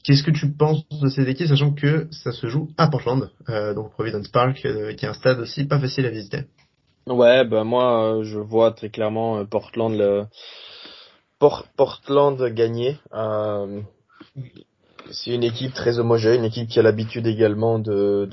qu'est-ce 0.05 0.23
que 0.23 0.31
tu 0.31 0.51
penses 0.53 0.87
de 0.89 1.09
ces 1.09 1.29
équipes, 1.29 1.49
sachant 1.49 1.73
que 1.73 2.09
ça 2.11 2.33
se 2.33 2.47
joue 2.47 2.71
à 2.79 2.89
Portland, 2.89 3.31
euh, 3.49 3.75
donc 3.75 3.91
Providence 3.93 4.29
Park, 4.29 4.65
euh, 4.65 4.95
qui 4.95 5.05
est 5.05 5.09
un 5.09 5.15
stade 5.15 5.41
aussi 5.41 5.65
pas 5.65 5.79
facile 5.79 6.07
à 6.07 6.11
visiter 6.11 6.45
Ouais, 7.07 7.45
bah 7.45 7.65
moi 7.65 8.21
je 8.23 8.39
vois 8.39 8.73
très 8.73 8.91
clairement 8.91 9.45
Portland 9.47 9.97
le 9.97 10.25
Portland 11.77 12.43
gagner. 12.55 12.99
c'est 15.11 15.35
une 15.35 15.43
équipe 15.43 15.73
très 15.73 15.99
homogène, 15.99 16.41
une 16.41 16.45
équipe 16.45 16.69
qui 16.69 16.79
a 16.79 16.83
l'habitude 16.83 17.27
également 17.27 17.79
de 17.79 18.27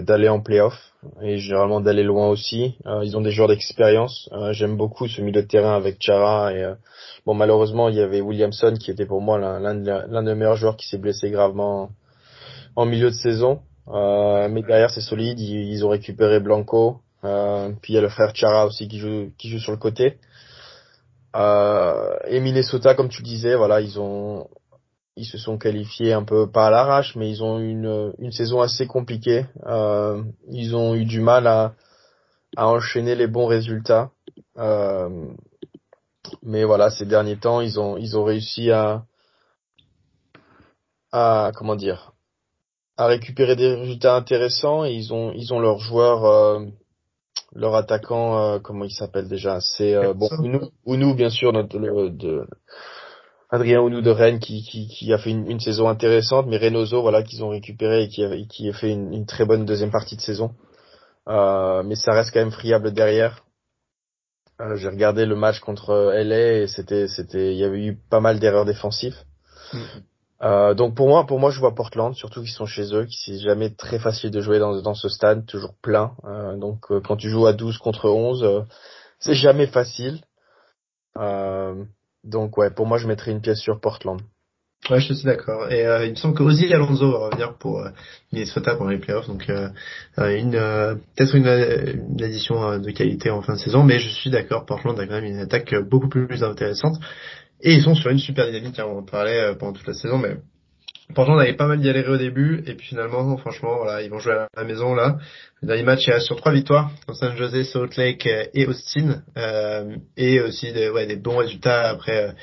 d'aller 0.00 0.28
en 0.28 0.40
playoff 0.40 0.87
et 1.22 1.38
généralement 1.38 1.80
d'aller 1.80 2.02
loin 2.02 2.28
aussi. 2.28 2.76
ils 3.02 3.16
ont 3.16 3.20
des 3.20 3.30
joueurs 3.30 3.48
d'expérience. 3.48 4.28
J'aime 4.50 4.76
beaucoup 4.76 5.06
ce 5.08 5.20
milieu 5.20 5.42
de 5.42 5.46
terrain 5.46 5.76
avec 5.76 5.96
Chara 6.00 6.52
et 6.52 6.74
Bon, 7.26 7.34
malheureusement, 7.34 7.88
il 7.88 7.96
y 7.96 8.00
avait 8.00 8.20
Williamson 8.20 8.74
qui 8.80 8.90
était 8.90 9.06
pour 9.06 9.20
moi 9.20 9.38
l'un 9.38 10.22
des 10.22 10.34
meilleurs 10.34 10.56
joueurs 10.56 10.76
qui 10.76 10.88
s'est 10.88 10.98
blessé 10.98 11.30
gravement 11.30 11.90
en 12.74 12.86
milieu 12.86 13.10
de 13.10 13.14
saison. 13.14 13.60
Euh, 13.88 14.48
mais 14.48 14.62
derrière, 14.62 14.90
c'est 14.90 15.00
solide. 15.00 15.38
Ils, 15.40 15.84
ont 15.84 15.90
récupéré 15.90 16.40
Blanco. 16.40 17.00
Euh, 17.24 17.70
puis 17.82 17.92
il 17.92 17.96
y 17.96 17.98
a 17.98 18.02
le 18.02 18.08
frère 18.08 18.34
Chara 18.34 18.66
aussi 18.66 18.88
qui 18.88 18.98
joue, 18.98 19.32
qui 19.36 19.48
joue 19.50 19.58
sur 19.58 19.72
le 19.72 19.78
côté. 19.78 20.18
Euh, 21.36 22.16
et 22.26 22.40
Minnesota, 22.40 22.94
comme 22.94 23.08
tu 23.08 23.22
disais, 23.22 23.54
voilà, 23.56 23.80
ils 23.80 23.98
ont, 23.98 24.48
ils 25.18 25.26
se 25.26 25.38
sont 25.38 25.58
qualifiés 25.58 26.12
un 26.12 26.24
peu 26.24 26.50
pas 26.50 26.68
à 26.68 26.70
l'arrache, 26.70 27.16
mais 27.16 27.28
ils 27.28 27.42
ont 27.42 27.58
eu 27.58 27.70
une, 27.70 28.14
une 28.18 28.32
saison 28.32 28.60
assez 28.60 28.86
compliquée. 28.86 29.46
Euh, 29.66 30.22
ils 30.50 30.74
ont 30.74 30.94
eu 30.94 31.04
du 31.04 31.20
mal 31.20 31.46
à, 31.46 31.74
à 32.56 32.68
enchaîner 32.68 33.14
les 33.14 33.26
bons 33.26 33.46
résultats. 33.46 34.10
Euh, 34.56 35.26
mais 36.42 36.64
voilà, 36.64 36.90
ces 36.90 37.06
derniers 37.06 37.38
temps, 37.38 37.60
ils 37.60 37.78
ont 37.80 37.96
ils 37.96 38.16
ont 38.16 38.24
réussi 38.24 38.70
à 38.70 39.04
à 41.12 41.50
comment 41.54 41.76
dire 41.76 42.12
à 42.96 43.06
récupérer 43.06 43.56
des 43.56 43.74
résultats 43.74 44.14
intéressants 44.16 44.84
et 44.84 44.92
ils 44.92 45.12
ont 45.12 45.32
ils 45.32 45.52
ont 45.54 45.60
leurs 45.60 45.78
joueurs 45.78 46.24
euh, 46.24 46.60
leur 47.54 47.74
attaquant 47.74 48.38
euh, 48.38 48.58
comment 48.58 48.84
il 48.84 48.90
s'appelle 48.90 49.28
déjà? 49.28 49.60
C'est 49.60 49.94
euh, 49.94 50.12
bon 50.14 50.28
Ounou, 50.38 50.70
Ounou 50.84 51.14
bien 51.14 51.30
sûr 51.30 51.52
notre 51.52 51.78
le, 51.78 52.10
de 52.10 52.46
Adrien 53.50 53.80
Ounou 53.80 54.00
de 54.00 54.10
Rennes 54.10 54.40
qui, 54.40 54.62
qui, 54.62 54.88
qui 54.88 55.12
a 55.12 55.18
fait 55.18 55.30
une, 55.30 55.50
une 55.50 55.60
saison 55.60 55.88
intéressante 55.88 56.46
mais 56.46 56.56
Reynoso 56.56 57.00
voilà 57.02 57.22
qu'ils 57.22 57.42
ont 57.42 57.48
récupéré 57.48 58.04
et 58.04 58.08
qui 58.08 58.24
a, 58.24 58.30
qui 58.48 58.68
a 58.68 58.72
fait 58.72 58.90
une, 58.90 59.12
une 59.12 59.26
très 59.26 59.44
bonne 59.44 59.64
deuxième 59.64 59.90
partie 59.90 60.16
de 60.16 60.20
saison 60.20 60.54
euh, 61.28 61.82
mais 61.82 61.94
ça 61.94 62.12
reste 62.12 62.32
quand 62.32 62.40
même 62.40 62.52
friable 62.52 62.92
derrière 62.92 63.44
euh, 64.60 64.76
j'ai 64.76 64.88
regardé 64.88 65.24
le 65.26 65.36
match 65.36 65.60
contre 65.60 66.12
LA 66.14 66.62
et 66.62 66.66
c'était 66.66 67.08
c'était 67.08 67.52
il 67.52 67.58
y 67.58 67.64
avait 67.64 67.84
eu 67.84 67.96
pas 68.10 68.20
mal 68.20 68.38
d'erreurs 68.38 68.64
défensives 68.64 69.16
mm. 69.72 69.78
Euh, 70.42 70.74
donc 70.74 70.94
pour 70.94 71.08
moi, 71.08 71.26
pour 71.26 71.40
moi, 71.40 71.50
je 71.50 71.58
vois 71.58 71.74
Portland, 71.74 72.14
surtout 72.14 72.40
qu'ils 72.40 72.52
sont 72.52 72.66
chez 72.66 72.94
eux, 72.94 73.06
qui 73.06 73.16
c'est 73.24 73.38
jamais 73.38 73.70
très 73.70 73.98
facile 73.98 74.30
de 74.30 74.40
jouer 74.40 74.58
dans, 74.58 74.80
dans 74.80 74.94
ce 74.94 75.08
stade, 75.08 75.46
toujours 75.46 75.74
plein. 75.82 76.14
Euh, 76.24 76.56
donc 76.56 76.90
euh, 76.90 77.00
quand 77.00 77.16
tu 77.16 77.28
joues 77.28 77.46
à 77.46 77.52
12 77.52 77.78
contre 77.78 78.08
11, 78.08 78.44
euh, 78.44 78.60
c'est 79.18 79.34
jamais 79.34 79.66
facile. 79.66 80.20
Euh, 81.16 81.84
donc 82.24 82.56
ouais, 82.58 82.70
pour 82.70 82.86
moi, 82.86 82.98
je 82.98 83.06
mettrais 83.06 83.30
une 83.30 83.40
pièce 83.40 83.60
sur 83.60 83.80
Portland. 83.80 84.20
Ouais, 84.90 85.00
je 85.00 85.12
suis 85.12 85.24
d'accord. 85.24 85.70
Et 85.72 85.82
il 86.04 86.10
me 86.10 86.14
semble 86.14 86.34
que 86.34 86.42
Ozzy 86.44 86.72
Alonso 86.72 87.10
va 87.10 87.18
revenir 87.26 87.54
pour 87.54 87.84
Minnesota 88.32 88.76
pendant 88.76 88.90
les 88.90 88.98
playoffs, 88.98 89.26
donc 89.26 89.48
une 89.48 90.52
peut-être 90.52 91.34
une, 91.34 91.46
une, 91.46 92.22
addition 92.22 92.78
de 92.78 92.90
qualité 92.92 93.28
en 93.30 93.42
fin 93.42 93.54
de 93.54 93.58
saison, 93.58 93.82
mais 93.82 93.98
je 93.98 94.08
suis 94.08 94.30
d'accord. 94.30 94.66
Portland 94.66 94.98
a 95.00 95.06
quand 95.06 95.14
même 95.14 95.24
une 95.24 95.40
attaque 95.40 95.74
beaucoup 95.88 96.08
plus 96.08 96.44
intéressante. 96.44 96.96
Et 97.60 97.74
ils 97.74 97.82
sont 97.82 97.94
sur 97.94 98.10
une 98.10 98.18
super 98.18 98.46
dynamique, 98.46 98.78
hein, 98.78 98.86
on 98.88 98.98
en 98.98 99.02
parlait 99.02 99.40
euh, 99.40 99.54
pendant 99.54 99.72
toute 99.72 99.86
la 99.86 99.94
saison, 99.94 100.18
mais 100.18 100.36
pourtant 101.14 101.34
on 101.34 101.38
avait 101.38 101.54
pas 101.54 101.66
mal 101.66 101.80
galéré 101.80 102.08
au 102.08 102.16
début, 102.16 102.62
et 102.66 102.74
puis 102.74 102.88
finalement, 102.88 103.36
franchement, 103.36 103.78
voilà, 103.78 104.02
ils 104.02 104.10
vont 104.10 104.18
jouer 104.18 104.32
à 104.32 104.48
la 104.56 104.64
maison 104.64 104.94
là. 104.94 105.18
Le 105.62 105.68
dernier 105.68 105.82
match 105.82 106.10
sur 106.20 106.36
trois 106.36 106.52
victoires, 106.52 106.90
contre 107.06 107.18
San 107.18 107.36
Jose, 107.36 107.70
Salt 107.70 107.96
Lake 107.96 108.26
euh, 108.26 108.44
et 108.54 108.66
Austin, 108.66 109.22
euh, 109.36 109.96
et 110.16 110.40
aussi 110.40 110.72
des, 110.72 111.16
bons 111.16 111.38
résultats 111.38 111.88
après 111.88 112.34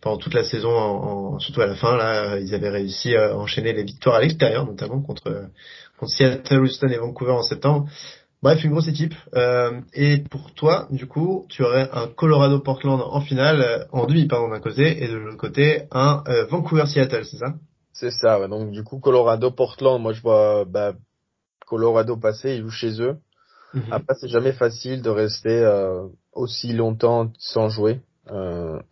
pendant 0.00 0.18
toute 0.18 0.34
la 0.34 0.44
saison, 0.44 1.38
surtout 1.38 1.62
à 1.62 1.66
la 1.66 1.76
fin 1.76 1.96
là, 1.96 2.38
ils 2.38 2.54
avaient 2.54 2.70
réussi 2.70 3.16
à 3.16 3.36
enchaîner 3.36 3.72
les 3.72 3.84
victoires 3.84 4.16
à 4.16 4.20
l'extérieur, 4.20 4.66
notamment 4.66 5.00
contre, 5.00 5.48
Seattle, 6.06 6.60
Houston 6.60 6.88
et 6.88 6.98
Vancouver 6.98 7.32
en 7.32 7.42
septembre. 7.42 7.88
Bref, 8.44 8.62
une 8.62 8.72
grosse 8.72 8.88
équipe. 8.88 9.14
Euh, 9.34 9.80
et 9.94 10.18
pour 10.18 10.52
toi, 10.52 10.86
du 10.90 11.06
coup, 11.06 11.46
tu 11.48 11.62
aurais 11.62 11.88
un 11.94 12.08
Colorado-Portland 12.08 13.00
en 13.02 13.22
finale, 13.22 13.62
euh, 13.62 13.84
en 13.90 14.04
demi, 14.04 14.26
pardon, 14.26 14.50
d'un 14.50 14.60
côté, 14.60 15.02
et 15.02 15.08
de 15.08 15.16
l'autre 15.16 15.38
côté, 15.38 15.84
un 15.92 16.22
euh, 16.28 16.44
Vancouver-Seattle, 16.50 17.24
c'est 17.24 17.38
ça? 17.38 17.54
C'est 17.94 18.10
ça, 18.10 18.40
ouais. 18.40 18.48
donc 18.48 18.70
du 18.70 18.84
coup, 18.84 18.98
Colorado-Portland, 18.98 20.02
moi 20.02 20.12
je 20.12 20.20
vois 20.20 20.64
bah, 20.64 20.92
Colorado 21.66 22.16
passer, 22.16 22.56
ils 22.56 22.62
jouent 22.62 22.70
chez 22.70 23.00
eux. 23.00 23.16
Mhm. 23.72 23.84
Après, 23.90 24.14
c'est 24.20 24.28
jamais 24.28 24.52
facile 24.52 25.00
de 25.00 25.10
rester 25.10 25.66
aussi 26.32 26.72
longtemps 26.72 27.32
sans 27.38 27.68
jouer. 27.68 28.00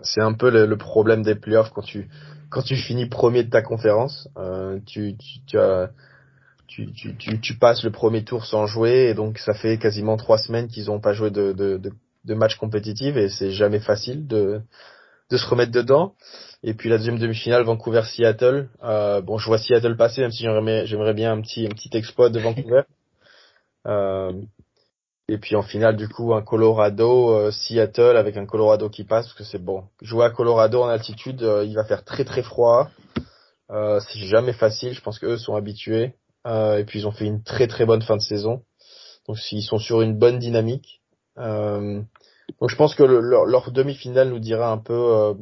c'est 0.00 0.20
un 0.20 0.32
peu 0.32 0.50
le, 0.50 0.76
problème 0.76 1.22
des 1.22 1.34
playoffs 1.34 1.70
quand 1.70 1.82
tu 1.82 2.08
quand 2.50 2.62
tu 2.62 2.76
finis 2.76 3.06
premier 3.06 3.44
de 3.44 3.50
ta 3.50 3.62
conférence. 3.62 4.28
tu, 4.86 5.16
tu, 5.16 5.44
tu 5.46 5.58
as 5.58 5.90
tu, 6.72 6.90
tu, 6.92 7.16
tu, 7.16 7.40
tu, 7.40 7.54
passes 7.58 7.84
le 7.84 7.90
premier 7.90 8.24
tour 8.24 8.46
sans 8.46 8.66
jouer 8.66 9.10
et 9.10 9.14
donc 9.14 9.38
ça 9.38 9.52
fait 9.52 9.76
quasiment 9.76 10.16
trois 10.16 10.38
semaines 10.38 10.68
qu'ils 10.68 10.86
n'ont 10.86 11.00
pas 11.00 11.12
joué 11.12 11.30
de, 11.30 11.52
de, 11.52 11.76
de, 11.76 11.92
de 12.24 12.34
match 12.34 12.56
compétitif 12.56 13.16
et 13.16 13.28
c'est 13.28 13.50
jamais 13.50 13.80
facile 13.80 14.26
de, 14.26 14.62
de 15.32 15.38
se 15.38 15.46
remettre 15.46 15.72
dedans. 15.72 16.14
Et 16.62 16.74
puis 16.74 16.88
la 16.88 16.98
deuxième 16.98 17.18
demi-finale, 17.18 17.64
Vancouver-Seattle. 17.64 18.68
Euh, 18.84 19.20
bon, 19.20 19.38
je 19.38 19.46
vois 19.46 19.58
Seattle 19.58 19.96
passer, 19.96 20.20
même 20.20 20.30
si 20.30 20.44
j'aimerais, 20.44 20.86
j'aimerais 20.86 21.14
bien 21.14 21.32
un 21.32 21.40
petit, 21.40 21.66
un 21.66 21.70
petit 21.70 21.90
exploit 21.94 22.30
de 22.30 22.38
Vancouver. 22.38 22.82
Euh, 23.84 24.30
et 25.26 25.38
puis 25.38 25.56
en 25.56 25.62
finale, 25.62 25.96
du 25.96 26.08
coup, 26.08 26.34
un 26.34 26.42
Colorado-Seattle 26.42 28.16
avec 28.16 28.36
un 28.36 28.46
Colorado 28.46 28.88
qui 28.88 29.02
passe, 29.02 29.26
parce 29.26 29.38
que 29.38 29.42
c'est 29.42 29.58
bon. 29.58 29.82
Jouer 30.00 30.24
à 30.24 30.30
Colorado 30.30 30.80
en 30.80 30.86
altitude, 30.86 31.42
euh, 31.42 31.64
il 31.64 31.74
va 31.74 31.82
faire 31.82 32.04
très 32.04 32.24
très 32.24 32.44
froid. 32.44 32.90
Euh, 33.72 33.98
c'est 33.98 34.20
jamais 34.20 34.52
facile, 34.52 34.94
je 34.94 35.00
pense 35.00 35.18
qu'eux 35.18 35.38
sont 35.38 35.56
habitués. 35.56 36.14
Euh, 36.46 36.78
et 36.78 36.84
puis 36.84 37.00
ils 37.00 37.06
ont 37.08 37.10
fait 37.10 37.24
une 37.24 37.42
très 37.42 37.66
très 37.66 37.86
bonne 37.86 38.02
fin 38.02 38.16
de 38.16 38.22
saison. 38.22 38.62
Donc 39.26 39.36
ils 39.50 39.62
sont 39.62 39.78
sur 39.78 40.00
une 40.00 40.16
bonne 40.16 40.38
dynamique. 40.38 41.00
Euh, 41.38 42.02
donc 42.60 42.70
je 42.70 42.76
pense 42.76 42.94
que 42.94 43.02
le, 43.02 43.20
leur, 43.20 43.70
demi-finale 43.70 44.28
nous 44.28 44.38
dira 44.38 44.70
un 44.70 44.78
peu 44.78 44.94
euh, 44.94 45.34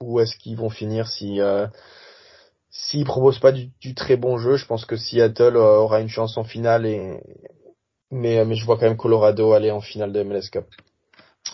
où 0.00 0.20
est-ce 0.20 0.36
qu'ils 0.36 0.56
vont 0.56 0.70
finir 0.70 1.08
si 1.08 1.40
euh, 1.40 1.66
s'ils 2.70 3.04
proposent 3.04 3.38
pas 3.38 3.52
du, 3.52 3.94
très 3.94 4.16
bon 4.16 4.38
jeu. 4.38 4.56
Je 4.56 4.66
pense 4.66 4.84
que 4.84 4.96
Seattle 4.96 5.56
euh, 5.56 5.78
aura 5.78 6.00
une 6.00 6.08
chance 6.08 6.36
en 6.36 6.44
finale 6.44 6.86
et 6.86 7.20
mais 8.10 8.44
mais 8.44 8.54
je 8.54 8.64
vois 8.64 8.76
quand 8.76 8.86
même 8.86 8.96
Colorado 8.96 9.52
aller 9.52 9.70
en 9.70 9.80
finale 9.80 10.12
de 10.12 10.22
MLS 10.22 10.50
Cup. 10.50 10.66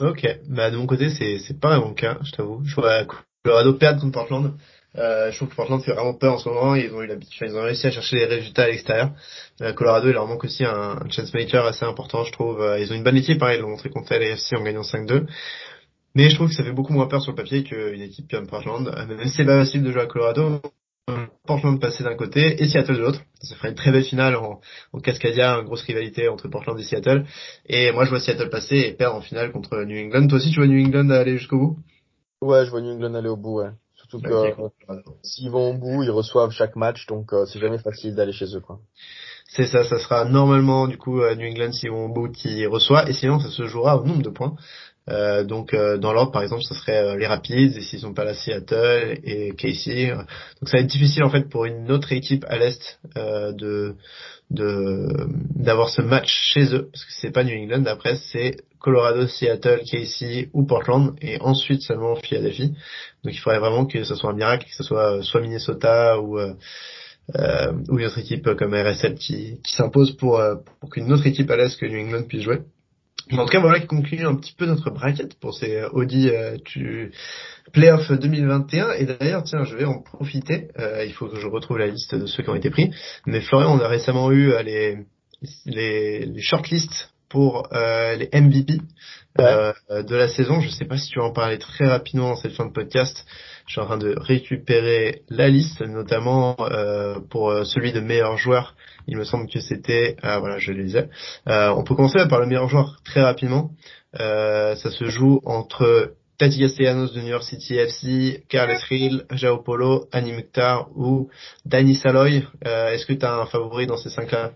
Ok, 0.00 0.26
bah 0.48 0.70
de 0.70 0.76
mon 0.76 0.86
côté 0.86 1.10
c'est 1.10 1.38
c'est 1.38 1.58
pas 1.58 1.76
le 1.76 1.94
cas, 1.94 2.18
je 2.22 2.32
t'avoue. 2.32 2.62
Je 2.64 2.74
vois 2.74 3.04
Colorado 3.44 3.74
perdre 3.74 4.00
contre 4.00 4.12
Portland. 4.12 4.52
Euh, 4.98 5.30
je 5.30 5.36
trouve 5.36 5.48
que 5.48 5.54
Portland 5.54 5.82
fait 5.82 5.92
vraiment 5.92 6.14
peur 6.14 6.34
en 6.34 6.38
ce 6.38 6.48
moment. 6.48 6.74
Ils 6.74 6.92
ont 6.92 7.02
eu 7.02 7.06
l'habitude, 7.06 7.48
ils 7.48 7.56
ont 7.56 7.62
réussi 7.62 7.86
à 7.86 7.90
chercher 7.90 8.16
les 8.16 8.24
résultats 8.24 8.64
à 8.64 8.68
l'extérieur. 8.68 9.10
Euh, 9.62 9.72
Colorado, 9.72 10.08
il 10.08 10.12
leur 10.12 10.26
manque 10.26 10.44
aussi 10.44 10.64
un, 10.64 10.98
un 11.02 11.10
chance 11.10 11.32
maker 11.32 11.66
assez 11.66 11.84
important, 11.84 12.24
je 12.24 12.32
trouve. 12.32 12.60
Euh, 12.60 12.80
ils 12.80 12.92
ont 12.92 12.96
une 12.96 13.04
bonne 13.04 13.16
équipe, 13.16 13.38
pareil, 13.38 13.58
ils 13.58 13.62
l'ont 13.62 13.70
montré 13.70 13.90
contre 13.90 14.12
l'AFC 14.14 14.54
en 14.54 14.62
gagnant 14.62 14.82
5-2. 14.82 15.26
Mais 16.16 16.28
je 16.28 16.34
trouve 16.34 16.48
que 16.48 16.54
ça 16.54 16.64
fait 16.64 16.72
beaucoup 16.72 16.92
moins 16.92 17.06
peur 17.06 17.22
sur 17.22 17.32
le 17.32 17.36
papier 17.36 17.62
qu'une 17.62 18.02
équipe 18.02 18.28
comme 18.30 18.48
Portland. 18.48 18.88
Euh, 18.88 19.06
même 19.06 19.28
si 19.28 19.36
c'est 19.36 19.44
pas 19.44 19.58
facile 19.60 19.82
de 19.82 19.92
jouer 19.92 20.02
à 20.02 20.06
Colorado, 20.06 20.60
Portland 21.46 21.80
passer 21.80 22.04
d'un 22.04 22.14
côté 22.14 22.62
et 22.62 22.68
Seattle 22.68 22.96
de 22.96 23.00
l'autre. 23.00 23.20
Ça 23.40 23.56
ferait 23.56 23.70
une 23.70 23.74
très 23.74 23.90
belle 23.90 24.04
finale 24.04 24.36
en, 24.36 24.60
en 24.92 24.98
Cascadia, 25.00 25.54
une 25.58 25.64
grosse 25.64 25.82
rivalité 25.82 26.28
entre 26.28 26.48
Portland 26.48 26.78
et 26.78 26.84
Seattle. 26.84 27.24
Et 27.66 27.92
moi, 27.92 28.04
je 28.04 28.10
vois 28.10 28.20
Seattle 28.20 28.50
passer 28.50 28.76
et 28.76 28.92
perdre 28.92 29.16
en 29.16 29.20
finale 29.20 29.52
contre 29.52 29.82
New 29.84 29.98
England. 29.98 30.26
Toi 30.28 30.38
aussi, 30.38 30.50
tu 30.50 30.56
vois 30.56 30.66
New 30.66 30.84
England 30.84 31.10
aller 31.10 31.38
jusqu'au 31.38 31.58
bout? 31.58 31.78
Ouais, 32.42 32.64
je 32.64 32.70
vois 32.70 32.80
New 32.80 32.92
England 32.92 33.14
aller 33.14 33.28
au 33.28 33.36
bout, 33.36 33.58
ouais. 33.58 33.70
Surtout 34.10 34.28
que 34.28 34.52
s'ils 35.22 35.50
vont 35.50 35.70
au 35.70 35.74
bout, 35.74 36.02
ils 36.02 36.10
reçoivent 36.10 36.50
chaque 36.50 36.74
match, 36.74 37.06
donc 37.06 37.32
euh, 37.32 37.46
c'est 37.46 37.60
jamais 37.60 37.78
facile 37.78 38.16
d'aller 38.16 38.32
chez 38.32 38.56
eux, 38.56 38.60
quoi. 38.60 38.80
C'est 39.48 39.66
ça, 39.66 39.84
ça 39.84 39.98
sera 39.98 40.24
normalement 40.24 40.86
du 40.86 40.96
coup 40.96 41.18
New 41.18 41.48
England 41.48 41.72
s'ils 41.72 41.90
vont 41.90 42.06
au 42.06 42.12
bout 42.12 42.28
qui 42.30 42.66
reçoit, 42.66 43.08
et 43.08 43.12
sinon 43.12 43.40
ça 43.40 43.50
se 43.50 43.66
jouera 43.66 43.96
au 44.00 44.04
nombre 44.04 44.22
de 44.22 44.30
points. 44.30 44.54
Euh, 45.08 45.42
donc 45.42 45.74
euh, 45.74 45.96
dans 45.98 46.12
l'ordre 46.12 46.30
par 46.30 46.42
exemple, 46.42 46.62
ce 46.62 46.74
serait 46.74 47.16
les 47.16 47.26
Rapids 47.26 47.76
et 47.76 47.80
s'ils 47.80 47.98
sont 47.98 48.14
pas 48.14 48.24
là 48.24 48.34
Seattle 48.34 49.18
et 49.24 49.52
Casey. 49.56 50.12
Donc 50.12 50.68
ça 50.68 50.76
va 50.76 50.82
être 50.82 50.90
difficile 50.90 51.24
en 51.24 51.30
fait 51.30 51.48
pour 51.48 51.64
une 51.64 51.90
autre 51.90 52.12
équipe 52.12 52.44
à 52.48 52.58
l'est 52.58 53.00
de 53.16 53.96
de 54.50 55.08
d'avoir 55.56 55.88
ce 55.88 56.02
match 56.02 56.32
chez 56.52 56.72
eux 56.74 56.88
parce 56.92 57.04
que 57.04 57.12
c'est 57.20 57.32
pas 57.32 57.42
New 57.42 57.56
England. 57.56 57.86
Après 57.86 58.14
c'est 58.16 58.56
Colorado, 58.80 59.26
Seattle, 59.26 59.80
Casey 59.90 60.48
ou 60.52 60.64
Portland 60.64 61.14
et 61.20 61.40
ensuite 61.40 61.82
seulement 61.82 62.16
Philadelphie. 62.16 62.74
Donc 63.24 63.34
il 63.34 63.38
faudrait 63.38 63.60
vraiment 63.60 63.86
que 63.86 64.02
ce 64.04 64.14
soit 64.14 64.30
un 64.30 64.34
miracle, 64.34 64.66
que 64.66 64.74
ce 64.74 64.82
soit 64.82 65.18
euh, 65.18 65.22
soit 65.22 65.40
Minnesota 65.40 66.20
ou 66.20 66.38
euh, 66.38 66.54
euh, 67.36 67.72
ou 67.88 67.98
une 67.98 68.06
autre 68.06 68.18
équipe 68.18 68.54
comme 68.54 68.74
RSL 68.74 69.14
qui, 69.14 69.60
qui 69.62 69.76
s'impose 69.76 70.16
pour, 70.16 70.40
euh, 70.40 70.56
pour 70.80 70.90
qu'une 70.90 71.12
autre 71.12 71.26
équipe 71.26 71.50
à 71.50 71.56
l'Est 71.56 71.78
que 71.78 71.86
New 71.86 72.06
England 72.06 72.24
puisse 72.24 72.42
jouer. 72.42 72.60
En 73.32 73.44
tout 73.44 73.52
cas, 73.52 73.60
voilà 73.60 73.78
qui 73.78 73.86
conclut 73.86 74.26
un 74.26 74.34
petit 74.34 74.54
peu 74.56 74.66
notre 74.66 74.90
bracket 74.90 75.38
pour 75.38 75.54
ces 75.54 75.84
Audi 75.92 76.30
euh, 76.30 76.56
tu... 76.64 77.12
Playoff 77.72 78.10
2021. 78.10 78.92
Et 78.94 79.04
d'ailleurs, 79.04 79.44
tiens, 79.44 79.62
je 79.62 79.76
vais 79.76 79.84
en 79.84 80.02
profiter. 80.02 80.68
Euh, 80.78 81.04
il 81.04 81.12
faut 81.12 81.28
que 81.28 81.38
je 81.38 81.46
retrouve 81.46 81.78
la 81.78 81.86
liste 81.86 82.14
de 82.14 82.26
ceux 82.26 82.42
qui 82.42 82.50
ont 82.50 82.56
été 82.56 82.70
pris. 82.70 82.90
Mais 83.26 83.40
Florian, 83.40 83.76
on 83.76 83.80
a 83.80 83.86
récemment 83.86 84.32
eu 84.32 84.52
les, 84.64 84.98
les, 85.66 86.26
les 86.26 86.40
shortlists 86.40 87.12
pour 87.30 87.68
euh, 87.72 88.16
les 88.16 88.28
MVP 88.38 88.80
euh, 89.40 89.72
de 89.88 90.16
la 90.16 90.28
saison. 90.28 90.60
Je 90.60 90.68
sais 90.68 90.84
pas 90.84 90.98
si 90.98 91.08
tu 91.08 91.18
vas 91.18 91.26
en 91.26 91.32
parler 91.32 91.58
très 91.58 91.86
rapidement 91.86 92.28
dans 92.30 92.36
cette 92.36 92.52
fin 92.52 92.66
de 92.66 92.72
podcast. 92.72 93.24
Je 93.70 93.74
suis 93.74 93.80
en 93.80 93.86
train 93.86 93.98
de 93.98 94.16
récupérer 94.18 95.22
la 95.28 95.48
liste, 95.48 95.80
notamment 95.80 96.56
euh, 96.58 97.20
pour 97.30 97.50
euh, 97.50 97.62
celui 97.62 97.92
de 97.92 98.00
meilleur 98.00 98.36
joueur. 98.36 98.74
Il 99.06 99.16
me 99.16 99.22
semble 99.22 99.48
que 99.48 99.60
c'était, 99.60 100.16
ah 100.22 100.40
voilà, 100.40 100.58
je 100.58 100.72
les 100.72 100.96
ai. 100.96 101.04
Euh, 101.48 101.68
on 101.68 101.84
peut 101.84 101.94
commencer 101.94 102.18
par 102.28 102.40
le 102.40 102.46
meilleur 102.46 102.68
joueur 102.68 103.00
très 103.04 103.22
rapidement. 103.22 103.70
ça 104.12 104.74
se 104.76 105.04
joue 105.04 105.40
entre 105.44 106.14
Tati 106.36 106.58
Castellanos 106.58 107.12
de 107.12 107.20
New 107.20 107.28
York 107.28 107.44
City 107.44 107.76
FC, 107.76 108.44
Carles 108.48 108.76
Rill, 108.88 109.24
Jao 109.30 109.58
Polo, 109.58 110.08
Annie 110.10 110.32
Mukhtar 110.32 110.88
ou 110.96 111.30
Danny 111.64 111.94
Saloy. 111.94 112.42
Est-ce 112.62 113.06
que 113.06 113.12
tu 113.12 113.24
as 113.24 113.34
un 113.34 113.46
favori 113.46 113.86
dans 113.86 113.98
ces 113.98 114.10
cinq-là? 114.10 114.50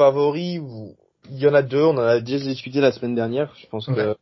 Euh, 0.00 0.10
favori, 0.10 0.60
il 1.30 1.38
y 1.38 1.46
en 1.46 1.54
a 1.54 1.62
deux, 1.62 1.82
on 1.82 1.96
en 1.96 1.98
a 1.98 2.20
déjà 2.20 2.44
discuté 2.44 2.80
la 2.80 2.92
semaine 2.92 3.14
dernière. 3.14 3.54
Je 3.56 3.66
pense 3.66 3.86
que 3.86 4.16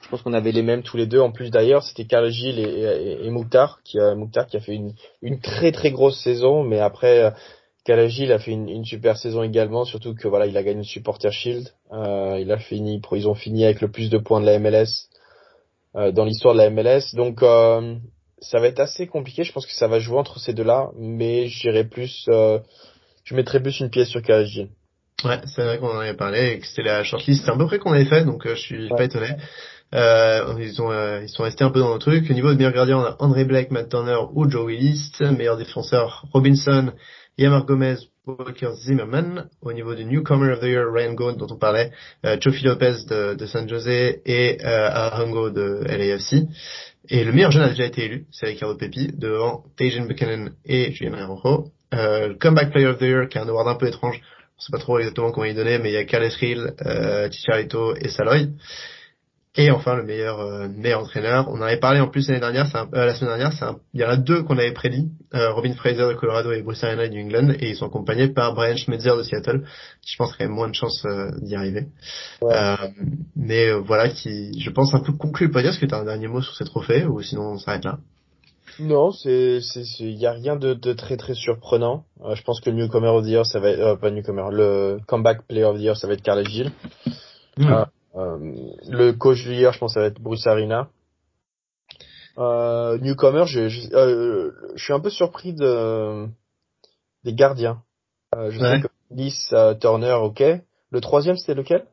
je 0.00 0.08
pense 0.08 0.22
qu'on 0.22 0.32
avait 0.32 0.52
les 0.52 0.62
mêmes 0.62 0.82
tous 0.82 0.96
les 0.96 1.06
deux. 1.06 1.20
En 1.20 1.30
plus 1.30 1.50
d'ailleurs, 1.50 1.82
c'était 1.82 2.04
Karl 2.04 2.28
Gilles 2.30 2.58
et, 2.58 2.62
et, 2.62 3.26
et, 3.26 3.30
Mouktar 3.30 3.80
qui 3.84 4.00
a 4.00 4.14
Mouktar 4.14 4.46
qui 4.46 4.56
a 4.56 4.60
fait 4.60 4.74
une 4.74 4.94
une 5.22 5.40
très 5.40 5.72
très 5.72 5.90
grosse 5.90 6.18
saison, 6.20 6.64
mais 6.64 6.80
après 6.80 7.32
Karl 7.84 8.08
Gilles 8.08 8.32
a 8.32 8.38
fait 8.38 8.52
une, 8.52 8.68
une, 8.68 8.84
super 8.84 9.16
saison 9.16 9.42
également, 9.42 9.84
surtout 9.84 10.14
que 10.14 10.28
voilà, 10.28 10.46
il 10.46 10.56
a 10.56 10.62
gagné 10.62 10.78
le 10.78 10.84
Supporter 10.84 11.32
Shield. 11.32 11.68
Euh, 11.92 12.38
il 12.40 12.50
a 12.52 12.58
fini, 12.58 13.00
ils 13.12 13.28
ont 13.28 13.34
fini 13.34 13.64
avec 13.64 13.80
le 13.80 13.90
plus 13.90 14.08
de 14.08 14.18
points 14.18 14.40
de 14.40 14.46
la 14.46 14.58
MLS 14.58 15.08
euh, 15.96 16.12
dans 16.12 16.24
l'histoire 16.24 16.54
de 16.54 16.58
la 16.58 16.70
MLS. 16.70 17.14
Donc 17.14 17.42
euh, 17.42 17.96
ça 18.38 18.60
va 18.60 18.68
être 18.68 18.78
assez 18.78 19.08
compliqué. 19.08 19.42
Je 19.42 19.52
pense 19.52 19.66
que 19.66 19.72
ça 19.72 19.88
va 19.88 19.98
jouer 19.98 20.18
entre 20.18 20.38
ces 20.38 20.54
deux-là, 20.54 20.90
mais 20.96 21.48
j'irai 21.48 21.84
plus, 21.84 22.26
euh, 22.28 22.60
je 23.24 23.34
mettrai 23.34 23.60
plus 23.60 23.80
une 23.80 23.90
pièce 23.90 24.08
sur 24.08 24.22
Gilles. 24.44 24.68
Ouais, 25.24 25.40
c'est 25.46 25.62
vrai 25.62 25.78
qu'on 25.78 25.88
en 25.88 26.00
avait 26.00 26.14
parlé 26.14 26.52
et 26.52 26.58
que 26.58 26.66
c'était 26.66 26.82
la 26.82 27.04
shortlist. 27.04 27.44
C'est 27.44 27.50
à 27.50 27.56
peu 27.56 27.66
près 27.66 27.78
qu'on 27.78 27.92
avait 27.92 28.04
fait, 28.04 28.24
donc 28.24 28.46
euh, 28.46 28.54
je 28.54 28.60
suis 28.60 28.88
pas 28.88 29.04
étonné. 29.04 29.36
Euh, 29.94 30.54
ils, 30.58 30.80
ont, 30.80 30.90
euh, 30.90 31.20
ils 31.22 31.28
sont 31.28 31.42
restés 31.42 31.64
un 31.64 31.70
peu 31.70 31.80
dans 31.80 31.92
le 31.92 31.98
truc. 31.98 32.28
Au 32.30 32.32
niveau 32.32 32.50
de 32.50 32.56
meilleur 32.56 32.72
gardien, 32.72 32.98
on 32.98 33.04
a 33.04 33.16
André 33.18 33.44
Blake, 33.44 33.70
Matt 33.70 33.90
Turner 33.90 34.18
ou 34.32 34.48
Joe 34.48 34.66
Willis. 34.66 35.12
Meilleur 35.20 35.56
défenseur, 35.56 36.24
Robinson, 36.32 36.92
Yamar 37.38 37.66
Gomez, 37.66 37.96
Walker 38.26 38.70
Zimmerman. 38.84 39.48
Au 39.60 39.72
niveau 39.72 39.94
du 39.94 40.04
Newcomer 40.04 40.52
of 40.52 40.60
the 40.60 40.64
Year, 40.64 40.90
Ryan 40.90 41.12
Gone, 41.12 41.36
dont 41.36 41.48
on 41.50 41.58
parlait, 41.58 41.90
euh, 42.24 42.38
Chofi 42.40 42.64
Lopez 42.64 43.04
de, 43.08 43.34
de 43.34 43.46
San 43.46 43.68
Jose 43.68 43.88
et 43.88 44.58
euh, 44.64 44.88
Arango 44.90 45.50
de 45.50 45.84
LAFC. 45.84 46.48
Et 47.08 47.24
le 47.24 47.32
meilleur 47.32 47.50
jeune 47.50 47.64
a 47.64 47.68
déjà 47.68 47.84
été 47.84 48.04
élu, 48.04 48.26
c'est 48.30 48.46
Ricardo 48.46 48.76
Pepi, 48.76 49.10
devant 49.12 49.64
Tajan 49.76 50.06
Buchanan 50.06 50.52
et 50.64 50.92
Julien 50.92 51.14
Araujo. 51.14 51.72
Euh, 51.94 52.28
le 52.28 52.34
Comeback 52.34 52.70
Player 52.70 52.86
of 52.86 52.98
the 52.98 53.02
Year, 53.02 53.28
qui 53.28 53.38
est 53.38 53.40
un 53.40 53.48
award 53.48 53.68
un 53.68 53.74
peu 53.74 53.88
étrange, 53.88 54.20
sais 54.64 54.72
pas 54.72 54.78
trop 54.78 54.98
exactement 54.98 55.32
comment 55.32 55.44
il 55.44 55.50
est 55.50 55.54
donné, 55.54 55.78
mais 55.78 55.90
il 55.90 55.94
y 55.94 55.96
a 55.96 56.04
Carles 56.04 56.30
Rill, 56.40 56.74
euh, 56.86 57.30
Chicharito 57.30 57.94
et 57.96 58.08
Saloy. 58.08 58.48
Et 59.54 59.70
enfin 59.70 59.96
le 59.96 60.02
meilleur 60.02 60.40
euh, 60.40 60.66
meilleur 60.68 61.00
entraîneur. 61.00 61.46
On 61.50 61.56
en 61.56 61.62
avait 61.62 61.76
parlé 61.76 62.00
en 62.00 62.08
plus 62.08 62.26
l'année 62.26 62.40
dernière, 62.40 62.66
c'est 62.68 62.78
euh, 62.78 63.04
la 63.04 63.14
semaine 63.14 63.36
dernière, 63.36 63.52
c'est 63.52 63.66
il 63.92 64.00
y 64.00 64.04
en 64.04 64.08
a 64.08 64.16
deux 64.16 64.42
qu'on 64.44 64.56
avait 64.56 64.72
prédit, 64.72 65.10
euh, 65.34 65.52
Robin 65.52 65.74
Fraser 65.74 66.08
de 66.08 66.14
Colorado 66.14 66.52
et 66.52 66.62
Bruce 66.62 66.82
Arena 66.82 67.06
de 67.06 67.12
New 67.12 67.26
England, 67.26 67.50
et 67.60 67.68
ils 67.68 67.76
sont 67.76 67.84
accompagnés 67.84 68.28
par 68.28 68.54
Brian 68.54 68.76
Schmetzer 68.76 69.14
de 69.14 69.22
Seattle, 69.22 69.64
qui 70.00 70.12
je 70.12 70.16
pense 70.16 70.32
aurait 70.32 70.48
moins 70.48 70.68
de 70.68 70.74
chance 70.74 71.04
euh, 71.04 71.30
d'y 71.42 71.54
arriver. 71.54 71.88
Ouais. 72.40 72.54
Euh, 72.54 72.76
mais 73.36 73.68
euh, 73.68 73.80
voilà, 73.80 74.08
qui 74.08 74.58
je 74.58 74.70
pense 74.70 74.94
un 74.94 75.00
peu 75.00 75.12
conclut 75.12 75.48
le 75.48 75.52
podium. 75.52 75.70
Est-ce 75.70 75.80
que 75.80 75.86
tu 75.86 75.94
as 75.94 75.98
un 75.98 76.04
dernier 76.04 76.28
mot 76.28 76.40
sur 76.40 76.54
ces 76.54 76.64
trophées 76.64 77.04
ou 77.04 77.20
sinon 77.20 77.52
on 77.52 77.58
s'arrête 77.58 77.84
là 77.84 77.98
Non, 78.78 79.12
c'est 79.12 79.60
c'est 79.60 79.82
il 80.00 80.16
y 80.18 80.26
a 80.26 80.32
rien 80.32 80.56
de, 80.56 80.74
de 80.74 80.92
très 80.92 81.16
très 81.16 81.34
surprenant. 81.34 82.04
Euh, 82.24 82.34
je 82.34 82.42
pense 82.42 82.60
que 82.60 82.70
le 82.70 82.76
newcomer 82.76 83.08
of 83.08 83.24
the 83.24 83.28
year 83.28 83.46
ça 83.46 83.60
va 83.60 83.70
être 83.70 83.80
euh, 83.80 83.96
pas 83.96 84.10
newcomer, 84.10 84.44
le 84.50 84.98
comeback 85.06 85.42
player 85.46 85.64
of 85.64 85.76
the 85.76 85.80
year 85.82 85.96
ça 85.96 86.06
va 86.06 86.14
être 86.14 86.22
Carles 86.22 86.46
Gilles. 86.48 86.72
Mmh. 87.58 87.66
Euh, 87.70 87.84
euh, 88.16 88.54
le 88.88 89.12
coach 89.12 89.42
du 89.44 89.52
year 89.54 89.72
je 89.72 89.78
pense 89.78 89.94
ça 89.94 90.00
va 90.00 90.06
être 90.06 90.20
Bruce 90.20 90.46
Arena. 90.46 90.88
Euh, 92.38 92.96
newcomer, 92.98 93.44
je, 93.46 93.68
je, 93.68 93.92
euh, 93.94 94.50
je 94.74 94.82
suis 94.82 94.92
un 94.94 95.00
peu 95.00 95.10
surpris 95.10 95.52
de 95.52 96.26
des 97.24 97.34
gardiens. 97.34 97.82
Euh, 98.34 98.50
je 98.50 98.58
Ouais. 98.58 98.80
sais 98.80 98.80
que 98.80 99.54
euh, 99.54 99.74
Turner, 99.74 100.12
ok. 100.14 100.42
Le 100.90 101.00
troisième 101.00 101.36
c'était 101.36 101.54
lequel? 101.54 101.84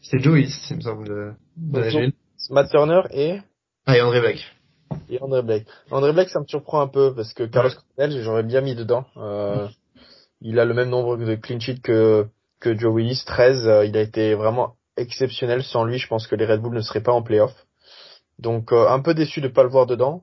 C'est 0.00 0.18
Joe 0.18 0.34
Willis, 0.34 0.66
il 0.70 0.76
me 0.76 0.80
semble, 0.80 1.06
de, 1.08 1.32
de 1.56 1.78
la. 1.78 2.08
Matt 2.50 2.70
Turner 2.70 3.02
et 3.12 3.38
Ah, 3.86 3.96
et 3.96 4.00
André 4.02 4.20
Blake. 4.20 4.44
Et 5.08 5.20
André 5.20 5.42
Blake. 5.42 5.66
André 5.90 6.12
Blake, 6.12 6.28
ça 6.28 6.40
me 6.40 6.46
surprend 6.46 6.80
un 6.80 6.88
peu 6.88 7.14
parce 7.14 7.32
que 7.34 7.44
Carlos 7.44 7.70
Cornell, 7.96 8.22
j'aurais 8.22 8.42
bien 8.42 8.60
mis 8.60 8.74
dedans. 8.74 9.04
Euh, 9.16 9.68
il 10.40 10.58
a 10.58 10.64
le 10.64 10.74
même 10.74 10.90
nombre 10.90 11.16
de 11.16 11.34
clean 11.34 11.60
sheets 11.60 11.80
que, 11.80 12.26
que 12.60 12.76
Joe 12.76 12.94
Willis, 12.94 13.22
13. 13.26 13.66
Euh, 13.66 13.84
il 13.86 13.96
a 13.96 14.00
été 14.00 14.34
vraiment 14.34 14.74
exceptionnel. 14.96 15.62
Sans 15.62 15.84
lui, 15.84 15.98
je 15.98 16.08
pense 16.08 16.26
que 16.26 16.36
les 16.36 16.46
Red 16.46 16.60
Bull 16.60 16.74
ne 16.74 16.80
seraient 16.80 17.02
pas 17.02 17.12
en 17.12 17.22
playoff. 17.22 17.54
Donc, 18.38 18.72
euh, 18.72 18.88
un 18.88 19.00
peu 19.00 19.14
déçu 19.14 19.40
de 19.40 19.48
pas 19.48 19.62
le 19.62 19.68
voir 19.68 19.86
dedans. 19.86 20.22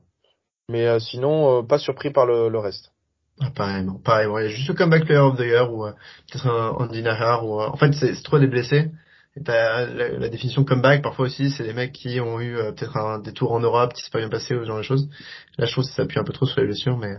Mais 0.68 0.86
euh, 0.86 0.98
sinon, 0.98 1.58
euh, 1.58 1.62
pas 1.62 1.78
surpris 1.78 2.10
par 2.10 2.26
le, 2.26 2.48
le 2.48 2.58
reste. 2.58 2.92
Ah, 3.40 3.50
pareillement, 3.54 3.98
pareillement. 4.04 4.38
Il 4.38 4.44
y 4.44 4.46
a 4.46 4.50
juste 4.50 4.68
le 4.68 4.74
comeback 4.74 5.04
player 5.04 5.20
of 5.20 5.36
the 5.36 5.40
year 5.40 5.72
ou 5.72 5.86
euh, 5.86 5.92
peut-être 6.30 6.46
un 6.46 6.70
Andy 6.78 7.02
Nahar 7.02 7.46
ou 7.46 7.60
euh, 7.60 7.66
en 7.66 7.76
fait 7.76 7.92
c'est 7.92 8.14
c'est 8.14 8.22
trop 8.22 8.38
des 8.38 8.46
blessés. 8.46 8.90
La, 9.34 10.28
définition 10.28 10.62
comeback 10.62 11.02
parfois 11.02 11.26
aussi 11.26 11.50
c'est 11.50 11.64
des 11.64 11.72
mecs 11.72 11.92
qui 11.92 12.20
ont 12.20 12.38
eu 12.38 12.54
euh, 12.54 12.72
peut-être 12.72 12.98
un 12.98 13.18
détour 13.18 13.52
en 13.52 13.60
Europe 13.60 13.94
qui 13.94 14.02
s'est 14.02 14.10
pas 14.10 14.18
bien 14.18 14.28
passé 14.28 14.54
ou 14.54 14.60
ce 14.60 14.66
genre 14.66 14.76
de 14.76 14.82
choses. 14.82 15.08
Là 15.56 15.64
je 15.64 15.72
trouve 15.72 15.84
que 15.84 15.90
ça 15.90 15.96
s'appuie 15.96 16.18
un 16.18 16.24
peu 16.24 16.34
trop 16.34 16.44
sur 16.44 16.60
les 16.60 16.66
blessures 16.66 16.98
mais 16.98 17.16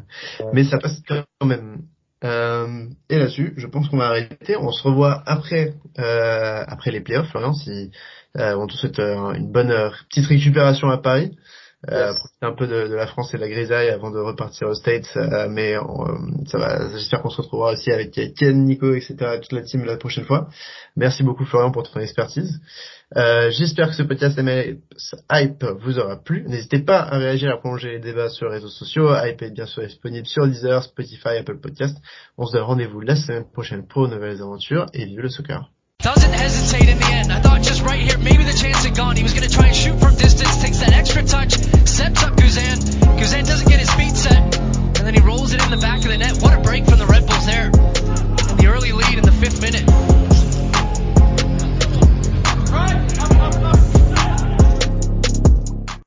mais 0.53 0.63
ça 0.63 0.77
passe 0.77 1.01
quand 1.07 1.45
même. 1.45 1.81
Euh, 2.23 2.85
et 3.09 3.17
là-dessus, 3.17 3.53
je 3.57 3.67
pense 3.67 3.89
qu'on 3.89 3.97
va 3.97 4.05
arrêter. 4.05 4.55
On 4.55 4.71
se 4.71 4.83
revoit 4.83 5.23
après 5.25 5.73
euh, 5.97 6.63
après 6.67 6.91
les 6.91 7.01
playoffs, 7.01 7.29
Florian, 7.31 7.53
si 7.53 7.89
on 8.35 8.67
te 8.67 8.73
souhaite 8.73 8.99
une 8.99 9.51
bonne 9.51 9.91
petite 10.09 10.27
récupération 10.27 10.89
à 10.89 10.99
Paris. 10.99 11.35
Euh, 11.91 12.07
Yes. 12.07 12.17
profiter 12.17 12.45
un 12.45 12.53
peu 12.53 12.67
de, 12.67 12.87
de 12.87 12.95
la 12.95 13.07
France 13.07 13.33
et 13.33 13.37
de 13.37 13.41
la 13.41 13.49
grisaille 13.49 13.89
avant 13.89 14.09
de 14.09 14.17
repartir 14.19 14.69
aux 14.69 14.73
States, 14.73 15.09
euh, 15.17 15.47
mais 15.49 15.77
on, 15.77 16.05
euh, 16.07 16.13
ça 16.47 16.57
va. 16.57 16.89
J'espère 16.97 17.21
qu'on 17.21 17.29
se 17.29 17.41
retrouvera 17.41 17.73
aussi 17.73 17.91
avec 17.91 18.11
Ken, 18.11 18.63
Nico, 18.63 18.93
etc. 18.93 19.15
Toute 19.41 19.51
la 19.51 19.61
team 19.63 19.83
la 19.83 19.97
prochaine 19.97 20.23
fois. 20.23 20.47
Merci 20.95 21.23
beaucoup 21.23 21.43
Florian 21.45 21.71
pour 21.71 21.83
ton 21.89 21.99
expertise. 21.99 22.59
Euh, 23.17 23.51
J'espère 23.51 23.89
que 23.89 23.95
ce 23.95 24.03
podcast 24.03 24.37
MLS 24.39 24.77
Hype 25.31 25.63
vous 25.81 25.99
aura 25.99 26.15
plu. 26.23 26.45
N'hésitez 26.47 26.79
pas 26.79 26.99
à 27.01 27.17
réagir, 27.17 27.51
à 27.51 27.57
prolonger 27.57 27.89
les 27.91 27.99
débats 27.99 28.29
sur 28.29 28.47
les 28.47 28.53
réseaux 28.55 28.69
sociaux. 28.69 29.13
Hype 29.13 29.41
est 29.41 29.51
bien 29.51 29.65
sûr 29.65 29.83
disponible 29.85 30.25
sur 30.25 30.47
Deezer, 30.47 30.81
Spotify, 30.83 31.37
Apple 31.39 31.59
Podcast. 31.59 31.97
On 32.37 32.45
se 32.45 32.53
donne 32.53 32.63
rendez-vous 32.63 33.01
la 33.01 33.15
semaine 33.15 33.45
prochaine 33.51 33.85
pour 33.87 34.07
de 34.07 34.15
nouvelles 34.15 34.41
aventures 34.41 34.85
et 34.93 35.05
vive 35.05 35.19
le 35.19 35.29
soccer. 35.29 35.69
distance, 40.17 40.61
takes 40.61 40.79
that 40.79 40.93
extra 40.93 41.23
touch, 41.23 41.53
sets 41.87 42.23
up 42.23 42.35
Guzan. 42.35 42.77
Guzan 43.17 43.45
doesn't 43.45 43.67
get 43.67 43.79
his 43.79 43.91
feet 43.93 44.15
set, 44.15 44.57
and 44.57 45.07
then 45.07 45.13
he 45.13 45.21
rolls 45.21 45.53
it 45.53 45.63
in 45.63 45.69
the 45.69 45.77
back 45.77 45.99
of 45.99 46.05
the 46.05 46.17
net. 46.17 46.41
What 46.41 46.53
a 46.53 46.61
break 46.61 46.85
from 46.85 46.99
the 46.99 47.05
Red 47.05 47.25
Bulls 47.27 47.45
there. 47.45 47.65
And 47.65 48.59
the 48.59 48.67
early 48.67 48.91
lead 48.91 49.17
in 49.17 49.23
the 49.23 49.31
fifth 49.31 49.61
minute. 49.61 49.87
Right. 52.71 53.12